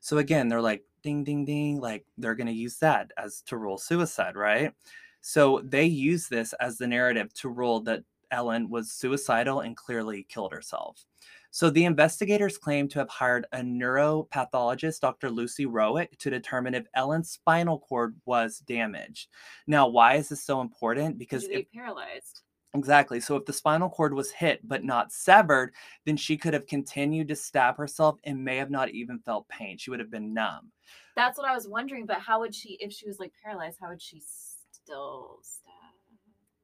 So 0.00 0.18
again, 0.18 0.48
they're 0.48 0.62
like, 0.62 0.84
ding, 1.02 1.24
ding, 1.24 1.44
ding, 1.44 1.80
like 1.80 2.04
they're 2.16 2.34
going 2.34 2.46
to 2.46 2.52
use 2.52 2.78
that 2.78 3.12
as 3.16 3.42
to 3.42 3.56
rule 3.56 3.78
suicide, 3.78 4.36
right? 4.36 4.72
So 5.20 5.60
they 5.64 5.84
use 5.84 6.28
this 6.28 6.52
as 6.54 6.78
the 6.78 6.86
narrative 6.86 7.32
to 7.34 7.48
rule 7.48 7.80
that 7.80 8.04
Ellen 8.30 8.68
was 8.68 8.92
suicidal 8.92 9.60
and 9.60 9.76
clearly 9.76 10.26
killed 10.28 10.52
herself. 10.52 11.04
So 11.50 11.70
the 11.70 11.86
investigators 11.86 12.58
claim 12.58 12.88
to 12.88 12.98
have 12.98 13.08
hired 13.08 13.46
a 13.52 13.58
neuropathologist, 13.58 15.00
Dr. 15.00 15.30
Lucy 15.30 15.64
Rourke, 15.64 16.16
to 16.18 16.30
determine 16.30 16.74
if 16.74 16.86
Ellen's 16.94 17.30
spinal 17.30 17.78
cord 17.78 18.14
was 18.26 18.58
damaged. 18.58 19.28
Now, 19.66 19.88
why 19.88 20.16
is 20.16 20.28
this 20.28 20.44
so 20.44 20.60
important? 20.60 21.18
Because 21.18 21.44
if, 21.44 21.66
paralyzed. 21.72 22.42
Exactly, 22.74 23.20
so 23.20 23.36
if 23.36 23.44
the 23.44 23.52
spinal 23.52 23.88
cord 23.90 24.14
was 24.14 24.30
hit 24.30 24.66
but 24.66 24.84
not 24.84 25.12
severed, 25.12 25.72
then 26.06 26.16
she 26.16 26.36
could 26.36 26.54
have 26.54 26.66
continued 26.66 27.28
to 27.28 27.36
stab 27.36 27.76
herself 27.76 28.18
and 28.24 28.44
may 28.44 28.56
have 28.56 28.70
not 28.70 28.90
even 28.90 29.18
felt 29.20 29.48
pain. 29.48 29.78
She 29.78 29.90
would 29.90 30.00
have 30.00 30.10
been 30.10 30.34
numb. 30.34 30.70
That's 31.16 31.38
what 31.38 31.48
I 31.48 31.54
was 31.54 31.68
wondering. 31.68 32.06
But 32.06 32.18
how 32.18 32.40
would 32.40 32.54
she, 32.54 32.74
if 32.80 32.92
she 32.92 33.06
was 33.06 33.18
like 33.18 33.32
paralyzed, 33.42 33.78
how 33.80 33.88
would 33.88 34.02
she 34.02 34.22
still 34.70 35.40
stab? 35.42 35.72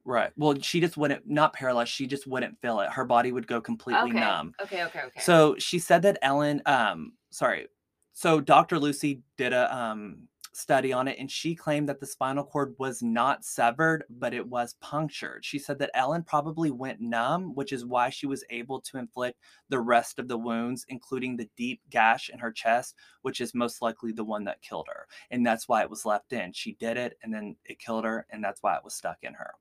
Right. 0.05 0.31
Well, 0.37 0.55
she 0.61 0.79
just 0.79 0.97
wouldn't 0.97 1.27
not 1.27 1.53
paralyzed. 1.53 1.89
She 1.89 2.05
just 2.05 2.27
wouldn't 2.27 2.61
feel 2.61 2.79
it. 2.81 2.91
Her 2.91 3.05
body 3.05 3.31
would 3.31 3.47
go 3.47 3.59
completely 3.59 4.11
Okay. 4.11 4.19
numb. 4.19 4.53
Okay. 4.61 4.83
Okay. 4.83 5.01
Okay. 5.01 5.19
So 5.21 5.55
she 5.57 5.79
said 5.79 6.03
that 6.03 6.19
Ellen, 6.21 6.61
um, 6.67 7.13
sorry. 7.31 7.67
So 8.13 8.39
Dr. 8.39 8.79
Lucy 8.79 9.23
did 9.37 9.51
a 9.51 9.75
um 9.75 10.27
study 10.55 10.93
on 10.93 11.07
it 11.07 11.17
and 11.19 11.29
she 11.29 11.53
claimed 11.53 11.89
that 11.89 11.99
the 11.99 12.05
spinal 12.05 12.43
cord 12.43 12.73
was 12.77 13.03
not 13.03 13.43
severed, 13.43 14.05
but 14.09 14.33
it 14.33 14.47
was 14.47 14.75
punctured. 14.79 15.43
She 15.43 15.59
said 15.59 15.77
that 15.79 15.91
Ellen 15.93 16.23
probably 16.23 16.71
went 16.71 17.01
numb, 17.01 17.53
which 17.55 17.73
is 17.73 17.85
why 17.85 18.09
she 18.09 18.25
was 18.25 18.45
able 18.49 18.79
to 18.81 18.97
inflict 18.97 19.39
the 19.67 19.79
rest 19.79 20.17
of 20.17 20.29
the 20.29 20.37
wounds, 20.37 20.85
including 20.87 21.35
the 21.35 21.49
deep 21.57 21.81
gash 21.89 22.29
in 22.29 22.39
her 22.39 22.51
chest, 22.51 22.95
which 23.21 23.41
is 23.41 23.53
most 23.53 23.81
likely 23.81 24.13
the 24.13 24.23
one 24.23 24.45
that 24.45 24.61
killed 24.61 24.87
her. 24.87 25.07
And 25.29 25.45
that's 25.45 25.67
why 25.67 25.81
it 25.81 25.89
was 25.89 26.05
left 26.05 26.31
in. 26.31 26.53
She 26.53 26.73
did 26.73 26.95
it 26.95 27.17
and 27.21 27.33
then 27.33 27.57
it 27.65 27.79
killed 27.79 28.05
her, 28.05 28.25
and 28.29 28.43
that's 28.43 28.63
why 28.63 28.75
it 28.75 28.83
was 28.83 28.93
stuck 28.93 29.17
in 29.23 29.33
her. 29.33 29.55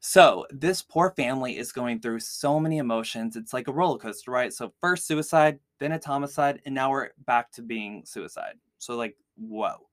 So 0.00 0.46
this 0.50 0.82
poor 0.82 1.12
family 1.16 1.56
is 1.56 1.72
going 1.72 2.00
through 2.00 2.20
so 2.20 2.60
many 2.60 2.78
emotions. 2.78 3.36
It's 3.36 3.52
like 3.52 3.68
a 3.68 3.72
roller 3.72 3.98
coaster, 3.98 4.30
right? 4.30 4.52
So 4.52 4.72
first 4.80 5.06
suicide, 5.06 5.58
then 5.80 5.92
it's 5.92 6.06
homicide, 6.06 6.60
and 6.66 6.74
now 6.74 6.90
we're 6.90 7.08
back 7.26 7.50
to 7.52 7.62
being 7.62 8.04
suicide. 8.04 8.54
So 8.78 8.96
like, 8.96 9.16
whoa. 9.36 9.88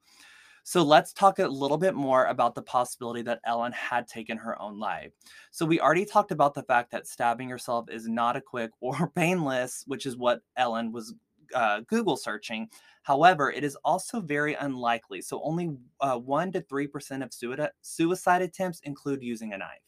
So 0.63 0.83
let's 0.83 1.13
talk 1.13 1.39
a 1.39 1.47
little 1.47 1.77
bit 1.77 1.95
more 1.95 2.25
about 2.25 2.55
the 2.55 2.61
possibility 2.61 3.21
that 3.23 3.41
Ellen 3.45 3.71
had 3.71 4.07
taken 4.07 4.37
her 4.37 4.59
own 4.61 4.79
life. 4.79 5.11
So 5.51 5.65
we 5.65 5.79
already 5.79 6.05
talked 6.05 6.31
about 6.31 6.53
the 6.53 6.63
fact 6.63 6.91
that 6.91 7.07
stabbing 7.07 7.49
yourself 7.49 7.89
is 7.89 8.07
not 8.07 8.35
a 8.35 8.41
quick 8.41 8.71
or 8.79 9.11
painless, 9.15 9.83
which 9.87 10.05
is 10.05 10.17
what 10.17 10.41
Ellen 10.57 10.91
was 10.91 11.13
uh, 11.53 11.81
Google 11.87 12.15
searching. 12.15 12.69
However, 13.03 13.51
it 13.51 13.63
is 13.63 13.75
also 13.83 14.21
very 14.21 14.53
unlikely. 14.55 15.21
So 15.21 15.41
only 15.43 15.75
uh, 15.99 16.17
1 16.17 16.51
to 16.53 16.61
3% 16.61 17.23
of 17.23 17.33
suicide, 17.33 17.71
suicide 17.81 18.41
attempts 18.41 18.79
include 18.81 19.21
using 19.21 19.53
a 19.53 19.57
knife. 19.57 19.81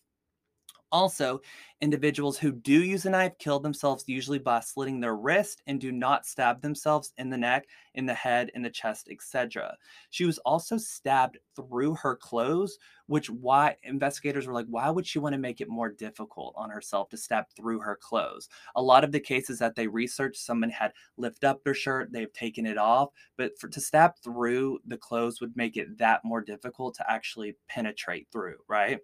Also, 0.94 1.42
individuals 1.82 2.38
who 2.38 2.52
do 2.52 2.84
use 2.84 3.06
a 3.06 3.10
knife 3.10 3.38
kill 3.40 3.60
themselves 3.60 4.06
usually 4.08 4.38
by 4.40 4.60
slitting 4.60 5.00
their 5.00 5.16
wrist 5.16 5.64
and 5.68 5.82
do 5.82 5.92
not 5.92 6.26
stab 6.26 6.62
themselves 6.62 7.14
in 7.18 7.32
the 7.32 7.38
neck, 7.38 7.66
in 7.96 8.06
the 8.06 8.14
head, 8.14 8.52
in 8.54 8.62
the 8.62 8.70
chest, 8.70 9.10
etc. 9.12 9.76
She 10.12 10.24
was 10.24 10.38
also 10.40 10.78
stabbed 10.78 11.40
through 11.56 11.96
her 11.96 12.16
clothes, 12.16 12.78
which 13.08 13.28
why 13.30 13.76
investigators 13.84 14.46
were 14.46 14.54
like, 14.54 14.68
why 14.70 14.90
would 14.92 15.08
she 15.08 15.18
want 15.20 15.34
to 15.34 15.40
make 15.40 15.62
it 15.62 15.68
more 15.68 15.90
difficult 15.90 16.54
on 16.56 16.70
herself 16.70 17.10
to 17.10 17.18
stab 17.18 17.46
through 17.58 17.80
her 17.80 17.98
clothes? 18.00 18.48
A 18.76 18.82
lot 18.82 19.04
of 19.04 19.12
the 19.12 19.20
cases 19.20 19.58
that 19.60 19.76
they 19.76 19.88
researched, 19.88 20.40
someone 20.40 20.70
had 20.70 20.94
lift 21.18 21.44
up 21.44 21.64
their 21.64 21.74
shirt, 21.74 22.12
they've 22.12 22.32
taken 22.34 22.68
it 22.68 22.78
off, 22.78 23.10
but 23.36 23.58
for 23.60 23.68
to 23.70 23.82
stab 23.82 24.14
through 24.24 24.80
the 24.86 24.98
clothes 24.98 25.42
would 25.42 25.58
make 25.58 25.76
it 25.76 25.98
that 25.98 26.24
more 26.24 26.42
difficult 26.42 26.94
to 26.96 27.12
actually 27.12 27.58
penetrate 27.68 28.28
through, 28.32 28.58
right? 28.68 29.00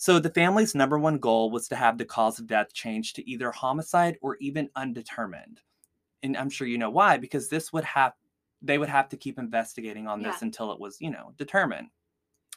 So 0.00 0.18
the 0.18 0.30
family's 0.30 0.74
number 0.74 0.98
one 0.98 1.18
goal 1.18 1.50
was 1.50 1.68
to 1.68 1.76
have 1.76 1.98
the 1.98 2.06
cause 2.06 2.38
of 2.38 2.46
death 2.46 2.72
changed 2.72 3.16
to 3.16 3.30
either 3.30 3.50
homicide 3.52 4.16
or 4.22 4.38
even 4.40 4.70
undetermined. 4.74 5.60
And 6.22 6.38
I'm 6.38 6.48
sure 6.48 6.66
you 6.66 6.78
know 6.78 6.88
why, 6.88 7.18
because 7.18 7.50
this 7.50 7.70
would 7.74 7.84
have 7.84 8.14
they 8.62 8.78
would 8.78 8.88
have 8.88 9.10
to 9.10 9.18
keep 9.18 9.38
investigating 9.38 10.08
on 10.08 10.22
this 10.22 10.36
Yeah. 10.40 10.46
until 10.46 10.72
it 10.72 10.80
was, 10.80 10.98
you 11.02 11.10
know, 11.10 11.34
determined. 11.36 11.88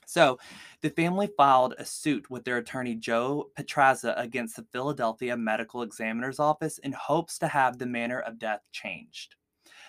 So 0.05 0.39
the 0.79 0.89
family 0.89 1.27
filed 1.35 1.75
a 1.77 1.83
suit 1.85 2.29
with 2.29 2.45
their 2.45 2.59
attorney 2.59 2.95
Joe 2.95 3.51
Podraza 3.57 4.17
against 4.17 4.55
the 4.55 4.65
Philadelphia 4.71 5.35
Medical 5.35 5.81
Examiner's 5.81 6.39
Office 6.39 6.77
in 6.77 6.93
hopes 6.93 7.37
to 7.39 7.49
have 7.49 7.77
the 7.77 7.85
manner 7.85 8.19
of 8.21 8.39
death 8.39 8.61
changed. 8.71 9.35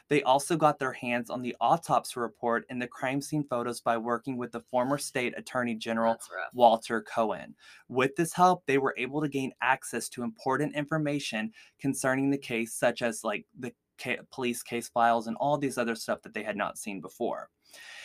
They 0.09 0.23
also 0.23 0.57
got 0.57 0.79
their 0.79 0.93
hands 0.93 1.31
on 1.31 1.43
the 1.43 1.57
autopsy 1.61 2.21
report 2.21 2.65
and 2.69 2.81
the 2.81 2.87
crime 2.87 3.21
scene 3.21 3.45
photos 3.45 3.81
by 3.81 3.97
working 3.97 4.37
with 4.37 4.53
the 4.53 4.61
former 4.61 4.99
state 4.99 5.35
attorney 5.37 5.75
general 5.75 6.17
Walter 6.53 7.03
Cohen. 7.03 7.55
With 7.89 8.15
this 8.17 8.33
help, 8.33 8.65
they 8.67 8.79
were 8.79 8.95
able 8.99 9.21
to 9.23 9.29
gain 9.29 9.53
access 9.63 10.09
to 10.11 10.23
important 10.23 10.75
information 10.75 11.53
concerning 11.81 12.31
the 12.31 12.39
case, 12.39 12.75
such 12.75 13.03
as 13.03 13.25
like 13.25 13.47
the 13.59 13.73
ca- 13.99 14.19
police 14.31 14.63
case 14.63 14.89
files 14.89 15.27
and 15.27 15.37
all 15.39 15.57
these 15.57 15.79
other 15.79 15.95
stuff 15.95 16.23
that 16.23 16.35
they 16.35 16.43
had 16.43 16.57
not 16.57 16.79
seen 16.79 17.01
before. 17.01 17.49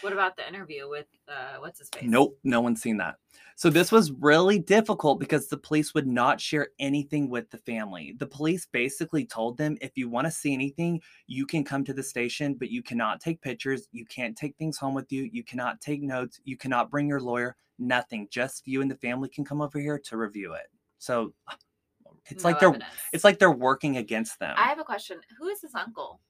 What 0.01 0.13
about 0.13 0.37
the 0.37 0.47
interview 0.47 0.89
with 0.89 1.07
uh, 1.27 1.57
what's 1.59 1.79
his 1.79 1.89
face? 1.89 2.03
Nope, 2.05 2.37
no 2.43 2.61
one's 2.61 2.81
seen 2.81 2.97
that. 2.97 3.15
So 3.55 3.69
this 3.69 3.91
was 3.91 4.11
really 4.13 4.57
difficult 4.57 5.19
because 5.19 5.47
the 5.47 5.57
police 5.57 5.93
would 5.93 6.07
not 6.07 6.39
share 6.39 6.69
anything 6.79 7.29
with 7.29 7.49
the 7.49 7.57
family. 7.57 8.15
The 8.17 8.25
police 8.25 8.65
basically 8.65 9.25
told 9.25 9.57
them 9.57 9.77
if 9.81 9.91
you 9.95 10.07
want 10.07 10.25
to 10.27 10.31
see 10.31 10.53
anything, 10.53 11.01
you 11.27 11.45
can 11.45 11.65
come 11.65 11.83
to 11.83 11.93
the 11.93 12.01
station, 12.01 12.53
but 12.53 12.69
you 12.69 12.81
cannot 12.81 13.19
take 13.19 13.41
pictures, 13.41 13.89
you 13.91 14.05
can't 14.05 14.37
take 14.37 14.55
things 14.55 14.77
home 14.77 14.93
with 14.93 15.11
you, 15.11 15.29
you 15.33 15.43
cannot 15.43 15.81
take 15.81 16.01
notes, 16.01 16.39
you 16.45 16.55
cannot 16.55 16.89
bring 16.89 17.09
your 17.09 17.19
lawyer, 17.19 17.57
nothing. 17.77 18.27
Just 18.31 18.65
you 18.65 18.81
and 18.81 18.89
the 18.89 18.95
family 18.95 19.27
can 19.27 19.43
come 19.43 19.61
over 19.61 19.77
here 19.77 19.99
to 19.99 20.15
review 20.15 20.53
it. 20.53 20.67
So 20.99 21.33
it's 22.27 22.45
No 22.45 22.49
like 22.51 22.59
they're 22.61 22.69
evidence. 22.69 22.93
it's 23.11 23.23
like 23.25 23.39
they're 23.39 23.51
working 23.51 23.97
against 23.97 24.39
them. 24.39 24.55
I 24.57 24.69
have 24.69 24.79
a 24.79 24.85
question. 24.85 25.19
Who 25.37 25.49
is 25.49 25.59
his 25.59 25.75
uncle? 25.75 26.21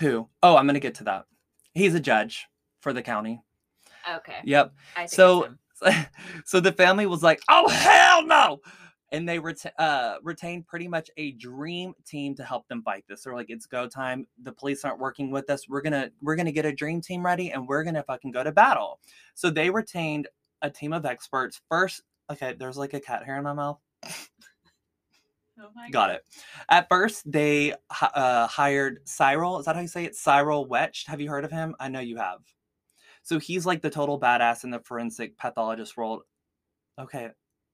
Who? 0.00 0.28
Oh, 0.42 0.56
I'm 0.56 0.66
going 0.66 0.74
to 0.74 0.80
get 0.80 0.94
to 0.96 1.04
that. 1.04 1.26
He's 1.74 1.94
a 1.94 2.00
judge 2.00 2.46
for 2.80 2.92
the 2.92 3.02
county. 3.02 3.42
Okay. 4.16 4.40
Yep. 4.44 4.74
So, 5.06 5.54
so 6.44 6.60
the 6.60 6.72
family 6.72 7.06
was 7.06 7.22
like, 7.22 7.40
"Oh 7.48 7.68
hell 7.68 8.24
no!" 8.24 8.60
And 9.12 9.28
they 9.28 9.38
ret- 9.38 9.74
uh, 9.78 10.16
retained 10.22 10.66
pretty 10.66 10.88
much 10.88 11.10
a 11.16 11.32
dream 11.32 11.94
team 12.06 12.34
to 12.36 12.44
help 12.44 12.68
them 12.68 12.82
fight 12.82 13.04
this. 13.08 13.24
They're 13.24 13.34
like, 13.34 13.50
"It's 13.50 13.66
go 13.66 13.88
time. 13.88 14.26
The 14.42 14.52
police 14.52 14.84
aren't 14.84 14.98
working 14.98 15.30
with 15.30 15.50
us. 15.50 15.68
We're 15.68 15.82
gonna 15.82 16.10
we're 16.22 16.36
gonna 16.36 16.52
get 16.52 16.66
a 16.66 16.72
dream 16.72 17.00
team 17.00 17.24
ready, 17.24 17.50
and 17.50 17.66
we're 17.66 17.84
gonna 17.84 18.02
fucking 18.02 18.32
go 18.32 18.44
to 18.44 18.52
battle." 18.52 19.00
So 19.34 19.50
they 19.50 19.70
retained 19.70 20.28
a 20.62 20.70
team 20.70 20.92
of 20.92 21.06
experts. 21.06 21.60
First, 21.68 22.02
okay, 22.30 22.54
there's 22.58 22.76
like 22.76 22.94
a 22.94 23.00
cat 23.00 23.24
hair 23.24 23.36
in 23.36 23.44
my 23.44 23.52
mouth. 23.52 23.78
Oh 25.62 25.68
Got 25.90 26.10
it. 26.10 26.24
At 26.70 26.88
first, 26.88 27.30
they 27.30 27.74
uh, 28.00 28.46
hired 28.46 29.00
Cyril. 29.04 29.58
Is 29.58 29.66
that 29.66 29.76
how 29.76 29.82
you 29.82 29.88
say 29.88 30.04
it? 30.04 30.16
Cyril 30.16 30.66
Wecht. 30.66 31.06
Have 31.06 31.20
you 31.20 31.28
heard 31.28 31.44
of 31.44 31.50
him? 31.50 31.74
I 31.78 31.88
know 31.88 32.00
you 32.00 32.16
have. 32.16 32.38
So 33.22 33.38
he's 33.38 33.66
like 33.66 33.82
the 33.82 33.90
total 33.90 34.18
badass 34.18 34.64
in 34.64 34.70
the 34.70 34.80
forensic 34.80 35.36
pathologist 35.36 35.96
world. 35.96 36.22
Okay. 36.98 37.28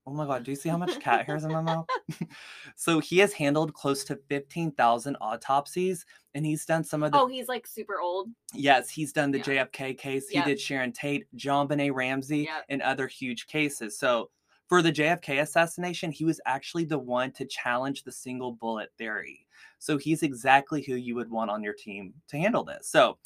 Oh 0.09 0.12
my 0.12 0.24
God. 0.24 0.45
Do 0.45 0.53
you 0.53 0.57
see 0.57 0.68
how 0.68 0.76
much 0.76 1.01
cat 1.01 1.26
hair 1.26 1.37
is 1.37 1.45
in 1.45 1.53
my 1.53 1.61
mouth? 1.61 1.87
so 2.76 3.01
he 3.01 3.18
has 3.18 3.32
handled 3.32 3.74
close 3.74 4.05
to 4.05 4.18
15,000 4.28 5.16
autopsies 5.20 6.07
and 6.34 6.47
he's 6.47 6.64
done 6.64 6.84
some 6.84 7.03
of 7.03 7.12
the. 7.12 7.18
Oh, 7.18 7.26
he's 7.26 7.49
like 7.49 7.66
super 7.66 8.01
old. 8.01 8.28
Yes, 8.53 8.89
he's 8.91 9.12
done 9.12 9.30
the 9.30 9.39
Yeah. 9.39 9.66
JFK 9.66 9.99
case. 9.99 10.26
Yep. 10.32 10.45
He 10.45 10.51
did 10.51 10.61
Sharon 10.61 10.93
Tate, 10.93 11.26
JonBenét 11.37 11.93
Ramsey, 11.95 12.41
Yep. 12.41 12.64
and 12.68 12.82
other 12.82 13.07
huge 13.09 13.47
cases. 13.47 13.99
So 13.99 14.30
for 14.69 14.83
the 14.83 14.93
JFK 14.93 15.43
assassination, 15.43 16.11
he 16.11 16.25
was 16.25 16.41
actually 16.47 16.85
the 16.85 16.99
one 16.99 17.33
to 17.33 17.45
challenge 17.45 18.03
the 18.03 18.12
single 18.12 18.53
bullet 18.53 18.91
theory. 18.99 19.47
So 19.79 19.97
he's 19.97 20.23
exactly 20.23 20.83
who 20.83 20.95
you 20.95 21.14
would 21.14 21.31
want 21.31 21.51
on 21.51 21.62
your 21.62 21.75
team 21.75 22.14
to 22.29 22.39
handle 22.39 22.64
this. 22.64 22.89
So 22.89 23.19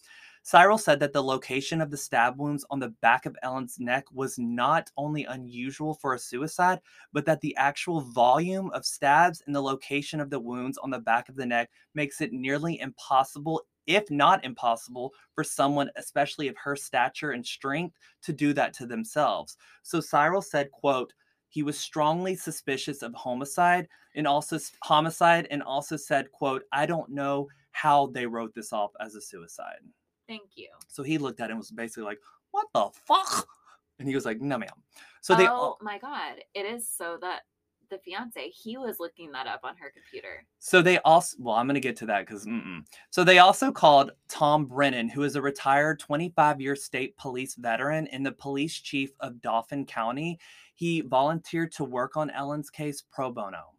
Cyril 0.43 0.79
said 0.79 1.01
that 1.01 1.13
the 1.13 1.23
location 1.23 1.81
of 1.81 1.91
the 1.91 1.97
stab 1.97 2.39
wounds 2.39 2.65
on 2.71 2.81
the 2.81 2.95
back 3.03 3.27
of 3.27 3.37
Ellen's 3.43 3.79
neck 3.79 4.07
was 4.11 4.39
not 4.39 4.91
only 4.97 5.25
unusual 5.25 5.95
for 5.95 6.15
a 6.15 6.19
suicide, 6.19 6.81
but 7.13 7.27
that 7.27 7.41
the 7.41 7.55
actual 7.57 8.01
volume 8.01 8.71
of 8.71 8.87
stabs 8.87 9.43
and 9.47 9.55
the 9.55 9.63
location 9.63 10.19
of 10.19 10.31
the 10.31 10.41
wounds 10.41 10.79
on 10.79 10.91
the 10.91 10.99
back 10.99 11.29
of 11.29 11.37
the 11.37 11.45
neck 11.45 11.71
makes 11.95 12.21
it 12.23 12.33
nearly 12.33 12.81
impossible, 12.81 13.63
if 13.87 14.11
not 14.11 14.43
impossible, 14.45 15.13
for 15.35 15.45
someone, 15.45 15.91
especially 15.97 16.49
of 16.49 16.57
her 16.57 16.75
stature 16.75 17.33
and 17.33 17.45
strength, 17.45 17.97
to 18.23 18.33
do 18.33 18.55
that 18.55 18.73
to 18.75 18.87
themselves. 18.87 19.59
So 19.83 20.01
Cyril 20.01 20.43
said, 20.43 20.71
quote, 20.71 21.13
he 21.51 21.63
was 21.63 21.79
strongly 21.79 22.35
suspicious 22.35 23.03
of 23.03 23.13
homicide 23.15 23.89
and 24.15 24.27
also 24.27 24.59
homicide 24.83 25.47
and 25.51 25.63
also 25.63 25.97
said, 25.97 26.31
quote, 26.33 26.63
I 26.73 26.87
don't 26.87 27.11
know 27.11 27.49
how 27.73 28.07
they 28.07 28.27
wrote 28.27 28.55
this 28.55 28.73
off 28.73 28.93
as 29.01 29.15
a 29.15 29.21
suicide. 29.21 29.81
Thank 30.29 30.51
you. 30.55 30.69
So 30.89 31.03
he 31.03 31.19
looked 31.19 31.41
at 31.41 31.51
it 31.51 31.53
and 31.53 31.59
was 31.59 31.71
basically 31.71 32.05
like, 32.05 32.21
what 32.53 32.67
the 32.73 32.89
fuck? 33.05 33.49
And 33.99 34.09
he 34.09 34.15
was 34.15 34.25
like, 34.25 34.41
no, 34.41 34.57
ma'am. 34.57 34.69
So 35.21 35.35
they 35.35 35.47
oh 35.47 35.51
all, 35.51 35.79
my 35.83 35.99
god, 35.99 36.37
it 36.55 36.65
is 36.65 36.89
so 36.89 37.19
that 37.21 37.43
the 37.91 37.99
fiance 37.99 38.49
he 38.51 38.77
was 38.77 38.97
looking 38.99 39.31
that 39.33 39.47
up 39.47 39.61
on 39.65 39.77
her 39.77 39.91
computer. 39.91 40.45
So 40.59 40.81
they 40.81 40.99
also, 41.01 41.37
well, 41.41 41.57
I'm 41.57 41.67
going 41.67 41.75
to 41.75 41.81
get 41.81 41.97
to 41.97 42.07
that 42.07 42.27
because, 42.27 42.47
so 43.11 43.25
they 43.25 43.39
also 43.39 43.71
called 43.73 44.13
Tom 44.29 44.67
Brennan, 44.67 45.09
who 45.09 45.23
is 45.25 45.37
a 45.37 45.43
retired 45.43 45.99
25 45.99 46.61
year 46.61 46.77
state 46.77 47.17
police 47.17 47.55
veteran 47.57 48.07
and 48.09 48.25
the 48.25 48.33
police 48.33 48.75
chief 48.75 49.11
of 49.21 49.41
Dauphin 49.41 49.85
County. 49.85 50.39
He 50.75 51.03
volunteered 51.03 51.73
to 51.73 51.85
work 51.85 52.17
on 52.17 52.31
Ellen's 52.31 52.71
case 52.71 53.03
pro 53.03 53.31
bono. 53.31 53.75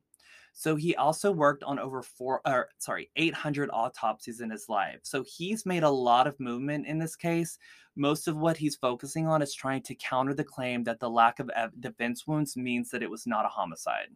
So 0.53 0.75
he 0.75 0.95
also 0.95 1.31
worked 1.31 1.63
on 1.63 1.79
over 1.79 2.01
four, 2.01 2.41
or 2.45 2.69
sorry, 2.77 3.09
800 3.15 3.69
autopsies 3.71 4.41
in 4.41 4.49
his 4.49 4.67
life. 4.69 4.99
So 5.03 5.23
he's 5.23 5.65
made 5.65 5.83
a 5.83 5.89
lot 5.89 6.27
of 6.27 6.39
movement 6.39 6.87
in 6.87 6.99
this 6.99 7.15
case. 7.15 7.57
Most 7.95 8.27
of 8.27 8.37
what 8.37 8.57
he's 8.57 8.75
focusing 8.75 9.27
on 9.27 9.41
is 9.41 9.53
trying 9.53 9.81
to 9.83 9.95
counter 9.95 10.33
the 10.33 10.43
claim 10.43 10.83
that 10.83 10.99
the 10.99 11.09
lack 11.09 11.39
of 11.39 11.49
defense 11.79 12.27
wounds 12.27 12.55
means 12.55 12.89
that 12.91 13.03
it 13.03 13.09
was 13.09 13.25
not 13.25 13.45
a 13.45 13.49
homicide. 13.49 14.09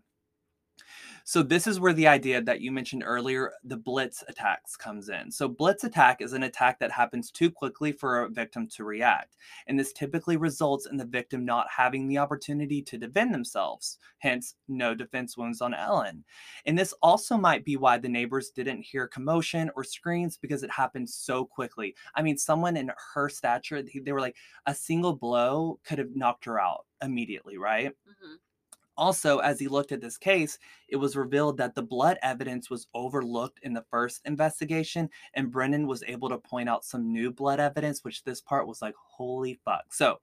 So 1.24 1.44
this 1.44 1.68
is 1.68 1.80
where 1.80 1.94
the 1.94 2.08
idea 2.08 2.42
that 2.42 2.62
you 2.62 2.72
mentioned 2.72 3.04
earlier, 3.06 3.54
the 3.64 3.78
blitz 3.78 4.24
attacks 4.28 4.76
comes 4.78 5.10
in. 5.10 5.32
So 5.32 5.48
blitz 5.48 5.84
attack 5.84 6.22
is 6.22 6.34
an 6.34 6.44
attack 6.44 6.80
that 6.80 6.92
happens 6.92 7.32
too 7.32 7.52
quickly 7.52 7.92
for 7.92 8.24
a 8.24 8.30
victim 8.30 8.68
to 8.70 8.84
react, 8.84 9.36
and 9.68 9.80
this 9.80 9.94
typically 9.94 10.38
results 10.38 10.86
in 10.86 10.98
the 10.98 11.06
victim 11.06 11.46
not 11.46 11.68
having 11.70 12.08
the 12.08 12.18
opportunity 12.18 12.82
to 12.84 12.98
defend 12.98 13.34
themselves. 13.34 13.98
Hence, 14.20 14.56
no 14.68 14.94
defense 14.96 15.38
wounds 15.38 15.62
on 15.62 15.74
Ellen. 15.74 16.24
And 16.66 16.78
this 16.78 16.94
also 17.02 17.38
might 17.38 17.66
be 17.66 17.78
why 17.78 17.98
the 17.98 18.10
neighbors 18.10 18.50
didn't 18.52 18.82
hear 18.82 19.08
commotion 19.08 19.72
or 19.76 19.84
screams 19.84 20.38
because 20.38 20.64
it 20.64 20.72
happened 20.72 21.10
so 21.10 21.46
quickly. 21.46 21.96
I 22.16 22.22
mean, 22.22 22.38
someone 22.38 22.78
in 22.78 22.92
her 23.14 23.30
stature, 23.30 23.82
they 23.84 24.12
were 24.12 24.22
like 24.22 24.38
a 24.66 24.76
single 24.76 25.16
blow 25.16 25.80
could 25.84 26.00
have 26.00 26.16
knocked 26.16 26.46
her 26.46 26.60
out 26.60 26.86
immediately, 27.02 27.58
right? 27.58 27.94
Mhm. 28.06 28.38
Also, 28.98 29.40
as 29.40 29.60
he 29.60 29.68
looked 29.68 29.92
at 29.92 30.02
this 30.02 30.18
case, 30.18 30.58
it 30.88 30.96
was 30.96 31.16
revealed 31.16 31.58
that 31.58 31.76
the 31.76 31.84
blood 31.84 32.18
evidence 32.22 32.70
was 32.70 32.88
overlooked 32.94 33.60
in 33.64 33.74
the 33.74 33.86
first 33.90 34.22
investigation, 34.26 35.10
and 35.34 35.52
Brennan 35.52 35.88
was 35.88 36.04
able 36.08 36.30
to 36.30 36.38
point 36.38 36.70
out 36.70 36.86
some 36.86 37.12
new 37.12 37.32
blood 37.32 37.60
evidence, 37.60 38.04
which 38.04 38.24
this 38.24 38.42
part 38.42 38.68
was 38.68 38.82
like, 38.82 38.96
holy 38.96 39.60
fuck. 39.66 39.94
So, 39.94 40.20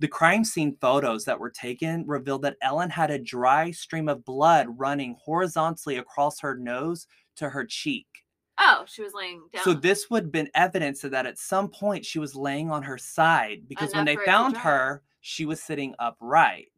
the 0.00 0.08
crime 0.08 0.44
scene 0.44 0.76
photos 0.80 1.26
that 1.26 1.38
were 1.38 1.50
taken 1.50 2.06
revealed 2.06 2.42
that 2.42 2.56
Ellen 2.62 2.88
had 2.88 3.10
a 3.10 3.18
dry 3.18 3.70
stream 3.70 4.08
of 4.08 4.24
blood 4.24 4.66
running 4.78 5.16
horizontally 5.22 5.98
across 5.98 6.40
her 6.40 6.56
nose 6.56 7.06
to 7.36 7.50
her 7.50 7.66
cheek. 7.66 8.06
Oh, 8.58 8.84
she 8.86 9.02
was 9.02 9.14
laying 9.14 9.42
down. 9.52 9.62
So 9.62 9.72
this 9.72 10.10
would 10.10 10.24
have 10.24 10.32
been 10.32 10.50
evidence 10.54 11.00
that 11.00 11.26
at 11.26 11.38
some 11.38 11.68
point 11.68 12.04
she 12.04 12.18
was 12.18 12.34
laying 12.34 12.70
on 12.70 12.82
her 12.82 12.98
side 12.98 13.62
because 13.68 13.94
when 13.94 14.04
they 14.04 14.16
for 14.16 14.22
it 14.22 14.24
to 14.24 14.30
found 14.30 14.56
her, 14.58 15.02
she 15.20 15.46
was 15.46 15.62
sitting 15.62 15.94
upright. 15.98 16.72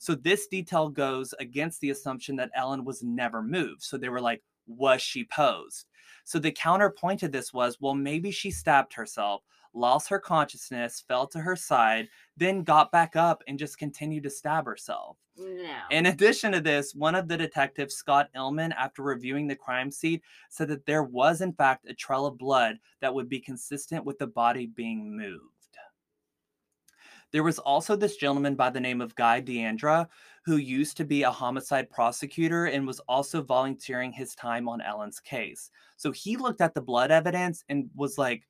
So 0.00 0.14
this 0.14 0.46
detail 0.46 0.88
goes 0.88 1.34
against 1.40 1.82
the 1.82 1.90
assumption 1.90 2.34
that 2.36 2.50
Ellen 2.56 2.86
was 2.86 3.02
never 3.02 3.42
moved. 3.42 3.82
So 3.82 3.98
they 3.98 4.08
were 4.08 4.20
like, 4.20 4.42
was 4.66 5.02
she 5.02 5.24
posed? 5.24 5.88
So 6.24 6.38
the 6.38 6.52
counterpoint 6.52 7.20
to 7.20 7.28
this 7.28 7.52
was, 7.52 7.76
well, 7.82 7.94
maybe 7.94 8.30
she 8.30 8.50
stabbed 8.50 8.94
herself, 8.94 9.42
lost 9.74 10.08
her 10.08 10.18
consciousness, 10.18 11.04
fell 11.06 11.26
to 11.26 11.40
her 11.40 11.54
side, 11.54 12.08
then 12.34 12.62
got 12.62 12.90
back 12.90 13.14
up 13.14 13.42
and 13.46 13.58
just 13.58 13.76
continued 13.76 14.22
to 14.22 14.30
stab 14.30 14.64
herself. 14.64 15.18
no. 15.36 15.76
In 15.90 16.06
addition 16.06 16.52
to 16.52 16.62
this, 16.62 16.94
one 16.94 17.14
of 17.14 17.28
the 17.28 17.36
detectives, 17.36 17.94
Scott 17.94 18.30
Illman, 18.34 18.72
after 18.78 19.02
reviewing 19.02 19.46
the 19.46 19.54
crime 19.54 19.90
scene, 19.90 20.22
said 20.48 20.68
that 20.68 20.86
there 20.86 21.02
was, 21.02 21.42
in 21.42 21.52
fact, 21.52 21.86
a 21.86 21.92
trail 21.92 22.24
of 22.24 22.38
blood 22.38 22.78
that 23.02 23.12
would 23.12 23.28
be 23.28 23.38
consistent 23.38 24.06
with 24.06 24.18
the 24.18 24.26
body 24.26 24.66
being 24.66 25.14
moved. 25.14 25.59
There 27.32 27.44
was 27.44 27.58
also 27.58 27.94
this 27.94 28.16
gentleman 28.16 28.56
by 28.56 28.70
the 28.70 28.80
name 28.80 29.00
of 29.00 29.14
Guy 29.14 29.40
Deandra, 29.40 30.08
who 30.44 30.56
used 30.56 30.96
to 30.96 31.04
be 31.04 31.22
a 31.22 31.30
homicide 31.30 31.88
prosecutor 31.88 32.66
and 32.66 32.86
was 32.86 33.00
also 33.00 33.40
volunteering 33.42 34.12
his 34.12 34.34
time 34.34 34.68
on 34.68 34.80
Ellen's 34.80 35.20
case. 35.20 35.70
So 35.96 36.10
he 36.10 36.36
looked 36.36 36.60
at 36.60 36.74
the 36.74 36.80
blood 36.80 37.10
evidence 37.10 37.64
and 37.68 37.88
was 37.94 38.18
like, 38.18 38.48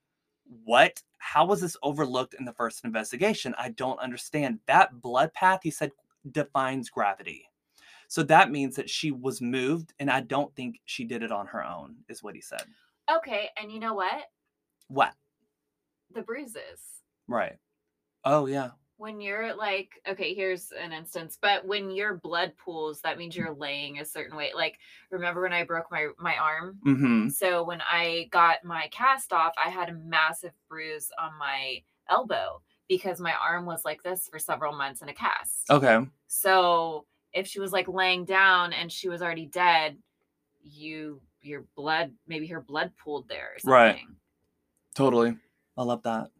What? 0.64 1.02
How 1.18 1.44
was 1.44 1.60
this 1.60 1.76
overlooked 1.82 2.34
in 2.34 2.46
the 2.46 2.54
first 2.54 2.84
investigation? 2.84 3.54
I 3.58 3.70
don't 3.70 4.00
understand. 4.00 4.60
That 4.66 5.02
blood 5.02 5.32
path, 5.34 5.60
he 5.62 5.70
said, 5.70 5.92
defines 6.32 6.88
gravity. 6.88 7.44
So 8.08 8.22
that 8.24 8.50
means 8.50 8.74
that 8.76 8.90
she 8.90 9.12
was 9.12 9.40
moved, 9.40 9.92
and 10.00 10.10
I 10.10 10.22
don't 10.22 10.54
think 10.56 10.80
she 10.86 11.04
did 11.04 11.22
it 11.22 11.30
on 11.30 11.46
her 11.46 11.64
own, 11.64 11.94
is 12.08 12.22
what 12.22 12.34
he 12.34 12.40
said. 12.40 12.62
okay, 13.10 13.50
and 13.60 13.70
you 13.70 13.78
know 13.78 13.94
what? 13.94 14.24
What? 14.88 15.12
The 16.12 16.22
bruises. 16.22 16.80
Right. 17.28 17.56
Oh, 18.24 18.46
yeah. 18.46 18.70
When 18.96 19.20
you're 19.20 19.54
like, 19.54 19.92
okay, 20.06 20.34
here's 20.34 20.72
an 20.72 20.92
instance, 20.92 21.38
but 21.40 21.66
when 21.66 21.90
your 21.90 22.16
blood 22.16 22.52
pools, 22.62 23.00
that 23.00 23.16
means 23.16 23.34
you're 23.34 23.54
laying 23.54 23.98
a 23.98 24.04
certain 24.04 24.36
way. 24.36 24.50
Like, 24.54 24.78
remember 25.10 25.40
when 25.40 25.54
I 25.54 25.64
broke 25.64 25.90
my 25.90 26.08
my 26.18 26.36
arm? 26.36 26.78
Mm-hmm. 26.86 27.28
So 27.30 27.64
when 27.64 27.80
I 27.80 28.28
got 28.30 28.62
my 28.62 28.88
cast 28.90 29.32
off, 29.32 29.54
I 29.62 29.70
had 29.70 29.88
a 29.88 29.94
massive 29.94 30.52
bruise 30.68 31.10
on 31.18 31.30
my 31.38 31.82
elbow 32.10 32.60
because 32.90 33.20
my 33.20 33.32
arm 33.32 33.64
was 33.64 33.86
like 33.86 34.02
this 34.02 34.28
for 34.30 34.38
several 34.38 34.76
months 34.76 35.00
in 35.00 35.08
a 35.08 35.14
cast. 35.14 35.70
Okay. 35.70 36.00
So 36.26 37.06
if 37.32 37.46
she 37.46 37.60
was 37.60 37.72
like 37.72 37.88
laying 37.88 38.24
down 38.24 38.72
and 38.72 38.90
she 38.92 39.08
was 39.08 39.22
already 39.22 39.46
dead, 39.46 39.96
you 40.62 41.22
your 41.40 41.64
blood 41.74 42.12
maybe 42.26 42.46
her 42.48 42.60
blood 42.60 42.92
pooled 43.02 43.28
there 43.28 43.52
or 43.54 43.58
something. 43.60 43.72
Right. 43.72 44.00
Totally. 44.94 45.36
I 45.78 45.82
love 45.84 46.02
that. 46.02 46.30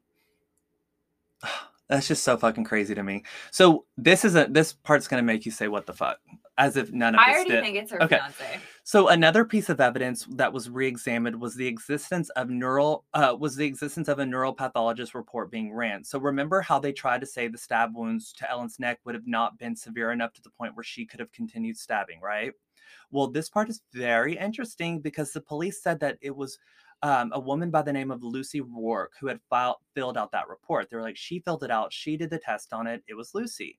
That's 1.90 2.06
just 2.06 2.22
so 2.22 2.36
fucking 2.36 2.64
crazy 2.64 2.94
to 2.94 3.02
me. 3.02 3.24
So 3.50 3.84
this 3.98 4.24
is 4.24 4.36
a 4.36 4.46
this 4.48 4.72
part's 4.72 5.08
gonna 5.08 5.24
make 5.24 5.44
you 5.44 5.50
say 5.50 5.66
what 5.66 5.86
the 5.86 5.92
fuck, 5.92 6.20
as 6.56 6.76
if 6.76 6.92
none 6.92 7.16
of 7.16 7.20
I 7.20 7.26
this 7.26 7.34
already 7.34 7.50
did. 7.50 7.64
think 7.64 7.76
it's 7.76 7.90
her 7.90 8.00
Okay. 8.04 8.18
fiance. 8.18 8.60
So 8.84 9.08
another 9.08 9.44
piece 9.44 9.68
of 9.68 9.80
evidence 9.80 10.24
that 10.36 10.52
was 10.52 10.70
re-examined 10.70 11.40
was 11.40 11.56
the 11.56 11.66
existence 11.66 12.30
of 12.30 12.48
neural 12.48 13.04
uh, 13.12 13.36
was 13.38 13.56
the 13.56 13.66
existence 13.66 14.06
of 14.06 14.20
a 14.20 14.24
neuropathologist 14.24 15.14
report 15.14 15.50
being 15.50 15.72
ran. 15.74 16.04
So 16.04 16.20
remember 16.20 16.60
how 16.60 16.78
they 16.78 16.92
tried 16.92 17.22
to 17.22 17.26
say 17.26 17.48
the 17.48 17.58
stab 17.58 17.96
wounds 17.96 18.32
to 18.34 18.48
Ellen's 18.48 18.78
neck 18.78 19.00
would 19.04 19.16
have 19.16 19.26
not 19.26 19.58
been 19.58 19.74
severe 19.74 20.12
enough 20.12 20.32
to 20.34 20.42
the 20.42 20.50
point 20.50 20.76
where 20.76 20.84
she 20.84 21.04
could 21.04 21.18
have 21.18 21.32
continued 21.32 21.76
stabbing, 21.76 22.20
right? 22.20 22.52
Well, 23.10 23.26
this 23.26 23.48
part 23.48 23.68
is 23.68 23.82
very 23.92 24.38
interesting 24.38 25.00
because 25.00 25.32
the 25.32 25.40
police 25.40 25.82
said 25.82 25.98
that 26.00 26.18
it 26.20 26.34
was 26.34 26.56
um, 27.02 27.30
a 27.34 27.40
woman 27.40 27.70
by 27.70 27.82
the 27.82 27.92
name 27.92 28.10
of 28.10 28.22
Lucy 28.22 28.60
Rourke 28.60 29.14
who 29.20 29.26
had 29.26 29.40
filed, 29.48 29.76
filled 29.94 30.16
out 30.16 30.32
that 30.32 30.48
report. 30.48 30.88
They 30.90 30.96
were 30.96 31.02
like, 31.02 31.16
she 31.16 31.40
filled 31.40 31.64
it 31.64 31.70
out, 31.70 31.92
she 31.92 32.16
did 32.16 32.30
the 32.30 32.38
test 32.38 32.72
on 32.72 32.86
it, 32.86 33.02
it 33.06 33.14
was 33.14 33.34
Lucy. 33.34 33.78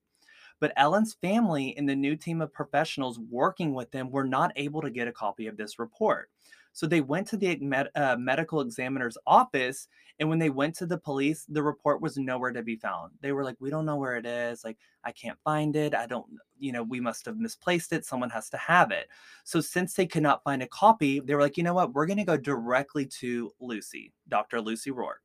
But 0.60 0.72
Ellen's 0.76 1.14
family 1.14 1.76
and 1.76 1.88
the 1.88 1.96
new 1.96 2.16
team 2.16 2.40
of 2.40 2.52
professionals 2.52 3.18
working 3.18 3.74
with 3.74 3.90
them 3.90 4.10
were 4.10 4.24
not 4.24 4.52
able 4.56 4.80
to 4.82 4.90
get 4.90 5.08
a 5.08 5.12
copy 5.12 5.46
of 5.46 5.56
this 5.56 5.78
report. 5.78 6.30
So 6.72 6.86
they 6.86 7.00
went 7.00 7.26
to 7.28 7.36
the 7.36 7.56
med- 7.56 7.90
uh, 7.94 8.16
medical 8.16 8.60
examiner's 8.60 9.18
office, 9.26 9.88
and 10.18 10.28
when 10.28 10.38
they 10.38 10.50
went 10.50 10.74
to 10.76 10.86
the 10.86 10.98
police, 10.98 11.44
the 11.48 11.62
report 11.62 12.00
was 12.00 12.16
nowhere 12.16 12.52
to 12.52 12.62
be 12.62 12.76
found. 12.76 13.12
They 13.20 13.32
were 13.32 13.44
like, 13.44 13.56
"We 13.60 13.70
don't 13.70 13.86
know 13.86 13.96
where 13.96 14.16
it 14.16 14.26
is. 14.26 14.64
Like, 14.64 14.78
I 15.04 15.12
can't 15.12 15.38
find 15.44 15.76
it. 15.76 15.94
I 15.94 16.06
don't, 16.06 16.26
you 16.58 16.72
know, 16.72 16.82
we 16.82 17.00
must 17.00 17.26
have 17.26 17.36
misplaced 17.38 17.92
it. 17.92 18.04
Someone 18.04 18.30
has 18.30 18.48
to 18.50 18.56
have 18.56 18.90
it." 18.90 19.08
So 19.44 19.60
since 19.60 19.94
they 19.94 20.06
could 20.06 20.22
not 20.22 20.44
find 20.44 20.62
a 20.62 20.68
copy, 20.68 21.20
they 21.20 21.34
were 21.34 21.42
like, 21.42 21.56
"You 21.56 21.64
know 21.64 21.74
what? 21.74 21.92
We're 21.94 22.06
going 22.06 22.18
to 22.18 22.24
go 22.24 22.36
directly 22.36 23.06
to 23.20 23.52
Lucy, 23.60 24.12
Dr. 24.28 24.60
Lucy 24.60 24.90
Rourke." 24.90 25.22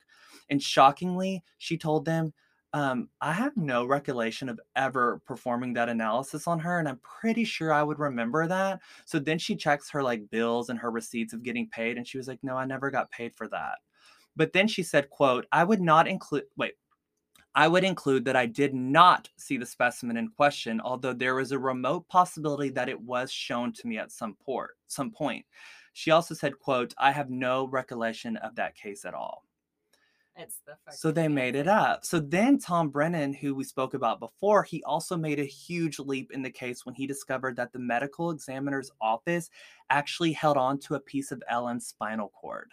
And 0.49 0.61
shockingly, 0.61 1.43
she 1.57 1.77
told 1.77 2.05
them, 2.05 2.33
um, 2.73 3.09
I 3.21 3.31
have 3.33 3.55
no 3.57 3.85
recollection 3.85 4.49
of 4.49 4.59
ever 4.75 5.21
performing 5.25 5.73
that 5.73 5.89
analysis 5.89 6.47
on 6.47 6.59
her, 6.59 6.79
and 6.79 6.87
I'm 6.87 6.99
pretty 6.99 7.43
sure 7.43 7.71
I 7.71 7.83
would 7.83 7.99
remember 7.99 8.47
that. 8.47 8.81
So 9.05 9.19
then 9.19 9.39
she 9.39 9.55
checks 9.55 9.89
her 9.91 10.03
like 10.03 10.29
bills 10.29 10.69
and 10.69 10.79
her 10.79 10.91
receipts 10.91 11.33
of 11.33 11.43
getting 11.43 11.69
paid, 11.69 11.97
and 11.97 12.07
she 12.07 12.17
was 12.17 12.27
like, 12.27 12.43
"No, 12.43 12.57
I 12.57 12.65
never 12.65 12.91
got 12.91 13.11
paid 13.11 13.33
for 13.35 13.47
that." 13.49 13.79
But 14.35 14.53
then 14.53 14.67
she 14.67 14.83
said, 14.83 15.09
"quote 15.09 15.45
I 15.51 15.63
would 15.63 15.81
not 15.81 16.07
include 16.07 16.45
wait." 16.57 16.73
I 17.55 17.67
would 17.67 17.83
include 17.83 18.25
that 18.25 18.35
I 18.35 18.45
did 18.45 18.75
not 18.75 19.29
see 19.37 19.57
the 19.57 19.65
specimen 19.65 20.17
in 20.17 20.29
question, 20.29 20.79
although 20.79 21.13
there 21.13 21.33
was 21.35 21.51
a 21.51 21.57
remote 21.59 22.07
possibility 22.07 22.69
that 22.69 22.89
it 22.89 23.01
was 23.01 23.31
shown 23.31 23.73
to 23.73 23.87
me 23.87 23.97
at 23.97 24.11
some 24.11 24.35
port, 24.35 24.77
some 24.85 25.09
point. 25.09 25.43
She 25.93 26.11
also 26.11 26.35
said, 26.35 26.59
quote, 26.59 26.93
I 26.99 27.11
have 27.11 27.31
no 27.31 27.67
recollection 27.67 28.37
of 28.37 28.53
that 28.55 28.75
case 28.75 29.05
at 29.05 29.15
all. 29.15 29.43
It's 30.39 30.61
the 30.65 30.77
So 30.91 31.11
they 31.11 31.27
made 31.27 31.55
it 31.55 31.67
up. 31.67 32.05
So 32.05 32.19
then 32.19 32.59
Tom 32.59 32.89
Brennan, 32.89 33.33
who 33.33 33.55
we 33.55 33.63
spoke 33.63 33.95
about 33.95 34.19
before, 34.19 34.63
he 34.63 34.83
also 34.83 35.17
made 35.17 35.39
a 35.39 35.45
huge 35.45 35.97
leap 35.97 36.31
in 36.31 36.43
the 36.43 36.51
case 36.51 36.85
when 36.85 36.93
he 36.93 37.07
discovered 37.07 37.55
that 37.55 37.73
the 37.73 37.79
medical 37.79 38.29
examiner's 38.29 38.91
office 39.01 39.49
actually 39.89 40.33
held 40.33 40.57
on 40.57 40.77
to 40.79 40.95
a 40.95 40.99
piece 40.99 41.31
of 41.31 41.41
Ellen's 41.49 41.87
spinal 41.87 42.29
cord. 42.29 42.69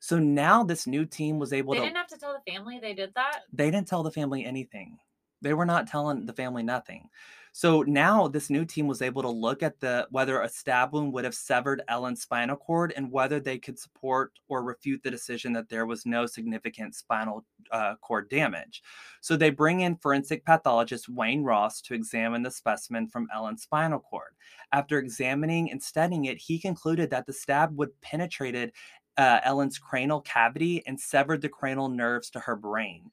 So 0.00 0.18
now 0.18 0.62
this 0.62 0.86
new 0.86 1.06
team 1.06 1.38
was 1.38 1.54
able 1.54 1.72
They 1.72 1.80
to 1.80 1.84
didn't 1.86 1.96
have 1.96 2.06
to 2.08 2.18
tell 2.18 2.34
the 2.34 2.52
family 2.52 2.78
they 2.78 2.92
did 2.92 3.14
that. 3.14 3.40
they 3.52 3.70
didn't 3.70 3.88
tell 3.88 4.02
the 4.02 4.10
family 4.10 4.44
anything. 4.44 4.98
They 5.40 5.54
were 5.54 5.66
not 5.66 5.86
telling 5.86 6.26
the 6.26 6.32
family 6.34 6.62
nothing. 6.62 7.08
So 7.56 7.80
now 7.80 8.28
this 8.28 8.50
new 8.50 8.66
team 8.66 8.86
was 8.86 9.00
able 9.00 9.22
to 9.22 9.30
look 9.30 9.62
at 9.62 9.80
the 9.80 10.06
whether 10.10 10.42
a 10.42 10.48
stab 10.48 10.92
wound 10.92 11.14
would 11.14 11.24
have 11.24 11.34
severed 11.34 11.80
Ellen's 11.88 12.20
spinal 12.20 12.54
cord 12.54 12.92
and 12.94 13.10
whether 13.10 13.40
they 13.40 13.56
could 13.56 13.78
support 13.78 14.32
or 14.48 14.62
refute 14.62 15.02
the 15.02 15.10
decision 15.10 15.54
that 15.54 15.70
there 15.70 15.86
was 15.86 16.04
no 16.04 16.26
significant 16.26 16.94
spinal 16.94 17.46
uh, 17.72 17.94
cord 18.02 18.28
damage. 18.28 18.82
So 19.22 19.38
they 19.38 19.48
bring 19.48 19.80
in 19.80 19.96
forensic 19.96 20.44
pathologist 20.44 21.08
Wayne 21.08 21.44
Ross 21.44 21.80
to 21.80 21.94
examine 21.94 22.42
the 22.42 22.50
specimen 22.50 23.08
from 23.08 23.26
Ellen's 23.34 23.62
spinal 23.62 24.00
cord. 24.00 24.34
After 24.72 24.98
examining 24.98 25.70
and 25.70 25.82
studying 25.82 26.26
it, 26.26 26.36
he 26.36 26.58
concluded 26.58 27.08
that 27.08 27.24
the 27.24 27.32
stab 27.32 27.74
would 27.78 27.98
penetrated 28.02 28.72
uh, 29.16 29.40
Ellen's 29.44 29.78
cranial 29.78 30.20
cavity 30.20 30.86
and 30.86 31.00
severed 31.00 31.40
the 31.40 31.48
cranial 31.48 31.88
nerves 31.88 32.28
to 32.28 32.40
her 32.40 32.54
brain. 32.54 33.10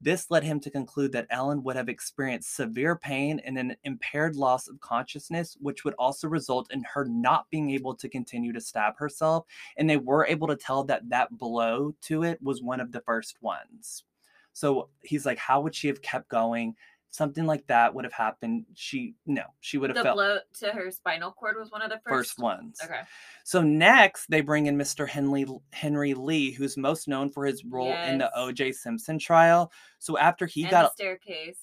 This 0.00 0.30
led 0.30 0.44
him 0.44 0.60
to 0.60 0.70
conclude 0.70 1.12
that 1.12 1.26
Ellen 1.30 1.62
would 1.62 1.76
have 1.76 1.88
experienced 1.88 2.54
severe 2.54 2.96
pain 2.96 3.40
and 3.44 3.56
an 3.56 3.76
impaired 3.84 4.36
loss 4.36 4.68
of 4.68 4.80
consciousness, 4.80 5.56
which 5.60 5.84
would 5.84 5.94
also 5.94 6.28
result 6.28 6.70
in 6.70 6.84
her 6.92 7.06
not 7.06 7.48
being 7.50 7.70
able 7.70 7.94
to 7.94 8.08
continue 8.08 8.52
to 8.52 8.60
stab 8.60 8.96
herself. 8.98 9.46
And 9.78 9.88
they 9.88 9.96
were 9.96 10.26
able 10.26 10.48
to 10.48 10.56
tell 10.56 10.84
that 10.84 11.08
that 11.08 11.36
blow 11.38 11.94
to 12.02 12.24
it 12.24 12.42
was 12.42 12.62
one 12.62 12.80
of 12.80 12.92
the 12.92 13.00
first 13.00 13.38
ones. 13.40 14.04
So 14.52 14.88
he's 15.02 15.26
like, 15.26 15.38
how 15.38 15.60
would 15.60 15.74
she 15.74 15.88
have 15.88 16.02
kept 16.02 16.28
going? 16.28 16.76
Something 17.16 17.46
like 17.46 17.66
that 17.68 17.94
would 17.94 18.04
have 18.04 18.12
happened. 18.12 18.66
She, 18.74 19.14
no, 19.24 19.44
she 19.60 19.78
would 19.78 19.88
have 19.88 19.96
The 19.96 20.02
felt 20.02 20.16
blow 20.16 20.38
to 20.60 20.66
her 20.72 20.90
spinal 20.90 21.32
cord 21.32 21.56
was 21.58 21.70
one 21.70 21.80
of 21.80 21.88
the 21.88 21.98
first. 22.04 22.32
first 22.32 22.38
ones. 22.38 22.78
Okay. 22.84 23.00
So 23.42 23.62
next, 23.62 24.26
they 24.28 24.42
bring 24.42 24.66
in 24.66 24.76
Mr. 24.76 25.08
Henry 25.08 25.46
Henry 25.72 26.12
Lee, 26.12 26.50
who's 26.50 26.76
most 26.76 27.08
known 27.08 27.30
for 27.30 27.46
his 27.46 27.64
role 27.64 27.90
in 27.90 28.18
the 28.18 28.30
O.J. 28.38 28.72
Simpson 28.72 29.18
trial. 29.18 29.72
So 29.98 30.18
after 30.18 30.44
he 30.44 30.64
and 30.64 30.70
got 30.70 30.82
the 30.82 31.02
staircase. 31.02 31.58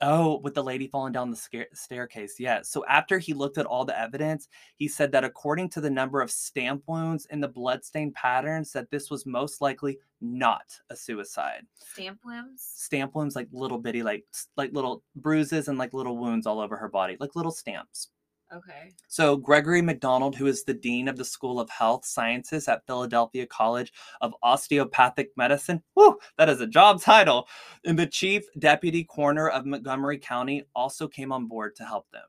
Oh, 0.00 0.38
with 0.38 0.54
the 0.54 0.62
lady 0.62 0.86
falling 0.86 1.12
down 1.12 1.30
the 1.30 1.36
sca- 1.36 1.66
staircase, 1.74 2.38
yeah. 2.38 2.60
So 2.62 2.84
after 2.86 3.18
he 3.18 3.34
looked 3.34 3.58
at 3.58 3.66
all 3.66 3.84
the 3.84 3.98
evidence, 3.98 4.48
he 4.76 4.88
said 4.88 5.12
that 5.12 5.24
according 5.24 5.70
to 5.70 5.80
the 5.80 5.90
number 5.90 6.20
of 6.20 6.30
stamp 6.30 6.82
wounds 6.86 7.26
and 7.30 7.42
the 7.42 7.48
bloodstain 7.48 8.12
patterns, 8.12 8.72
that 8.72 8.90
this 8.90 9.10
was 9.10 9.26
most 9.26 9.60
likely 9.60 9.98
not 10.20 10.64
a 10.90 10.96
suicide. 10.96 11.66
Stamp 11.74 12.20
wounds. 12.24 12.62
Stamp 12.74 13.14
wounds, 13.14 13.36
like 13.36 13.48
little 13.52 13.78
bitty, 13.78 14.02
like 14.02 14.24
like 14.56 14.72
little 14.72 15.02
bruises 15.16 15.68
and 15.68 15.78
like 15.78 15.92
little 15.92 16.16
wounds 16.16 16.46
all 16.46 16.60
over 16.60 16.76
her 16.76 16.88
body, 16.88 17.16
like 17.20 17.36
little 17.36 17.52
stamps. 17.52 18.08
Okay. 18.52 18.94
So, 19.08 19.36
Gregory 19.36 19.82
McDonald, 19.82 20.36
who 20.36 20.46
is 20.46 20.62
the 20.64 20.74
Dean 20.74 21.08
of 21.08 21.16
the 21.16 21.24
School 21.24 21.58
of 21.58 21.68
Health 21.68 22.04
Sciences 22.06 22.68
at 22.68 22.86
Philadelphia 22.86 23.44
College 23.46 23.92
of 24.20 24.34
Osteopathic 24.42 25.30
Medicine, 25.36 25.82
whoo, 25.96 26.16
that 26.38 26.48
is 26.48 26.60
a 26.60 26.66
job 26.66 27.00
title, 27.00 27.48
and 27.84 27.98
the 27.98 28.06
Chief 28.06 28.44
Deputy 28.58 29.02
Coroner 29.02 29.48
of 29.48 29.66
Montgomery 29.66 30.18
County 30.18 30.64
also 30.76 31.08
came 31.08 31.32
on 31.32 31.46
board 31.48 31.74
to 31.76 31.84
help 31.84 32.08
them. 32.12 32.22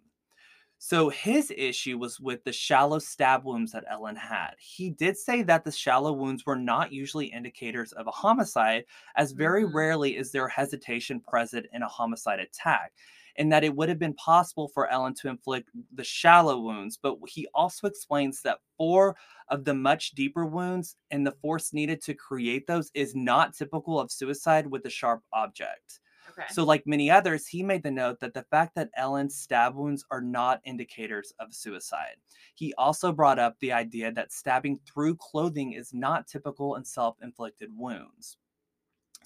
So, 0.80 1.10
his 1.10 1.52
issue 1.56 1.98
was 1.98 2.20
with 2.20 2.44
the 2.44 2.54
shallow 2.54 3.00
stab 3.00 3.46
wounds 3.46 3.72
that 3.72 3.86
Ellen 3.90 4.16
had. 4.16 4.52
He 4.60 4.90
did 4.92 5.18
say 5.18 5.42
that 5.44 5.64
the 5.66 5.72
shallow 5.72 6.14
wounds 6.14 6.46
were 6.46 6.56
not 6.56 6.92
usually 6.92 7.28
indicators 7.28 7.94
of 7.94 8.08
a 8.08 8.12
homicide, 8.12 8.86
as 9.16 9.32
very 9.32 9.64
Mhm. 9.64 9.74
rarely 9.74 10.18
is 10.18 10.32
there 10.32 10.48
hesitation 10.48 11.20
present 11.20 11.68
in 11.74 11.84
a 11.84 11.88
homicide 11.88 12.40
attack 12.40 12.94
and 13.38 13.52
that 13.52 13.64
it 13.64 13.76
would 13.76 13.90
have 13.90 14.00
been 14.00 14.14
possible 14.16 14.68
for 14.68 14.88
Ellen 14.88 15.14
to 15.16 15.30
inflict 15.30 15.70
the 15.94 16.04
shallow 16.04 16.60
wounds. 16.60 16.98
But 17.02 17.18
he 17.28 17.48
also 17.54 17.88
explains 17.88 18.42
that 18.42 18.60
four 18.78 19.16
of 19.50 19.64
the 19.64 19.74
much 19.74 20.12
deeper 20.12 20.46
wounds 20.46 20.96
and 21.12 21.26
the 21.26 21.36
force 21.42 21.74
needed 21.74 22.02
to 22.04 22.14
create 22.14 22.68
those 22.68 22.92
is 22.94 23.16
not 23.16 23.56
typical 23.56 24.00
of 24.00 24.12
suicide 24.12 24.68
with 24.68 24.86
a 24.86 24.90
sharp 24.90 25.22
object. 25.34 26.00
Okay. 26.32 26.48
So, 26.50 26.64
like 26.64 26.86
many 26.86 27.10
others, 27.10 27.48
he 27.48 27.64
made 27.64 27.84
the 27.84 27.92
note 27.92 28.20
that 28.20 28.34
the 28.34 28.46
fact 28.52 28.76
that 28.76 28.90
Ellen's 28.96 29.36
stab 29.36 29.76
wounds 29.76 30.06
are 30.12 30.22
not 30.22 30.62
indicators 30.66 31.34
of 31.40 31.54
suicide. 31.54 32.16
He 32.56 32.74
also 32.78 33.12
brought 33.12 33.40
up 33.40 33.56
the 33.60 33.72
idea 33.72 34.12
that 34.12 34.32
stabbing 34.32 34.80
through 34.86 35.16
clothing 35.16 35.74
is 35.74 35.94
not 35.94 36.28
typical 36.28 36.76
in 36.76 36.84
self 36.84 37.16
inflicted 37.22 37.70
wounds. 37.74 38.38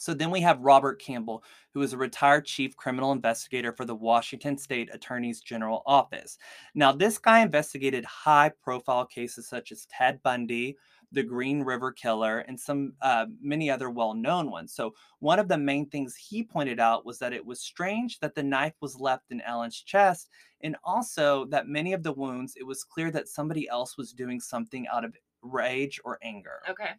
So 0.01 0.15
then 0.15 0.31
we 0.31 0.41
have 0.41 0.59
Robert 0.61 0.99
Campbell, 0.99 1.43
who 1.75 1.83
is 1.83 1.93
a 1.93 1.97
retired 1.97 2.43
chief 2.45 2.75
criminal 2.75 3.11
investigator 3.11 3.71
for 3.71 3.85
the 3.85 3.93
Washington 3.93 4.57
State 4.57 4.89
Attorney's 4.91 5.41
General 5.41 5.83
Office. 5.85 6.39
Now, 6.73 6.91
this 6.91 7.19
guy 7.19 7.41
investigated 7.41 8.03
high 8.03 8.51
profile 8.63 9.05
cases 9.05 9.47
such 9.47 9.71
as 9.71 9.85
Ted 9.91 10.19
Bundy, 10.23 10.75
the 11.11 11.21
Green 11.21 11.61
River 11.61 11.91
Killer, 11.91 12.39
and 12.39 12.59
some 12.59 12.93
uh, 13.03 13.27
many 13.39 13.69
other 13.69 13.91
well 13.91 14.15
known 14.15 14.49
ones. 14.49 14.73
So, 14.73 14.95
one 15.19 15.37
of 15.37 15.47
the 15.47 15.59
main 15.59 15.87
things 15.87 16.15
he 16.15 16.41
pointed 16.41 16.79
out 16.79 17.05
was 17.05 17.19
that 17.19 17.31
it 17.31 17.45
was 17.45 17.61
strange 17.61 18.19
that 18.21 18.33
the 18.33 18.41
knife 18.41 18.73
was 18.81 18.99
left 18.99 19.31
in 19.31 19.39
Ellen's 19.41 19.79
chest, 19.79 20.29
and 20.61 20.75
also 20.83 21.45
that 21.51 21.67
many 21.67 21.93
of 21.93 22.01
the 22.01 22.13
wounds, 22.13 22.55
it 22.57 22.65
was 22.65 22.83
clear 22.83 23.11
that 23.11 23.27
somebody 23.27 23.69
else 23.69 23.99
was 23.99 24.13
doing 24.13 24.39
something 24.39 24.87
out 24.87 25.05
of 25.05 25.15
rage 25.43 25.99
or 26.03 26.17
anger. 26.23 26.61
okay. 26.67 26.93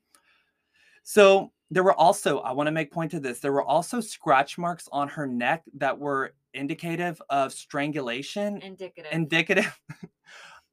So 1.03 1.53
there 1.71 1.83
were 1.83 1.95
also, 1.95 2.41
I 2.41 2.53
want 2.53 2.67
to 2.67 2.73
make 2.73 2.93
point 2.93 3.11
to 3.13 3.21
this, 3.21 3.41
there 3.41 3.53
were 3.53 3.65
also 3.65 4.01
scratch 4.01 4.59
marks 4.59 4.89
on 4.93 5.09
her 5.09 5.27
neck 5.27 5.63
that 5.75 5.99
were 5.99 6.35
indicative 6.55 7.21
of 7.31 7.53
strangulation, 7.53 8.59
Indicative. 8.61 9.11
indicative 9.13 9.81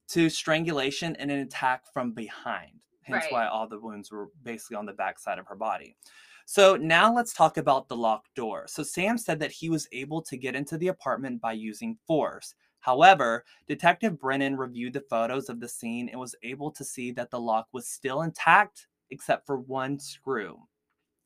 to 0.09 0.29
strangulation 0.29 1.15
and 1.17 1.31
an 1.31 1.39
attack 1.39 1.83
from 1.93 2.11
behind. 2.11 2.73
Hence 3.03 3.23
Right. 3.25 3.31
why 3.31 3.47
all 3.47 3.67
the 3.67 3.79
wounds 3.79 4.11
were 4.11 4.27
basically 4.43 4.75
on 4.77 4.85
the 4.85 4.93
backside 4.93 5.39
of 5.39 5.47
her 5.47 5.55
body. 5.55 5.95
So 6.45 6.75
now 6.75 7.13
let's 7.13 7.33
talk 7.33 7.57
about 7.57 7.87
the 7.87 7.95
locked 7.95 8.33
door. 8.35 8.65
So 8.67 8.83
Sam 8.83 9.17
said 9.17 9.39
that 9.39 9.51
he 9.51 9.69
was 9.69 9.87
able 9.91 10.21
to 10.23 10.35
get 10.37 10.55
into 10.55 10.77
the 10.77 10.87
apartment 10.89 11.39
by 11.41 11.53
using 11.53 11.97
force. 12.07 12.55
However, 12.81 13.45
Detective 13.67 14.19
Brennan 14.19 14.57
reviewed 14.57 14.93
the 14.93 15.01
photos 15.09 15.49
of 15.49 15.59
the 15.59 15.67
scene 15.67 16.09
and 16.09 16.19
was 16.19 16.35
able 16.43 16.71
to 16.71 16.83
see 16.83 17.11
that 17.13 17.29
the 17.29 17.39
lock 17.39 17.67
was 17.71 17.87
still 17.87 18.21
intact 18.23 18.87
except 19.11 19.45
for 19.45 19.57
one 19.59 19.99
screw. 19.99 20.59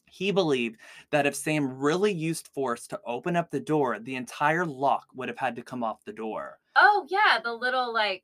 He 0.05 0.31
believed 0.31 0.77
that 1.11 1.25
if 1.25 1.35
Sam 1.35 1.77
really 1.79 2.13
used 2.13 2.47
force 2.49 2.85
to 2.87 2.99
open 3.05 3.35
up 3.35 3.49
the 3.49 3.59
door, 3.59 3.97
the 3.99 4.15
entire 4.15 4.65
lock 4.65 5.07
would 5.15 5.27
have 5.27 5.39
had 5.39 5.55
to 5.55 5.63
come 5.63 5.83
off 5.83 6.03
the 6.05 6.13
door. 6.13 6.59
oh 6.75 7.05
yeah, 7.09 7.39
the 7.43 7.53
little 7.53 7.91
like 7.93 8.23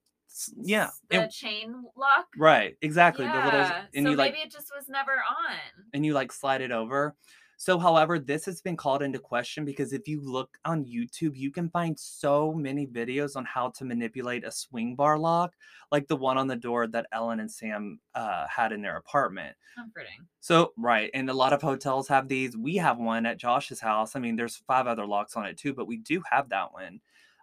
Yeah. 0.57 0.89
the 1.09 1.23
and- 1.23 1.31
chain 1.31 1.83
lock. 1.95 2.27
right, 2.37 2.77
exactly. 2.81 3.25
The 3.25 3.33
little 3.33 3.59
Yeah, 3.59 3.85
and 3.95 4.05
so 4.05 4.11
you 4.11 4.17
maybe 4.17 4.37
like 4.37 4.45
it 4.45 4.51
just 4.51 4.71
was 4.75 4.87
never 4.87 5.13
on. 5.13 5.57
and 5.93 6.05
you 6.05 6.13
like 6.13 6.31
slide 6.31 6.61
it 6.61 6.71
over. 6.71 7.15
So, 7.61 7.77
however, 7.77 8.19
this 8.19 8.45
has 8.45 8.61
been 8.61 8.77
called 8.77 9.03
into 9.03 9.19
question 9.19 9.65
because 9.65 9.91
if 9.91 10.07
you 10.07 10.21
look 10.21 10.57
on 10.63 10.85
YouTube, 10.85 11.35
you 11.35 11.51
can 11.51 11.69
find 11.69 11.99
so 11.99 12.53
many 12.53 12.87
videos 12.87 13.35
on 13.35 13.43
how 13.43 13.71
to 13.71 13.83
manipulate 13.83 14.45
a 14.45 14.51
swing 14.51 14.95
bar 14.95 15.19
lock, 15.19 15.55
like 15.91 16.07
the 16.07 16.15
one 16.15 16.37
on 16.37 16.47
the 16.47 16.55
door 16.55 16.87
that 16.87 17.07
Ellen 17.11 17.41
and 17.41 17.51
Sam 17.51 17.99
uh, 18.15 18.47
had 18.47 18.71
in 18.71 18.81
their 18.81 18.95
apartment. 18.95 19.57
Comforting. 19.75 20.25
So, 20.39 20.71
right. 20.77 21.11
And 21.13 21.29
a 21.29 21.33
lot 21.33 21.51
of 21.51 21.61
hotels 21.61 22.07
have 22.07 22.29
these. 22.29 22.55
We 22.55 22.77
have 22.77 22.97
one 22.97 23.25
at 23.25 23.37
Josh's 23.37 23.81
house. 23.81 24.15
I 24.15 24.19
mean, 24.19 24.37
there's 24.37 24.63
five 24.65 24.87
other 24.87 25.05
locks 25.05 25.35
on 25.35 25.45
it 25.45 25.57
too, 25.57 25.73
but 25.73 25.85
we 25.85 25.97
do 25.97 26.23
have 26.31 26.47
that 26.49 26.71
one. 26.71 27.01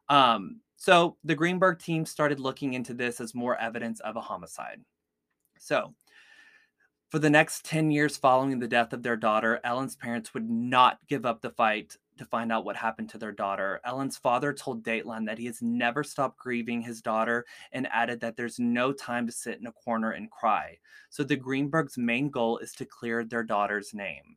Um, 0.09 0.61
so 0.79 1.19
the 1.25 1.35
Greenberg 1.35 1.79
team 1.79 2.07
started 2.07 2.41
looking 2.41 2.73
into 2.73 2.95
this 2.95 3.21
as 3.21 3.35
more 3.35 3.59
evidence 3.59 4.01
of 4.01 4.17
a 4.17 4.23
homicide. 4.23 4.81
So, 5.59 5.95
for 7.11 7.18
the 7.18 7.30
next 7.30 7.64
10 7.64 7.90
years 7.90 8.16
following 8.16 8.59
the 8.59 8.68
death 8.68 8.92
of 8.92 9.02
their 9.02 9.16
daughter, 9.16 9.61
Ellen's 9.62 9.96
parents 9.96 10.34
would 10.34 10.50
not 10.50 10.98
give 11.09 11.24
up 11.24 11.40
the 11.40 11.50
fight 11.50 11.96
to 12.18 12.24
find 12.24 12.50
out 12.50 12.64
what 12.64 12.76
happened 12.76 13.09
to 13.11 13.18
their 13.18 13.32
daughter. 13.32 13.80
Ellen's 13.84 14.16
father 14.16 14.52
told 14.52 14.82
Dateline 14.82 15.26
that 15.26 15.38
he 15.38 15.46
has 15.46 15.62
never 15.62 16.02
stopped 16.02 16.38
grieving 16.38 16.80
his 16.80 17.02
daughter 17.02 17.44
and 17.72 17.86
added 17.92 18.20
that 18.20 18.36
there's 18.36 18.59
no 18.59 18.92
time 18.92 19.26
to 19.26 19.32
sit 19.32 19.61
in 19.61 19.66
a 19.66 19.72
corner 19.72 20.12
and 20.12 20.30
cry. 20.30 20.78
So 21.11 21.22
the 21.22 21.36
Greenbergs' 21.36 21.98
main 21.98 22.30
goal 22.30 22.59
is 22.59 22.72
to 22.72 22.84
clear 22.84 23.24
their 23.24 23.44
daughter's 23.44 23.94
name. 23.94 24.36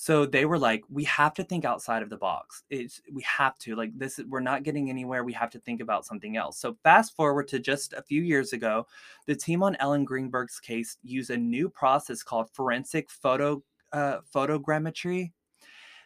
So 0.00 0.26
they 0.26 0.44
were 0.44 0.60
like, 0.60 0.84
we 0.88 1.02
have 1.04 1.34
to 1.34 1.42
think 1.42 1.64
outside 1.64 2.04
of 2.04 2.08
the 2.08 2.16
box. 2.16 2.62
It's 2.70 3.00
we 3.12 3.20
have 3.22 3.58
to 3.58 3.74
like 3.74 3.90
this. 3.98 4.20
We're 4.28 4.38
not 4.38 4.62
getting 4.62 4.90
anywhere. 4.90 5.24
We 5.24 5.32
have 5.32 5.50
to 5.50 5.58
think 5.58 5.80
about 5.80 6.06
something 6.06 6.36
else. 6.36 6.60
So 6.60 6.76
fast 6.84 7.16
forward 7.16 7.48
to 7.48 7.58
just 7.58 7.94
a 7.94 8.02
few 8.02 8.22
years 8.22 8.52
ago, 8.52 8.86
the 9.26 9.34
team 9.34 9.60
on 9.60 9.76
Ellen 9.80 10.04
Greenberg's 10.04 10.60
case 10.60 10.98
used 11.02 11.30
a 11.30 11.36
new 11.36 11.68
process 11.68 12.22
called 12.22 12.48
forensic 12.52 13.10
photo 13.10 13.60
uh, 13.92 14.18
photogrammetry 14.32 15.32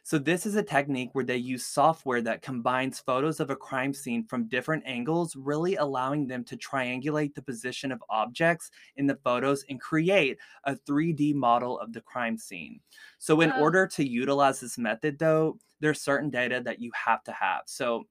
so, 0.04 0.18
this 0.18 0.46
is 0.46 0.56
a 0.56 0.62
technique 0.64 1.10
where 1.12 1.24
they 1.24 1.36
use 1.36 1.64
software 1.64 2.20
that 2.22 2.42
combines 2.42 2.98
photos 2.98 3.38
of 3.38 3.50
a 3.50 3.56
crime 3.56 3.94
scene 3.94 4.24
from 4.24 4.48
different 4.48 4.82
angles, 4.84 5.36
really 5.36 5.76
allowing 5.76 6.26
them 6.26 6.42
to 6.44 6.56
triangulate 6.56 7.34
the 7.34 7.42
position 7.42 7.92
of 7.92 8.02
objects 8.10 8.70
in 8.96 9.06
the 9.06 9.16
photos 9.22 9.64
and 9.68 9.80
create 9.80 10.38
a 10.64 10.74
3D 10.74 11.32
model 11.34 11.78
of 11.78 11.92
the 11.92 12.00
crime 12.00 12.36
scene. 12.36 12.80
So, 13.18 13.40
in 13.42 13.52
order 13.52 13.86
to 13.88 14.06
utilize 14.06 14.60
this 14.60 14.76
method, 14.76 15.18
though, 15.20 15.58
there's 15.80 16.00
certain 16.00 16.30
data 16.30 16.60
that 16.64 16.80
you 16.80 16.90
have 16.94 17.22
to 17.24 17.32
have. 17.32 17.62
So, 17.66 18.04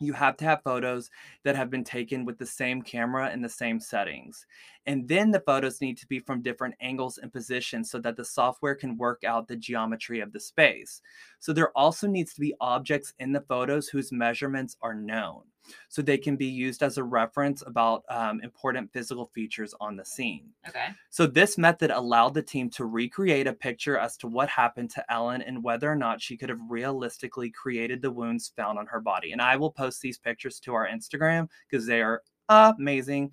you 0.00 0.12
have 0.12 0.36
to 0.38 0.44
have 0.44 0.62
photos 0.62 1.10
that 1.44 1.56
have 1.56 1.70
been 1.70 1.84
taken 1.84 2.24
with 2.24 2.38
the 2.38 2.46
same 2.46 2.82
camera 2.82 3.32
in 3.32 3.42
the 3.42 3.48
same 3.48 3.78
settings. 3.80 4.44
And 4.86 5.08
then 5.08 5.30
the 5.30 5.40
photos 5.40 5.80
need 5.80 5.96
to 5.98 6.06
be 6.06 6.18
from 6.18 6.42
different 6.42 6.74
angles 6.80 7.18
and 7.18 7.32
positions 7.32 7.90
so 7.90 7.98
that 8.00 8.16
the 8.16 8.24
software 8.24 8.74
can 8.74 8.96
work 8.96 9.24
out 9.24 9.48
the 9.48 9.56
geometry 9.56 10.20
of 10.20 10.32
the 10.32 10.40
space. 10.40 11.00
So 11.38 11.52
there 11.52 11.70
also 11.76 12.06
needs 12.06 12.34
to 12.34 12.40
be 12.40 12.54
objects 12.60 13.12
in 13.18 13.32
the 13.32 13.40
photos 13.42 13.88
whose 13.88 14.12
measurements 14.12 14.76
are 14.82 14.94
known 14.94 15.42
so 15.88 16.02
they 16.02 16.18
can 16.18 16.36
be 16.36 16.46
used 16.46 16.82
as 16.82 16.98
a 16.98 17.04
reference 17.04 17.62
about 17.66 18.02
um, 18.08 18.40
important 18.42 18.92
physical 18.92 19.30
features 19.34 19.74
on 19.80 19.96
the 19.96 20.04
scene. 20.04 20.50
Okay. 20.68 20.88
So 21.10 21.26
this 21.26 21.58
method 21.58 21.90
allowed 21.90 22.34
the 22.34 22.42
team 22.42 22.70
to 22.70 22.84
recreate 22.84 23.46
a 23.46 23.52
picture 23.52 23.98
as 23.98 24.16
to 24.18 24.26
what 24.26 24.48
happened 24.48 24.90
to 24.90 25.12
Ellen 25.12 25.42
and 25.42 25.62
whether 25.62 25.90
or 25.90 25.96
not 25.96 26.20
she 26.20 26.36
could 26.36 26.48
have 26.48 26.60
realistically 26.68 27.50
created 27.50 28.02
the 28.02 28.10
wounds 28.10 28.52
found 28.56 28.78
on 28.78 28.86
her 28.86 29.00
body. 29.00 29.32
And 29.32 29.40
I 29.40 29.56
will 29.56 29.70
post 29.70 30.00
these 30.00 30.18
pictures 30.18 30.60
to 30.60 30.74
our 30.74 30.88
Instagram 30.88 31.48
because 31.68 31.86
they 31.86 32.02
are 32.02 32.22
amazing. 32.48 33.32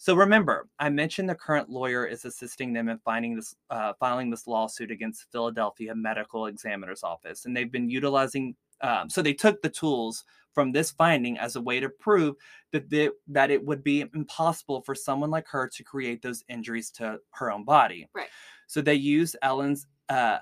So 0.00 0.14
remember, 0.14 0.66
I 0.78 0.88
mentioned 0.88 1.28
the 1.28 1.34
current 1.34 1.68
lawyer 1.68 2.06
is 2.06 2.24
assisting 2.24 2.72
them 2.72 2.88
in 2.88 2.96
finding 3.04 3.36
this, 3.36 3.54
uh, 3.68 3.92
filing 4.00 4.30
this 4.30 4.46
lawsuit 4.46 4.90
against 4.90 5.30
Philadelphia 5.30 5.94
Medical 5.94 6.46
Examiner's 6.46 7.02
Office, 7.02 7.44
and 7.44 7.54
they've 7.54 7.70
been 7.70 7.90
utilizing. 7.90 8.56
Um, 8.80 9.10
so 9.10 9.20
they 9.20 9.34
took 9.34 9.60
the 9.60 9.68
tools 9.68 10.24
from 10.54 10.72
this 10.72 10.90
finding 10.90 11.36
as 11.36 11.56
a 11.56 11.60
way 11.60 11.80
to 11.80 11.90
prove 11.90 12.36
that 12.72 12.88
they, 12.88 13.10
that 13.28 13.50
it 13.50 13.62
would 13.62 13.84
be 13.84 14.06
impossible 14.14 14.80
for 14.80 14.94
someone 14.94 15.28
like 15.28 15.46
her 15.48 15.68
to 15.68 15.84
create 15.84 16.22
those 16.22 16.42
injuries 16.48 16.90
to 16.92 17.18
her 17.32 17.52
own 17.52 17.66
body. 17.66 18.08
Right. 18.14 18.28
So 18.68 18.80
they 18.80 18.94
used 18.94 19.36
Ellen's 19.42 19.86
uh, 20.08 20.38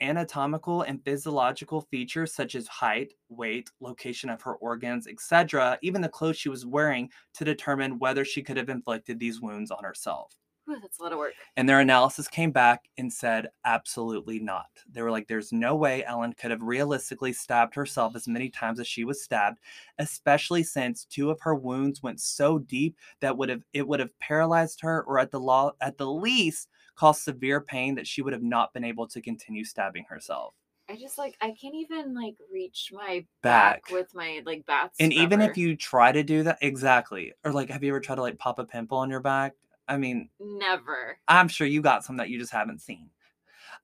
anatomical 0.00 0.82
and 0.82 1.04
physiological 1.04 1.82
features 1.82 2.34
such 2.34 2.54
as 2.54 2.66
height, 2.68 3.14
weight, 3.28 3.70
location 3.80 4.30
of 4.30 4.42
her 4.42 4.54
organs, 4.56 5.06
etc., 5.06 5.78
even 5.82 6.00
the 6.00 6.08
clothes 6.08 6.38
she 6.38 6.48
was 6.48 6.64
wearing 6.64 7.10
to 7.34 7.44
determine 7.44 7.98
whether 7.98 8.24
she 8.24 8.42
could 8.42 8.56
have 8.56 8.68
inflicted 8.68 9.18
these 9.18 9.40
wounds 9.40 9.70
on 9.70 9.82
herself. 9.82 10.36
Ooh, 10.70 10.78
that's 10.80 11.00
a 11.00 11.02
lot 11.02 11.12
of 11.12 11.18
work. 11.18 11.32
And 11.56 11.68
their 11.68 11.80
analysis 11.80 12.28
came 12.28 12.52
back 12.52 12.88
and 12.96 13.12
said, 13.12 13.48
absolutely 13.64 14.38
not. 14.38 14.68
They 14.90 15.02
were 15.02 15.10
like, 15.10 15.26
there's 15.26 15.52
no 15.52 15.74
way 15.74 16.04
Ellen 16.04 16.34
could 16.34 16.52
have 16.52 16.62
realistically 16.62 17.32
stabbed 17.32 17.74
herself 17.74 18.14
as 18.14 18.28
many 18.28 18.48
times 18.48 18.78
as 18.78 18.86
she 18.86 19.04
was 19.04 19.22
stabbed, 19.22 19.58
especially 19.98 20.62
since 20.62 21.04
two 21.04 21.30
of 21.30 21.40
her 21.40 21.56
wounds 21.56 22.02
went 22.02 22.20
so 22.20 22.60
deep 22.60 22.96
that 23.20 23.36
would 23.36 23.48
have 23.48 23.62
it 23.72 23.86
would 23.86 23.98
have 23.98 24.16
paralyzed 24.20 24.80
her 24.82 25.02
or 25.02 25.18
at 25.18 25.32
the 25.32 25.40
law 25.40 25.72
at 25.80 25.98
the 25.98 26.06
least 26.06 26.68
caused 26.96 27.22
severe 27.22 27.60
pain 27.60 27.94
that 27.96 28.06
she 28.06 28.22
would 28.22 28.32
have 28.32 28.42
not 28.42 28.72
been 28.72 28.84
able 28.84 29.06
to 29.08 29.20
continue 29.20 29.64
stabbing 29.64 30.04
herself. 30.08 30.54
I 30.88 30.96
just 30.96 31.16
like 31.16 31.36
I 31.40 31.54
can't 31.60 31.74
even 31.74 32.14
like 32.14 32.34
reach 32.52 32.90
my 32.92 33.24
back, 33.42 33.86
Back. 33.86 33.90
with 33.92 34.14
my 34.14 34.42
like 34.44 34.66
bat. 34.66 34.92
And 35.00 35.12
even 35.12 35.40
if 35.40 35.56
you 35.56 35.76
try 35.76 36.12
to 36.12 36.22
do 36.22 36.42
that, 36.42 36.58
exactly. 36.60 37.32
Or 37.44 37.52
like, 37.52 37.70
have 37.70 37.82
you 37.82 37.92
ever 37.92 38.00
tried 38.00 38.16
to 38.16 38.22
like 38.22 38.38
pop 38.38 38.58
a 38.58 38.64
pimple 38.64 38.98
on 38.98 39.08
your 39.08 39.20
back? 39.20 39.54
I 39.88 39.96
mean, 39.96 40.28
never. 40.40 41.18
I'm 41.28 41.48
sure 41.48 41.66
you 41.66 41.82
got 41.82 42.04
some 42.04 42.16
that 42.18 42.28
you 42.28 42.38
just 42.38 42.52
haven't 42.52 42.80
seen. 42.80 43.10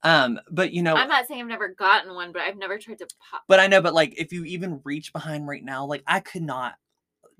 Um, 0.03 0.39
but 0.51 0.73
you 0.73 0.83
know, 0.83 0.95
I'm 0.95 1.09
not 1.09 1.27
saying 1.27 1.41
I've 1.41 1.49
never 1.49 1.69
gotten 1.69 2.15
one, 2.15 2.33
but 2.33 2.43
I've 2.43 2.57
never 2.57 2.79
tried 2.79 2.99
to 2.99 3.07
pop. 3.31 3.43
but 3.49 3.59
I 3.59 3.67
know, 3.67 3.81
but 3.81 3.95
like, 3.95 4.15
if 4.19 4.33
you 4.33 4.45
even 4.45 4.81
reach 4.85 5.13
behind 5.13 5.49
right 5.49 5.65
now, 5.65 5.87
like, 5.87 6.03
I 6.07 6.21
could 6.21 6.43
not 6.43 6.75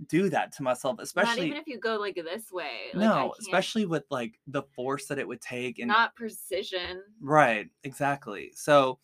do 0.07 0.29
that 0.31 0.53
to 0.53 0.63
myself, 0.63 0.99
especially 1.01 1.43
not 1.43 1.47
even 1.47 1.57
if 1.57 1.67
you 1.67 1.79
go 1.79 1.97
like 1.97 2.15
this 2.15 2.53
way. 2.53 2.91
Like, 2.95 3.01
no, 3.01 3.35
especially 3.41 3.87
with 3.87 4.05
like 4.11 4.39
the 4.47 4.63
force 4.63 5.07
that 5.07 5.19
it 5.19 5.27
would 5.27 5.41
take 5.41 5.79
and 5.79 5.89
not 5.89 6.15
precision. 6.15 7.03
Right, 7.21 7.69
exactly. 7.85 8.53
So 8.55 8.99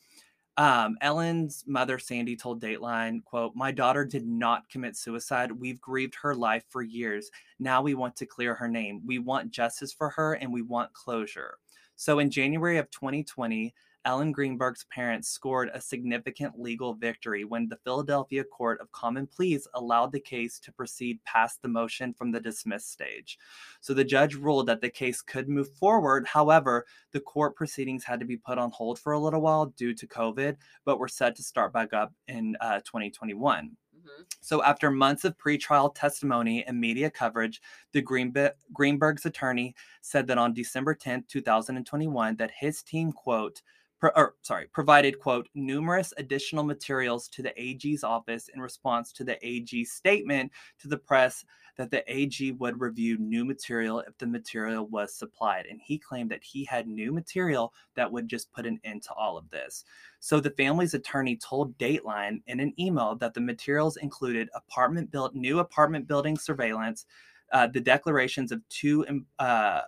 um, 0.57 0.97
Ellen's 1.01 1.65
mother, 1.67 1.99
Sandy, 1.99 2.37
told 2.37 2.63
Dateline, 2.63 3.25
quote, 3.25 3.57
My 3.57 3.73
daughter 3.73 4.05
did 4.05 4.27
not 4.27 4.69
commit 4.69 4.97
suicide. 4.97 5.51
We've 5.51 5.81
grieved 5.81 6.15
her 6.23 6.35
life 6.35 6.65
for 6.69 6.83
years. 6.83 7.31
Now 7.59 7.83
we 7.83 7.95
want 7.95 8.15
to 8.17 8.27
clear 8.27 8.55
her 8.55 8.69
name. 8.69 9.03
We 9.05 9.19
want 9.19 9.51
justice 9.51 9.93
for 9.93 10.11
her 10.11 10.35
and 10.35 10.53
we 10.53 10.63
want 10.63 10.93
closure. 10.93 11.59
So 11.97 12.21
in 12.21 12.31
January 12.31 12.79
of 12.79 12.91
2020, 12.91 13.75
Ellen 14.05 14.33
Greenberg's 14.33 14.85
parents 14.85 15.29
scored 15.29 15.71
a 15.73 15.81
significant 15.81 16.59
legal 16.61 16.95
victory 16.95 17.45
when 17.45 17.69
the 17.69 17.79
Philadelphia 17.85 18.45
Court 18.45 18.81
of 18.81 18.93
Common 18.93 19.27
Pleas 19.27 19.67
allowed 19.75 20.13
the 20.13 20.21
case 20.21 20.59
to 20.61 20.73
proceed 20.73 21.23
past 21.25 21.63
the 21.63 21.69
motion 21.69 22.13
from 22.13 22.31
the 22.31 22.41
dismiss 22.41 22.85
stage. 22.87 23.39
So 23.81 23.95
the 23.95 24.05
judge 24.05 24.35
ruled 24.35 24.67
that 24.67 24.81
the 24.81 24.91
case 24.91 25.23
could 25.23 25.49
move 25.49 25.73
forward. 25.75 26.27
However, 26.27 26.87
the 27.13 27.21
court 27.21 27.57
proceedings 27.57 28.05
had 28.05 28.21
to 28.21 28.27
be 28.27 28.37
put 28.37 28.59
on 28.59 28.71
hold 28.71 28.99
for 28.99 29.13
a 29.13 29.19
little 29.19 29.41
while 29.41 29.67
due 29.67 29.95
to 29.95 30.07
COVID, 30.07 30.57
but 30.85 30.99
were 30.99 31.09
set 31.09 31.35
to 31.37 31.43
start 31.43 31.73
back 31.73 31.93
up 31.93 32.13
in 32.29 32.57
uh, 32.61 32.81
2021. 32.81 33.77
Mhm. 33.97 34.27
So, 34.41 34.63
after 34.63 34.91
months 34.91 35.25
of 35.25 35.39
pretrial 35.39 35.95
testimony 35.95 36.65
and 36.67 36.79
media 36.79 37.11
coverage, 37.11 37.63
the 37.93 38.03
Greenbe- 38.03 38.53
Greenberg's 38.73 39.25
attorney 39.25 39.75
said 40.03 40.27
that 40.27 40.37
on 40.39 40.53
December 40.53 40.95
10th, 40.95 41.27
2021, 41.29 42.37
that 42.37 42.51
his 42.51 42.83
team, 42.83 43.13
quote, 43.13 43.63
pro- 44.01 44.11
or 44.17 44.35
sorry, 44.43 44.67
provided, 44.73 45.19
quote, 45.19 45.49
numerous 45.55 46.13
additional 46.17 46.65
materials 46.65 47.29
to 47.29 47.43
the 47.43 47.53
AG's 47.61 48.05
office 48.05 48.49
in 48.55 48.61
response 48.61 49.13
to 49.13 49.25
the 49.25 49.39
AG's 49.47 49.93
statement 49.93 50.53
to 50.81 50.89
the 50.89 50.99
press 50.99 51.45
that 51.77 51.91
the 51.91 52.05
AG 52.13 52.53
would 52.53 52.81
review 52.81 53.19
new 53.19 53.45
material 53.45 54.01
if 54.01 54.17
the 54.19 54.27
material 54.27 54.87
was 54.87 55.15
supplied. 55.15 55.67
And 55.67 55.81
he 55.83 55.99
claimed 55.99 56.31
that 56.31 56.45
he 56.45 56.65
had 56.65 56.87
new 56.87 57.13
material 57.13 57.73
that 57.97 58.11
would 58.11 58.29
just 58.29 58.53
put 58.53 58.67
an 58.67 58.79
end 58.85 59.03
to 59.05 59.13
all 59.15 59.37
of 59.37 59.51
this. 59.51 59.85
So 60.21 60.41
the 60.41 60.51
family's 60.51 60.95
attorney 60.95 61.37
told 61.37 61.77
Dateline 61.79 62.43
in 62.47 62.61
an 62.61 62.73
email 62.79 63.17
that 63.17 63.35
the 63.35 63.41
materials 63.41 63.97
included 63.97 64.49
apartment 64.55 65.11
built 65.11 65.35
new 65.35 65.59
apartment 65.59 66.07
building 66.07 66.39
surveillance, 66.39 67.07
uh, 67.53 67.67
the 67.67 67.81
declarations 67.81 68.53
of 68.53 68.67
two 68.69 69.05
uh, 69.39 69.83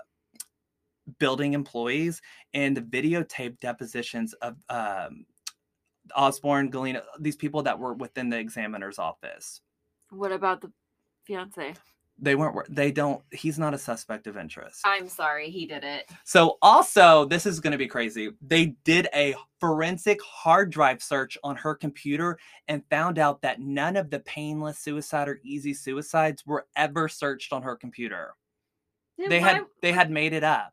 building 1.18 1.54
employees, 1.54 2.20
and 2.54 2.76
the 2.76 2.82
videotape 2.82 3.58
depositions 3.60 4.32
of 4.34 4.56
um, 4.68 5.26
Osborne, 6.14 6.70
Gulino, 6.70 7.02
these 7.20 7.36
people 7.36 7.62
that 7.62 7.78
were 7.78 7.94
within 7.94 8.28
the 8.28 8.38
examiner's 8.38 8.98
office. 8.98 9.60
What 10.10 10.32
about 10.32 10.60
the 10.60 10.70
fiance? 11.24 11.74
They 12.18 12.34
weren't. 12.34 12.74
They 12.74 12.90
don't. 12.92 13.22
He's 13.30 13.58
not 13.58 13.74
a 13.74 13.78
suspect 13.78 14.26
of 14.26 14.38
interest. 14.38 14.80
I'm 14.86 15.06
sorry, 15.06 15.50
he 15.50 15.66
did 15.66 15.84
it. 15.84 16.08
So 16.24 16.56
also, 16.62 17.26
this 17.26 17.44
is 17.44 17.60
going 17.60 17.72
to 17.72 17.78
be 17.78 17.88
crazy. 17.88 18.30
They 18.40 18.76
did 18.84 19.08
a 19.14 19.34
forensic 19.60 20.22
hard 20.22 20.70
drive 20.70 21.02
search 21.02 21.36
on 21.44 21.56
her 21.56 21.74
computer 21.74 22.38
and 22.68 22.82
found 22.88 23.18
out 23.18 23.42
that 23.42 23.60
none 23.60 23.96
of 23.96 24.08
the 24.08 24.20
painless 24.20 24.78
suicide 24.78 25.28
or 25.28 25.40
easy 25.44 25.74
suicides 25.74 26.46
were 26.46 26.66
ever 26.74 27.06
searched 27.06 27.52
on 27.52 27.62
her 27.62 27.76
computer. 27.76 28.34
They 29.18 29.40
had 29.40 29.66
they 29.82 29.92
had 29.92 30.10
made 30.10 30.32
it 30.32 30.44
up. 30.44 30.72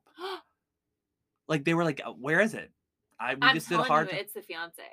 Like 1.47 1.65
they 1.65 1.73
were 1.73 1.83
like, 1.83 2.01
"Uh, 2.05 2.11
"Where 2.11 2.41
is 2.41 2.53
it?" 2.53 2.71
I 3.19 3.35
we 3.35 3.39
I'm 3.41 3.55
just 3.55 3.69
did 3.69 3.75
a 3.75 3.77
telling 3.77 3.91
hard. 3.91 4.11
you, 4.11 4.17
it's 4.17 4.33
the 4.33 4.41
fiance. 4.41 4.83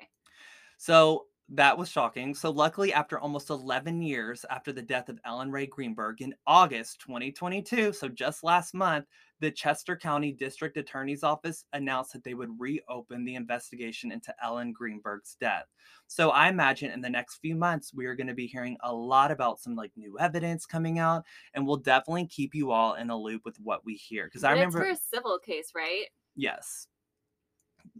So 0.77 1.25
that 1.53 1.77
was 1.77 1.89
shocking. 1.89 2.33
So, 2.33 2.49
luckily, 2.49 2.93
after 2.93 3.19
almost 3.19 3.49
11 3.49 4.01
years 4.01 4.45
after 4.49 4.71
the 4.71 4.81
death 4.81 5.09
of 5.09 5.19
Ellen 5.25 5.51
Rae 5.51 5.65
Greenberg 5.65 6.21
in 6.21 6.33
August 6.47 7.01
2022, 7.01 7.91
so 7.91 8.07
just 8.07 8.43
last 8.43 8.73
month, 8.73 9.05
the 9.41 9.51
Chester 9.51 9.97
County 9.97 10.31
District 10.31 10.77
Attorney's 10.77 11.23
Office 11.23 11.65
announced 11.73 12.13
that 12.13 12.23
they 12.23 12.35
would 12.35 12.57
reopen 12.57 13.25
the 13.25 13.35
investigation 13.35 14.13
into 14.13 14.33
Ellen 14.41 14.71
Greenberg's 14.71 15.35
death. 15.41 15.65
So, 16.07 16.29
I 16.29 16.47
imagine 16.47 16.89
in 16.89 17.01
the 17.01 17.09
next 17.09 17.39
few 17.39 17.55
months, 17.55 17.93
we 17.93 18.05
are 18.05 18.15
going 18.15 18.27
to 18.27 18.33
be 18.33 18.47
hearing 18.47 18.77
a 18.81 18.93
lot 18.93 19.29
about 19.29 19.59
some 19.59 19.75
like 19.75 19.91
new 19.97 20.17
evidence 20.19 20.65
coming 20.65 20.99
out, 20.99 21.25
and 21.53 21.67
we'll 21.67 21.77
definitely 21.77 22.27
keep 22.27 22.55
you 22.55 22.71
all 22.71 22.93
in 22.93 23.09
a 23.09 23.17
loop 23.17 23.41
with 23.43 23.57
what 23.59 23.83
we 23.85 23.95
hear. 23.95 24.25
Because 24.25 24.45
I 24.45 24.51
remember, 24.51 24.83
it's 24.83 25.01
for 25.01 25.15
a 25.15 25.17
civil 25.17 25.37
case, 25.37 25.73
right? 25.75 26.05
Yes. 26.41 26.87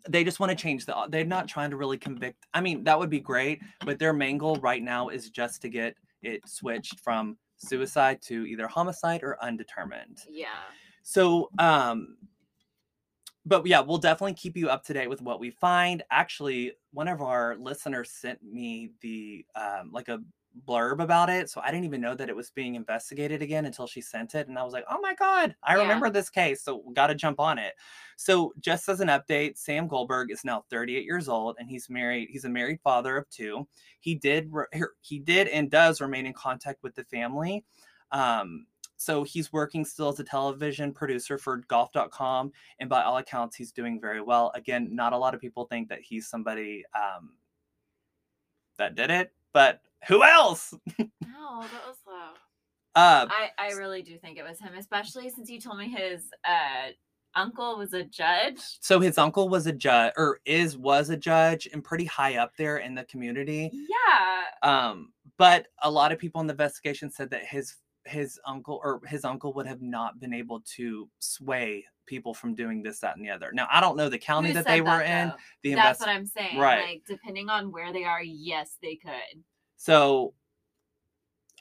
They 0.09 0.23
just 0.23 0.39
want 0.39 0.49
to 0.51 0.55
change 0.55 0.85
the. 0.85 0.95
They're 1.09 1.25
not 1.25 1.47
trying 1.47 1.69
to 1.71 1.77
really 1.77 1.97
convict. 1.97 2.45
I 2.53 2.61
mean, 2.61 2.83
that 2.85 2.97
would 2.97 3.09
be 3.09 3.19
great, 3.19 3.61
but 3.85 3.99
their 3.99 4.13
main 4.13 4.37
goal 4.37 4.55
right 4.57 4.81
now 4.81 5.09
is 5.09 5.29
just 5.29 5.61
to 5.61 5.69
get 5.69 5.95
it 6.21 6.47
switched 6.47 6.99
from 6.99 7.37
suicide 7.57 8.21
to 8.23 8.45
either 8.45 8.67
homicide 8.67 9.21
or 9.23 9.37
undetermined. 9.43 10.19
Yeah. 10.29 10.47
So, 11.03 11.49
um, 11.59 12.17
but 13.45 13.65
yeah, 13.65 13.79
we'll 13.79 13.97
definitely 13.97 14.35
keep 14.35 14.55
you 14.55 14.69
up 14.69 14.83
to 14.85 14.93
date 14.93 15.09
with 15.09 15.21
what 15.21 15.39
we 15.39 15.49
find. 15.49 16.03
Actually, 16.11 16.73
one 16.93 17.07
of 17.07 17.21
our 17.21 17.55
listeners 17.57 18.11
sent 18.11 18.41
me 18.43 18.91
the 19.01 19.45
um, 19.55 19.91
like 19.91 20.09
a 20.09 20.19
blurb 20.67 21.01
about 21.01 21.29
it, 21.29 21.49
so 21.49 21.61
I 21.61 21.71
didn't 21.71 21.85
even 21.85 22.01
know 22.01 22.15
that 22.15 22.29
it 22.29 22.35
was 22.35 22.49
being 22.51 22.75
investigated 22.75 23.41
again 23.41 23.65
until 23.65 23.87
she 23.87 24.01
sent 24.01 24.35
it, 24.35 24.47
and 24.47 24.57
I 24.59 24.63
was 24.63 24.73
like, 24.73 24.85
oh 24.89 24.99
my 25.01 25.13
god, 25.15 25.55
I 25.63 25.75
Yeah. 25.75 25.81
remember 25.83 26.09
this 26.09 26.29
case, 26.29 26.61
so 26.63 26.79
got 26.93 27.07
to 27.07 27.15
jump 27.15 27.39
on 27.39 27.57
it. 27.57 27.73
So, 28.17 28.53
just 28.59 28.87
as 28.89 28.99
an 28.99 29.07
update, 29.07 29.57
Sam 29.57 29.87
Goldberg 29.87 30.29
is 30.31 30.43
now 30.43 30.63
38 30.69 31.05
years 31.05 31.27
old, 31.27 31.55
and 31.59 31.69
he's 31.69 31.89
married. 31.89 32.29
He's 32.31 32.45
a 32.45 32.49
married 32.49 32.79
father 32.83 33.17
of 33.17 33.29
two. 33.29 33.67
He 33.99 34.15
did 34.15 34.49
re- 34.51 34.65
he 35.01 35.19
did 35.19 35.47
and 35.47 35.71
does 35.71 36.01
remain 36.01 36.25
in 36.25 36.33
contact 36.33 36.83
with 36.83 36.93
the 36.95 37.03
family. 37.05 37.63
Um, 38.11 38.67
so 38.97 39.23
he's 39.23 39.51
working 39.51 39.83
still 39.83 40.09
as 40.09 40.19
a 40.19 40.23
television 40.23 40.93
producer 40.93 41.39
for 41.39 41.57
golf.com 41.67 42.51
and 42.79 42.87
by 42.87 43.01
all 43.01 43.17
accounts 43.17 43.55
he's 43.55 43.71
doing 43.71 43.99
very 43.99 44.21
well 44.21 44.51
again 44.53 44.89
not 44.93 45.11
a 45.11 45.17
lot 45.17 45.33
of 45.33 45.41
people 45.41 45.65
think 45.65 45.89
that 45.89 46.01
he's 46.01 46.27
somebody 46.27 46.83
um, 46.93 47.31
that 48.77 48.93
did 48.93 49.09
it 49.09 49.33
but 49.53 49.81
who 50.07 50.23
else 50.23 50.73
No, 50.99 51.61
that 51.61 51.85
was 51.87 51.97
low. 52.07 52.33
uh, 52.95 53.27
I, 53.29 53.49
I 53.57 53.71
really 53.73 54.01
do 54.01 54.17
think 54.17 54.37
it 54.37 54.43
was 54.43 54.59
him, 54.59 54.73
especially 54.77 55.29
since 55.29 55.49
you 55.49 55.59
told 55.59 55.77
me 55.79 55.89
his 55.89 56.23
uh 56.47 56.89
uncle 57.33 57.77
was 57.77 57.93
a 57.93 58.03
judge. 58.03 58.59
so 58.81 58.99
his 58.99 59.17
uncle 59.17 59.47
was 59.47 59.65
a 59.65 59.71
judge 59.71 60.11
or 60.17 60.39
is 60.45 60.77
was 60.77 61.09
a 61.09 61.15
judge 61.15 61.65
and 61.71 61.81
pretty 61.83 62.03
high 62.03 62.35
up 62.35 62.51
there 62.57 62.77
in 62.79 62.93
the 62.93 63.05
community 63.05 63.71
Yeah. 63.73 64.89
um, 64.89 65.13
but 65.37 65.67
a 65.81 65.89
lot 65.89 66.11
of 66.11 66.19
people 66.19 66.41
in 66.41 66.47
the 66.47 66.51
investigation 66.53 67.09
said 67.09 67.29
that 67.29 67.45
his 67.45 67.75
his 68.05 68.37
uncle 68.45 68.81
or 68.83 68.99
his 69.07 69.23
uncle 69.23 69.53
would 69.53 69.65
have 69.67 69.81
not 69.81 70.19
been 70.19 70.33
able 70.33 70.59
to 70.75 71.07
sway 71.19 71.85
people 72.05 72.33
from 72.33 72.53
doing 72.53 72.83
this 72.83 72.99
that 72.99 73.15
and 73.15 73.23
the 73.25 73.29
other 73.29 73.51
now 73.53 73.67
i 73.71 73.79
don't 73.79 73.95
know 73.95 74.09
the 74.09 74.17
county 74.17 74.49
Who 74.49 74.55
that 74.55 74.65
they 74.65 74.81
were 74.81 75.01
in 75.01 75.31
the 75.63 75.75
That's 75.75 75.99
invest- 75.99 75.99
what 76.01 76.09
I'm 76.09 76.25
saying. 76.25 76.57
Right. 76.57 76.83
Like 76.83 77.03
depending 77.07 77.47
on 77.49 77.71
where 77.71 77.93
they 77.93 78.03
are, 78.03 78.21
yes, 78.21 78.75
they 78.81 78.95
could. 78.95 79.43
So 79.81 80.35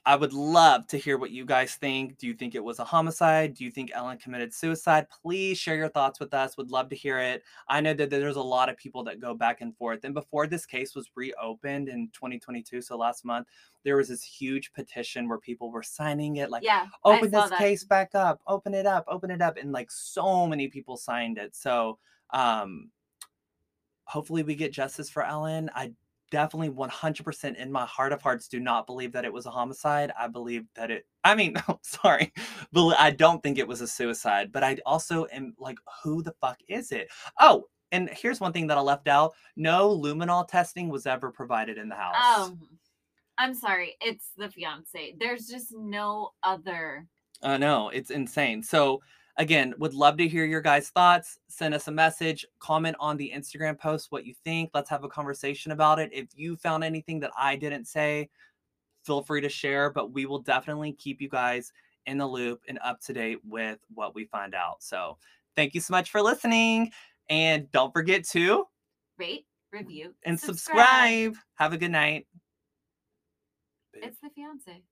I 0.04 0.14
would 0.14 0.34
love 0.34 0.86
to 0.88 0.98
hear 0.98 1.16
what 1.16 1.30
you 1.30 1.46
guys 1.46 1.76
think. 1.76 2.18
Do 2.18 2.26
you 2.26 2.34
think 2.34 2.54
it 2.54 2.62
was 2.62 2.78
a 2.78 2.84
homicide? 2.84 3.54
Do 3.54 3.64
you 3.64 3.70
think 3.70 3.92
Ellen 3.94 4.18
committed 4.18 4.52
suicide? 4.52 5.06
Please 5.22 5.56
share 5.56 5.76
your 5.76 5.88
thoughts 5.88 6.20
with 6.20 6.34
us. 6.34 6.58
Would 6.58 6.70
love 6.70 6.90
to 6.90 6.96
hear 6.96 7.18
it. 7.18 7.42
I 7.66 7.80
know 7.80 7.94
that 7.94 8.10
there's 8.10 8.36
a 8.36 8.42
lot 8.42 8.68
of 8.68 8.76
people 8.76 9.02
that 9.04 9.20
go 9.20 9.32
back 9.32 9.62
and 9.62 9.74
forth. 9.74 10.04
And 10.04 10.12
before 10.12 10.46
this 10.46 10.66
case 10.66 10.94
was 10.94 11.10
reopened 11.16 11.88
in 11.88 12.10
2022, 12.12 12.82
so 12.82 12.98
last 12.98 13.24
month, 13.24 13.46
there 13.86 13.96
was 13.96 14.08
this 14.08 14.22
huge 14.22 14.70
petition 14.74 15.26
where 15.26 15.38
people 15.38 15.70
were 15.70 15.82
signing 15.82 16.36
it 16.36 16.50
like 16.50 16.62
yeah. 16.62 16.88
Open 17.06 17.30
this 17.30 17.48
that. 17.48 17.58
case 17.58 17.84
back 17.84 18.14
up 18.14 18.42
open 18.46 18.74
it 18.74 18.84
up 18.84 19.06
open 19.08 19.30
it 19.30 19.40
up 19.40 19.56
and 19.56 19.72
like 19.72 19.90
so 19.90 20.46
many 20.46 20.68
people 20.68 20.98
signed 20.98 21.38
it 21.38 21.56
so 21.56 21.98
um 22.34 22.90
hopefully 24.04 24.42
we 24.42 24.54
get 24.54 24.70
justice 24.70 25.08
for 25.08 25.24
ellen 25.24 25.70
i 25.74 25.90
definitely 26.30 26.70
100% 26.70 27.56
in 27.56 27.72
my 27.72 27.84
heart 27.86 28.12
of 28.12 28.22
hearts 28.22 28.48
do 28.48 28.60
not 28.60 28.86
believe 28.86 29.12
that 29.12 29.24
it 29.24 29.32
was 29.32 29.46
a 29.46 29.50
homicide 29.50 30.12
i 30.18 30.26
believe 30.26 30.64
that 30.74 30.90
it 30.90 31.06
i 31.24 31.34
mean 31.34 31.54
sorry 31.82 32.32
but 32.72 32.98
i 32.98 33.10
don't 33.10 33.42
think 33.42 33.58
it 33.58 33.68
was 33.68 33.80
a 33.80 33.88
suicide 33.88 34.50
but 34.52 34.62
i 34.62 34.76
also 34.86 35.26
am 35.32 35.54
like 35.58 35.78
who 36.02 36.22
the 36.22 36.34
fuck 36.40 36.58
is 36.68 36.92
it 36.92 37.08
oh 37.40 37.64
and 37.92 38.08
here's 38.10 38.40
one 38.40 38.52
thing 38.52 38.66
that 38.66 38.78
i 38.78 38.80
left 38.80 39.08
out 39.08 39.32
no 39.56 39.88
luminol 39.88 40.46
testing 40.46 40.88
was 40.88 41.06
ever 41.06 41.30
provided 41.30 41.78
in 41.78 41.88
the 41.88 41.94
house 41.94 42.14
Oh, 42.16 42.56
I'm 43.40 43.54
sorry. 43.54 43.96
It's 44.02 44.32
the 44.36 44.50
fiance. 44.50 45.14
There's 45.18 45.46
just 45.46 45.72
no 45.74 46.32
other. 46.42 47.06
I 47.42 47.56
know 47.56 47.88
it's 47.88 48.10
insane. 48.10 48.62
So 48.62 49.00
again, 49.40 49.74
would 49.78 49.94
love 49.94 50.18
to 50.18 50.28
hear 50.28 50.44
your 50.44 50.60
guys' 50.60 50.90
thoughts. 50.90 51.38
Send 51.48 51.72
us 51.72 51.88
a 51.88 51.90
message, 51.90 52.44
comment 52.58 52.94
on 53.00 53.16
the 53.16 53.32
Instagram 53.34 53.76
post 53.78 54.12
what 54.12 54.26
you 54.26 54.34
think. 54.44 54.70
Let's 54.74 54.90
have 54.90 55.02
a 55.02 55.08
conversation 55.08 55.72
about 55.72 55.98
it. 55.98 56.10
If 56.12 56.28
you 56.34 56.56
found 56.56 56.84
anything 56.84 57.18
that 57.20 57.32
I 57.36 57.56
didn't 57.56 57.86
say, 57.86 58.28
feel 59.02 59.22
free 59.22 59.40
to 59.40 59.48
share, 59.48 59.88
but 59.90 60.12
we 60.12 60.26
will 60.26 60.40
definitely 60.40 60.92
keep 60.92 61.22
you 61.22 61.30
guys 61.30 61.72
in 62.04 62.18
the 62.18 62.26
loop 62.26 62.60
and 62.68 62.78
up 62.84 63.00
to 63.00 63.14
date 63.14 63.38
with 63.42 63.78
what 63.94 64.14
we 64.14 64.26
find 64.26 64.54
out. 64.54 64.82
So 64.82 65.16
thank 65.56 65.74
you 65.74 65.80
so 65.80 65.92
much 65.92 66.10
for 66.10 66.20
listening. 66.20 66.92
And 67.30 67.70
don't 67.72 67.94
forget 67.94 68.24
to 68.28 68.66
Rate, 69.18 69.46
review, 69.72 70.14
and 70.24 70.38
subscribe. 70.38 71.34
Have 71.54 71.72
a 71.72 71.78
good 71.78 71.92
night. 71.92 72.26
It's 73.94 74.20
the 74.20 74.28
fiance. 74.34 74.82